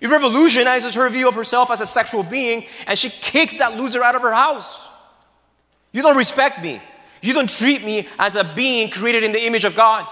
It 0.00 0.08
revolutionizes 0.08 0.94
her 0.94 1.08
view 1.08 1.26
of 1.26 1.34
herself 1.34 1.72
as 1.72 1.80
a 1.80 1.86
sexual 1.86 2.22
being, 2.22 2.66
and 2.86 2.96
she 2.96 3.10
kicks 3.10 3.56
that 3.56 3.76
loser 3.76 4.04
out 4.04 4.14
of 4.14 4.22
her 4.22 4.32
house. 4.32 4.88
You 5.92 6.02
don't 6.02 6.16
respect 6.16 6.62
me. 6.62 6.80
You 7.20 7.34
don't 7.34 7.48
treat 7.48 7.84
me 7.84 8.08
as 8.18 8.36
a 8.36 8.44
being 8.44 8.90
created 8.90 9.22
in 9.22 9.32
the 9.32 9.46
image 9.46 9.64
of 9.64 9.74
God. 9.74 10.10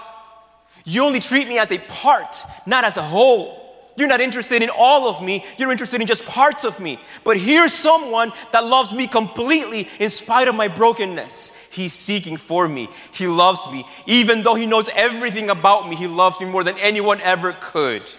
You 0.85 1.03
only 1.03 1.19
treat 1.19 1.47
me 1.47 1.59
as 1.59 1.71
a 1.71 1.77
part, 1.77 2.43
not 2.65 2.85
as 2.85 2.97
a 2.97 3.01
whole. 3.01 3.59
You're 3.97 4.07
not 4.07 4.21
interested 4.21 4.61
in 4.61 4.69
all 4.69 5.09
of 5.09 5.21
me, 5.21 5.43
you're 5.57 5.71
interested 5.71 5.99
in 5.99 6.07
just 6.07 6.25
parts 6.25 6.63
of 6.63 6.79
me. 6.79 6.99
But 7.25 7.37
here's 7.37 7.73
someone 7.73 8.31
that 8.53 8.65
loves 8.65 8.93
me 8.93 9.05
completely 9.05 9.89
in 9.99 10.09
spite 10.09 10.47
of 10.47 10.55
my 10.55 10.69
brokenness. 10.69 11.53
He's 11.69 11.91
seeking 11.91 12.37
for 12.37 12.67
me, 12.67 12.89
He 13.11 13.27
loves 13.27 13.69
me. 13.69 13.85
Even 14.05 14.43
though 14.43 14.55
He 14.55 14.65
knows 14.65 14.89
everything 14.95 15.49
about 15.49 15.89
me, 15.89 15.97
He 15.97 16.07
loves 16.07 16.39
me 16.39 16.45
more 16.45 16.63
than 16.63 16.77
anyone 16.77 17.19
ever 17.21 17.53
could. 17.59 18.09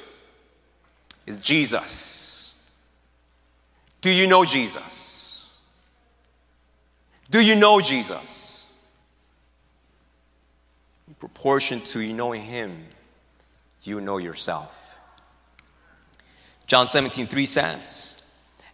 Is 1.26 1.38
Jesus. 1.38 2.54
Do 4.02 4.10
you 4.10 4.26
know 4.26 4.44
Jesus? 4.44 5.11
Do 7.32 7.40
you 7.40 7.54
know 7.54 7.80
Jesus? 7.80 8.66
In 11.08 11.14
proportion 11.14 11.80
to 11.80 12.00
you 12.00 12.12
knowing 12.12 12.42
him, 12.42 12.84
you 13.82 14.02
know 14.02 14.18
yourself. 14.18 14.98
John 16.66 16.86
17, 16.86 17.26
3 17.26 17.46
says, 17.46 18.22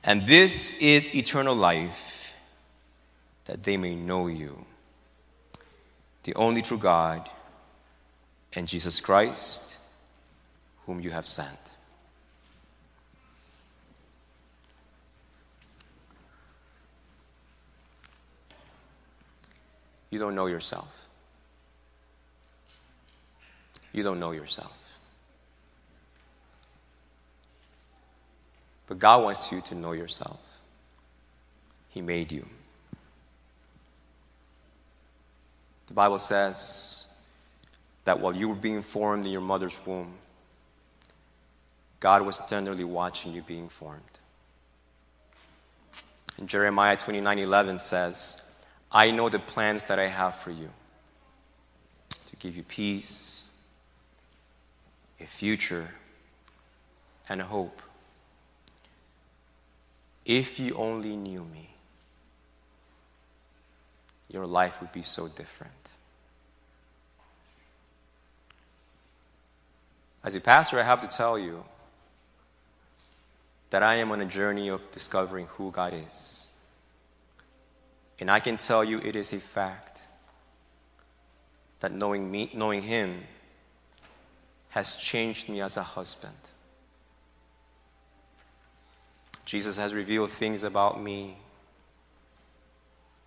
And 0.02 0.26
this 0.26 0.74
is 0.74 1.14
eternal 1.14 1.54
life, 1.54 2.34
that 3.44 3.62
they 3.62 3.76
may 3.76 3.94
know 3.94 4.26
you, 4.26 4.66
the 6.24 6.34
only 6.34 6.60
true 6.60 6.78
God, 6.78 7.30
and 8.54 8.66
Jesus 8.66 8.98
Christ, 8.98 9.76
whom 10.84 10.98
you 10.98 11.10
have 11.10 11.28
sent. 11.28 11.74
You 20.10 20.18
don't 20.18 20.34
know 20.34 20.46
yourself. 20.46 21.08
You 23.92 24.02
don't 24.02 24.20
know 24.20 24.32
yourself. 24.32 24.72
But 28.86 28.98
God 28.98 29.22
wants 29.22 29.52
you 29.52 29.60
to 29.62 29.74
know 29.74 29.92
yourself. 29.92 30.40
He 31.90 32.00
made 32.00 32.32
you. 32.32 32.46
The 35.88 35.94
Bible 35.94 36.18
says 36.18 37.06
that 38.04 38.20
while 38.20 38.34
you 38.34 38.48
were 38.48 38.54
being 38.54 38.82
formed 38.82 39.26
in 39.26 39.32
your 39.32 39.40
mother's 39.40 39.78
womb, 39.84 40.14
God 42.00 42.22
was 42.22 42.38
tenderly 42.38 42.84
watching 42.84 43.32
you 43.32 43.42
being 43.42 43.68
formed. 43.68 44.02
And 46.38 46.48
Jeremiah 46.48 46.96
29 46.96 47.38
11 47.38 47.78
says, 47.78 48.42
I 48.90 49.10
know 49.10 49.28
the 49.28 49.38
plans 49.38 49.84
that 49.84 49.98
I 49.98 50.06
have 50.06 50.36
for 50.36 50.50
you 50.50 50.70
to 52.10 52.36
give 52.36 52.56
you 52.56 52.62
peace, 52.62 53.42
a 55.20 55.26
future, 55.26 55.88
and 57.28 57.40
a 57.40 57.44
hope. 57.44 57.82
If 60.24 60.58
you 60.58 60.74
only 60.74 61.16
knew 61.16 61.44
me, 61.44 61.70
your 64.30 64.46
life 64.46 64.80
would 64.80 64.92
be 64.92 65.02
so 65.02 65.28
different. 65.28 65.72
As 70.22 70.34
a 70.34 70.40
pastor, 70.40 70.78
I 70.78 70.82
have 70.82 71.00
to 71.00 71.08
tell 71.08 71.38
you 71.38 71.64
that 73.70 73.82
I 73.82 73.96
am 73.96 74.12
on 74.12 74.20
a 74.20 74.26
journey 74.26 74.68
of 74.68 74.90
discovering 74.92 75.46
who 75.46 75.70
God 75.70 75.94
is. 76.08 76.37
And 78.20 78.30
I 78.30 78.40
can 78.40 78.56
tell 78.56 78.84
you 78.84 78.98
it 78.98 79.14
is 79.14 79.32
a 79.32 79.38
fact 79.38 80.02
that 81.80 81.92
knowing 81.92 82.30
me, 82.30 82.50
knowing 82.52 82.82
him 82.82 83.22
has 84.70 84.96
changed 84.96 85.48
me 85.48 85.60
as 85.60 85.76
a 85.76 85.82
husband. 85.82 86.34
Jesus 89.44 89.78
has 89.78 89.94
revealed 89.94 90.30
things 90.30 90.62
about 90.62 91.00
me 91.00 91.38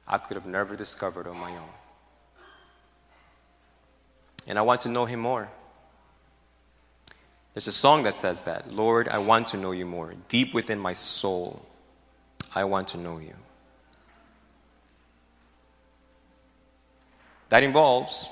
I 0.08 0.18
could 0.18 0.36
have 0.36 0.46
never 0.46 0.76
discovered 0.76 1.26
on 1.26 1.40
my 1.40 1.52
own. 1.52 1.74
And 4.46 4.60
I 4.60 4.62
want 4.62 4.82
to 4.82 4.90
know 4.90 5.06
Him 5.06 5.22
more. 5.22 5.50
There's 7.54 7.68
a 7.68 7.72
song 7.72 8.04
that 8.04 8.16
says 8.16 8.44
that 8.44 8.74
Lord, 8.74 9.08
I 9.08 9.20
want 9.20 9.48
to 9.48 9.58
know 9.58 9.72
you 9.72 9.86
more. 9.86 10.14
Deep 10.30 10.54
within 10.54 10.80
my 10.80 10.94
soul, 10.94 11.66
I 12.54 12.66
want 12.66 12.90
to 12.90 12.98
know 12.98 13.20
you. 13.20 13.34
That 17.52 17.64
involves 17.64 18.30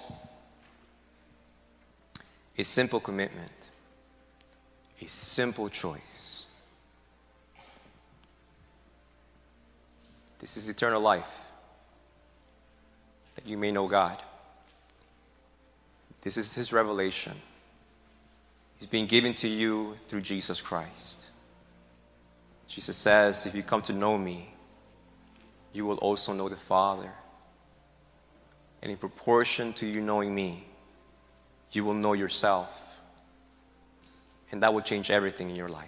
a 2.57 2.63
simple 2.63 3.01
commitment, 3.01 3.51
a 5.01 5.07
simple 5.07 5.67
choice. 5.67 6.45
This 10.39 10.55
is 10.55 10.69
eternal 10.69 11.01
life, 11.01 11.37
that 13.35 13.45
you 13.45 13.57
may 13.57 13.73
know 13.73 13.89
God. 13.89 14.23
This 16.21 16.37
is 16.37 16.55
His 16.55 16.71
revelation. 16.71 17.33
He's 18.79 18.87
being 18.87 19.05
given 19.05 19.33
to 19.33 19.49
you 19.49 19.95
through 19.97 20.21
Jesus 20.21 20.61
Christ. 20.61 21.31
Jesus 22.69 22.95
says, 22.95 23.45
If 23.45 23.53
you 23.53 23.63
come 23.63 23.81
to 23.81 23.91
know 23.91 24.17
me, 24.17 24.53
you 25.73 25.85
will 25.85 25.97
also 25.97 26.31
know 26.31 26.47
the 26.47 26.55
Father. 26.55 27.11
And 28.81 28.91
in 28.91 28.97
proportion 28.97 29.73
to 29.73 29.85
you 29.85 30.01
knowing 30.01 30.33
me, 30.33 30.65
you 31.71 31.83
will 31.83 31.93
know 31.93 32.13
yourself. 32.13 32.99
And 34.51 34.63
that 34.63 34.73
will 34.73 34.81
change 34.81 35.11
everything 35.11 35.49
in 35.49 35.55
your 35.55 35.69
life. 35.69 35.87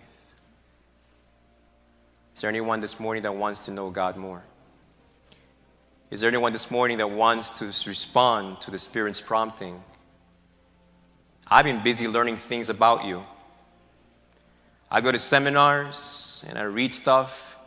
Is 2.35 2.41
there 2.41 2.49
anyone 2.49 2.79
this 2.79 2.99
morning 2.99 3.23
that 3.23 3.35
wants 3.35 3.65
to 3.65 3.71
know 3.71 3.89
God 3.89 4.17
more? 4.17 4.43
Is 6.09 6.21
there 6.21 6.27
anyone 6.27 6.51
this 6.51 6.69
morning 6.69 6.97
that 6.97 7.09
wants 7.09 7.49
to 7.59 7.65
respond 7.89 8.59
to 8.61 8.71
the 8.71 8.77
Spirit's 8.77 9.21
prompting? 9.21 9.81
I've 11.47 11.65
been 11.65 11.81
busy 11.83 12.07
learning 12.07 12.37
things 12.37 12.69
about 12.69 13.05
you. 13.05 13.23
I 14.89 14.99
go 14.99 15.11
to 15.11 15.19
seminars 15.19 16.45
and 16.49 16.57
I 16.57 16.63
read 16.63 16.93
stuff, 16.93 17.57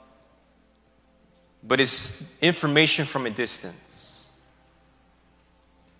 but 1.62 1.80
it's 1.80 2.22
information 2.42 3.06
from 3.06 3.26
a 3.26 3.30
distance. 3.30 4.03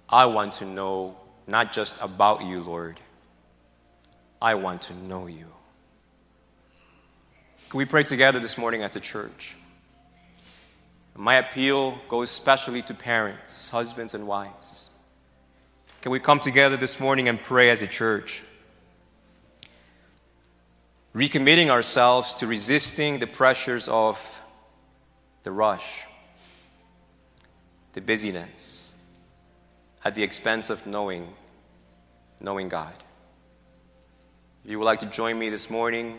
I 0.09 0.27
want 0.27 0.55
to 0.55 0.65
know 0.65 1.17
not 1.47 1.73
just 1.73 2.01
about 2.01 2.45
you, 2.45 2.63
Lord, 2.63 3.01
I 4.41 4.55
want 4.55 4.83
to 4.83 4.95
know 4.95 5.27
you. 5.27 5.47
Can 7.69 7.79
we 7.79 7.85
pray 7.85 8.03
together 8.03 8.39
this 8.39 8.57
morning 8.57 8.83
as 8.83 8.95
a 8.97 9.01
church? 9.01 9.57
My 11.17 11.37
appeal 11.37 11.99
goes 12.09 12.31
especially 12.31 12.83
to 12.83 12.95
parents, 12.95 13.69
husbands, 13.69 14.15
and 14.15 14.27
wives. 14.27 14.91
Can 16.03 16.13
we 16.13 16.21
come 16.21 16.41
together 16.41 16.77
this 16.77 17.01
morning 17.01 17.29
and 17.29 17.43
pray 17.43 17.71
as 17.71 17.83
a 17.83 17.87
church? 17.87 18.43
Recommitting 21.15 21.69
ourselves 21.69 22.35
to 22.37 22.47
resisting 22.47 23.21
the 23.21 23.27
pressures 23.27 23.89
of 23.89 24.41
the 25.45 25.53
rush, 25.53 26.05
the 27.93 28.01
busyness, 28.01 28.84
at 30.05 30.15
the 30.15 30.23
expense 30.23 30.71
of 30.71 30.87
knowing, 30.87 31.33
knowing 32.41 32.69
God. 32.69 32.93
If 34.65 34.71
you 34.71 34.79
would 34.79 34.85
like 34.85 35.01
to 35.01 35.07
join 35.07 35.39
me 35.39 35.49
this 35.49 35.71
morning, 35.71 36.19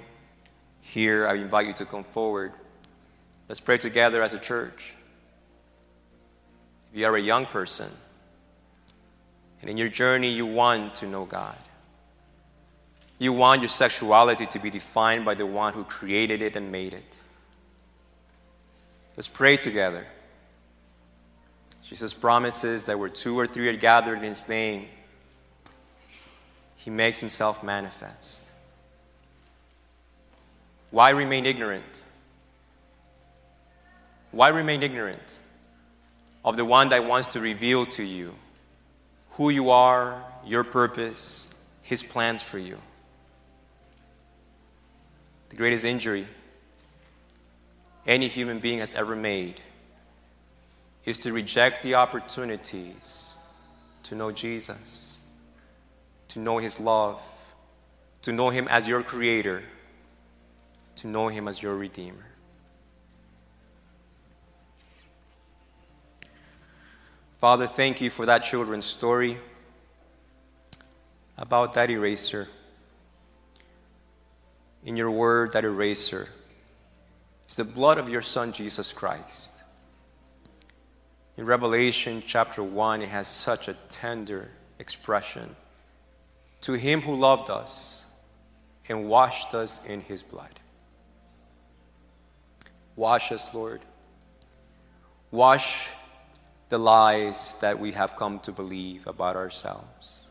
here 0.81 1.27
I 1.27 1.35
invite 1.35 1.67
you 1.67 1.73
to 1.73 1.85
come 1.85 2.03
forward. 2.03 2.53
Let's 3.47 3.59
pray 3.59 3.77
together 3.77 4.23
as 4.23 4.33
a 4.33 4.39
church. 4.39 4.95
If 6.91 6.99
you 6.99 7.05
are 7.05 7.15
a 7.15 7.21
young 7.21 7.45
person, 7.45 7.91
and 9.61 9.69
in 9.69 9.77
your 9.77 9.89
journey, 9.89 10.29
you 10.29 10.45
want 10.45 10.95
to 10.95 11.07
know 11.07 11.25
God. 11.25 11.57
You 13.17 13.33
want 13.33 13.61
your 13.61 13.69
sexuality 13.69 14.45
to 14.45 14.59
be 14.59 14.69
defined 14.69 15.25
by 15.25 15.35
the 15.35 15.45
one 15.45 15.73
who 15.73 15.83
created 15.83 16.41
it 16.41 16.55
and 16.55 16.71
made 16.71 16.93
it. 16.93 17.19
Let's 19.15 19.27
pray 19.27 19.57
together. 19.57 20.05
Jesus 21.95 22.13
promises 22.13 22.83
that 22.85 22.99
where 22.99 23.07
two 23.07 23.39
or 23.39 23.47
three 23.47 23.69
are 23.69 23.73
gathered 23.73 24.17
in 24.17 24.25
His 24.25 24.49
name, 24.49 24.87
He 26.75 26.89
makes 26.89 27.21
Himself 27.21 27.63
manifest. 27.63 28.51
Why 30.91 31.11
remain 31.11 31.45
ignorant? 31.45 32.03
Why 34.31 34.49
remain 34.49 34.83
ignorant 34.83 35.39
of 36.43 36.57
the 36.57 36.65
one 36.65 36.89
that 36.89 37.05
wants 37.05 37.29
to 37.29 37.39
reveal 37.39 37.85
to 37.85 38.03
you 38.03 38.35
who 39.29 39.49
you 39.49 39.69
are, 39.69 40.21
your 40.45 40.65
purpose, 40.65 41.55
His 41.81 42.03
plans 42.03 42.41
for 42.41 42.57
you. 42.57 42.77
The 45.47 45.55
greatest 45.55 45.85
injury 45.85 46.27
any 48.05 48.27
human 48.27 48.59
being 48.59 48.79
has 48.79 48.91
ever 48.91 49.15
made 49.15 49.61
is 51.05 51.19
to 51.19 51.31
reject 51.31 51.83
the 51.83 51.95
opportunities 51.95 53.37
to 54.03 54.15
know 54.15 54.31
Jesus, 54.31 55.19
to 56.29 56.39
know 56.39 56.57
His 56.57 56.79
love, 56.79 57.21
to 58.23 58.31
know 58.31 58.49
Him 58.49 58.67
as 58.67 58.87
your 58.87 59.03
Creator, 59.03 59.63
to 60.97 61.07
know 61.07 61.27
Him 61.27 61.47
as 61.47 61.61
your 61.61 61.75
Redeemer. 61.75 62.25
Father, 67.39 67.67
thank 67.67 68.01
you 68.01 68.09
for 68.09 68.25
that 68.25 68.39
children's 68.39 68.85
story 68.85 69.37
about 71.37 71.73
that 71.73 71.91
eraser. 71.91 72.47
In 74.83 74.97
your 74.97 75.11
word, 75.11 75.53
that 75.53 75.65
eraser 75.65 76.29
is 77.47 77.55
the 77.55 77.63
blood 77.63 77.99
of 77.99 78.09
your 78.09 78.21
Son, 78.21 78.53
Jesus 78.53 78.93
Christ. 78.93 79.54
In 81.37 81.45
Revelation 81.45 82.23
chapter 82.25 82.63
1, 82.63 83.01
it 83.01 83.09
has 83.09 83.27
such 83.27 83.67
a 83.67 83.73
tender 83.89 84.49
expression. 84.79 85.55
To 86.61 86.73
him 86.73 87.01
who 87.01 87.15
loved 87.15 87.49
us 87.49 88.05
and 88.87 89.09
washed 89.09 89.53
us 89.53 89.85
in 89.85 90.01
his 90.01 90.23
blood. 90.23 90.59
Wash 92.95 93.31
us, 93.31 93.53
Lord. 93.53 93.81
Wash 95.31 95.89
the 96.69 96.77
lies 96.77 97.55
that 97.55 97.79
we 97.79 97.91
have 97.91 98.15
come 98.15 98.39
to 98.39 98.51
believe 98.51 99.05
about 99.05 99.35
ourselves. 99.35 100.27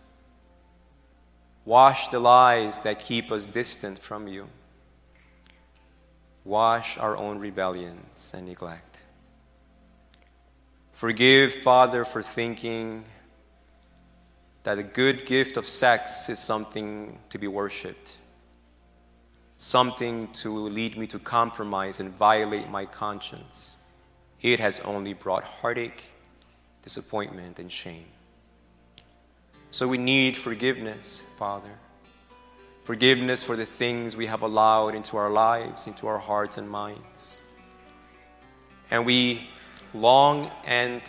Wash 1.67 2.09
the 2.09 2.21
lies 2.21 2.79
that 2.79 2.99
keep 2.99 3.31
us 3.31 3.47
distant 3.47 3.99
from 3.99 4.27
you. 4.27 4.49
Wash 6.45 6.99
our 6.99 7.17
own 7.17 7.39
rebellions 7.39 8.33
and 8.37 8.47
neglect. 8.47 8.94
Forgive, 11.05 11.57
Father, 11.57 12.03
for 12.07 12.23
thinking 12.23 13.05
that 14.63 14.77
the 14.77 14.83
good 14.83 15.27
gift 15.27 15.59
of 15.59 15.69
sex 15.69 16.31
is 16.31 16.39
something 16.39 17.19
to 17.29 17.37
be 17.37 17.47
worshiped, 17.47 18.17
something 19.59 20.29
to 20.29 20.51
lead 20.51 20.97
me 20.97 21.07
to 21.09 21.19
compromise 21.19 22.01
and 22.01 22.09
violate 22.09 22.71
my 22.71 22.87
conscience. 22.87 23.77
It 24.41 24.61
has 24.61 24.81
only 24.81 25.13
brought 25.13 25.45
heartache 25.45 26.05
disappointment, 26.81 27.59
and 27.59 27.71
shame. 27.71 28.07
So 29.73 29.87
we 29.87 29.99
need 29.99 30.39
forgiveness, 30.39 31.23
Father. 31.37 31.77
Forgiveness 32.85 33.43
for 33.43 33.57
the 33.57 33.67
things 33.67 34.17
we 34.17 34.25
have 34.25 34.41
allowed 34.41 34.95
into 34.95 35.19
our 35.19 35.29
lives, 35.29 35.87
into 35.87 36.07
our 36.07 36.19
hearts 36.19 36.57
and 36.57 36.67
minds. 36.67 37.43
And 38.91 39.05
we 39.05 39.51
long 39.95 40.51
and 40.65 41.01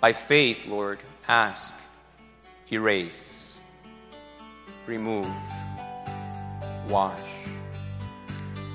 by 0.00 0.12
faith, 0.12 0.66
Lord, 0.66 0.98
ask, 1.26 1.74
erase, 2.70 3.60
remove, 4.86 5.30
wash. 6.88 7.16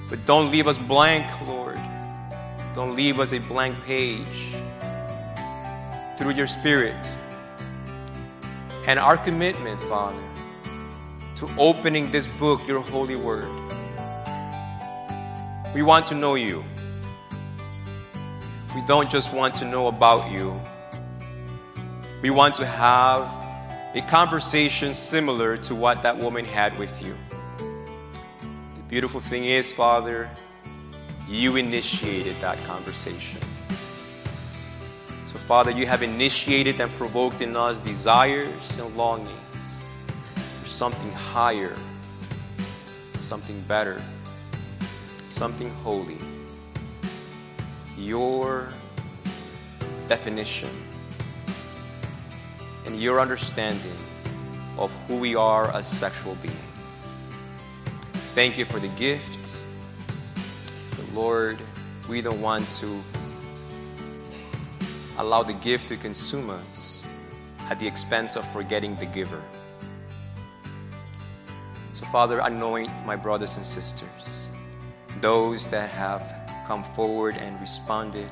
But 0.09 0.25
don't 0.25 0.51
leave 0.51 0.67
us 0.67 0.77
blank, 0.77 1.29
Lord. 1.47 1.79
Don't 2.73 2.95
leave 2.95 3.19
us 3.19 3.33
a 3.33 3.39
blank 3.39 3.81
page 3.83 4.55
through 6.17 6.31
your 6.31 6.47
Spirit. 6.47 6.97
And 8.87 8.97
our 8.97 9.17
commitment, 9.17 9.79
Father, 9.81 10.23
to 11.35 11.49
opening 11.57 12.11
this 12.11 12.27
book, 12.27 12.67
your 12.67 12.81
holy 12.81 13.15
word. 13.15 13.49
We 15.73 15.81
want 15.81 16.05
to 16.07 16.15
know 16.15 16.35
you. 16.35 16.63
We 18.73 18.81
don't 18.83 19.09
just 19.09 19.33
want 19.33 19.55
to 19.55 19.65
know 19.65 19.87
about 19.87 20.31
you. 20.31 20.57
We 22.21 22.29
want 22.29 22.55
to 22.55 22.65
have 22.65 23.23
a 23.93 24.01
conversation 24.07 24.93
similar 24.93 25.57
to 25.57 25.75
what 25.75 26.01
that 26.03 26.17
woman 26.17 26.45
had 26.45 26.79
with 26.79 27.03
you. 27.03 27.13
The 27.57 28.81
beautiful 28.87 29.19
thing 29.19 29.43
is, 29.43 29.73
Father, 29.73 30.29
you 31.27 31.57
initiated 31.57 32.35
that 32.35 32.57
conversation. 32.65 33.41
So, 35.27 35.37
Father, 35.37 35.71
you 35.71 35.85
have 35.85 36.01
initiated 36.01 36.79
and 36.79 36.89
provoked 36.95 37.41
in 37.41 37.57
us 37.57 37.81
desires 37.81 38.77
and 38.77 38.95
longings 38.95 39.85
for 40.61 40.67
something 40.67 41.11
higher, 41.11 41.75
something 43.17 43.59
better, 43.67 44.01
something 45.25 45.69
holy. 45.83 46.30
Your 48.01 48.73
definition 50.07 50.71
and 52.87 52.99
your 52.99 53.19
understanding 53.19 53.95
of 54.79 54.91
who 55.07 55.17
we 55.17 55.35
are 55.35 55.71
as 55.71 55.85
sexual 55.85 56.35
beings. 56.35 57.13
Thank 58.33 58.57
you 58.57 58.65
for 58.65 58.79
the 58.79 58.87
gift. 58.89 59.55
But 60.89 61.13
Lord, 61.13 61.59
we 62.09 62.21
don't 62.21 62.41
want 62.41 62.67
to 62.81 63.03
allow 65.19 65.43
the 65.43 65.53
gift 65.53 65.87
to 65.89 65.97
consume 65.97 66.49
us 66.49 67.03
at 67.69 67.77
the 67.77 67.85
expense 67.85 68.35
of 68.35 68.51
forgetting 68.51 68.95
the 68.95 69.05
giver. 69.05 69.43
So, 71.93 72.05
Father, 72.05 72.39
anoint 72.39 72.89
my 73.05 73.15
brothers 73.15 73.57
and 73.57 73.65
sisters, 73.65 74.49
those 75.19 75.67
that 75.67 75.89
have 75.91 76.40
come 76.65 76.83
forward 76.83 77.35
and 77.37 77.59
responded, 77.59 78.29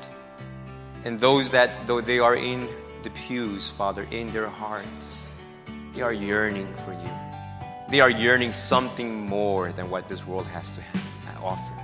and 1.04 1.18
those 1.18 1.50
that, 1.50 1.86
though 1.86 2.00
they 2.00 2.18
are 2.18 2.36
in 2.36 2.68
the 3.02 3.10
pews, 3.10 3.70
Father, 3.70 4.06
in 4.10 4.30
their 4.32 4.48
hearts, 4.48 5.26
they 5.92 6.02
are 6.02 6.12
yearning 6.12 6.72
for 6.84 6.92
you. 6.92 7.10
They 7.90 8.00
are 8.00 8.10
yearning 8.10 8.52
something 8.52 9.26
more 9.26 9.72
than 9.72 9.90
what 9.90 10.08
this 10.08 10.26
world 10.26 10.46
has 10.46 10.70
to 10.72 10.80
offer. 11.42 11.74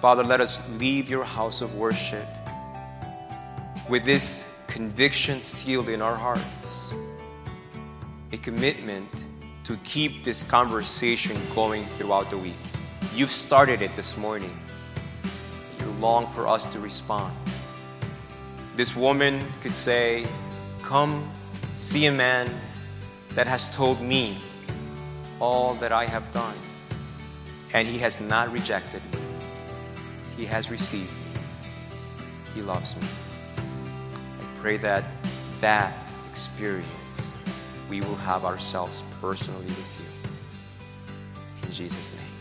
Father, 0.00 0.24
let 0.24 0.40
us 0.40 0.58
leave 0.78 1.08
your 1.08 1.24
house 1.24 1.60
of 1.60 1.74
worship 1.76 2.26
with 3.88 4.04
this 4.04 4.52
conviction 4.66 5.42
sealed 5.42 5.88
in 5.88 6.00
our 6.02 6.16
hearts, 6.16 6.92
a 8.32 8.36
commitment 8.38 9.26
to 9.64 9.76
keep 9.84 10.24
this 10.24 10.42
conversation 10.42 11.36
going 11.54 11.82
throughout 11.82 12.30
the 12.30 12.38
week. 12.38 12.54
You've 13.14 13.30
started 13.30 13.82
it 13.82 13.94
this 13.94 14.16
morning. 14.16 14.58
Long 16.02 16.26
for 16.32 16.48
us 16.48 16.66
to 16.66 16.80
respond. 16.80 17.32
This 18.74 18.96
woman 18.96 19.40
could 19.60 19.76
say, 19.76 20.26
Come 20.82 21.30
see 21.74 22.06
a 22.06 22.12
man 22.12 22.50
that 23.36 23.46
has 23.46 23.70
told 23.70 24.00
me 24.00 24.36
all 25.38 25.74
that 25.74 25.92
I 25.92 26.04
have 26.06 26.28
done, 26.32 26.56
and 27.72 27.86
he 27.86 27.98
has 27.98 28.20
not 28.20 28.50
rejected 28.50 29.00
me. 29.12 29.20
He 30.36 30.44
has 30.46 30.72
received 30.72 31.12
me. 31.12 31.40
He 32.52 32.62
loves 32.62 32.96
me. 32.96 33.06
I 33.56 34.60
pray 34.60 34.78
that 34.78 35.04
that 35.60 36.10
experience 36.28 37.32
we 37.88 38.00
will 38.00 38.16
have 38.16 38.44
ourselves 38.44 39.04
personally 39.20 39.66
with 39.66 40.00
you. 40.00 41.68
In 41.68 41.70
Jesus' 41.70 42.10
name. 42.10 42.31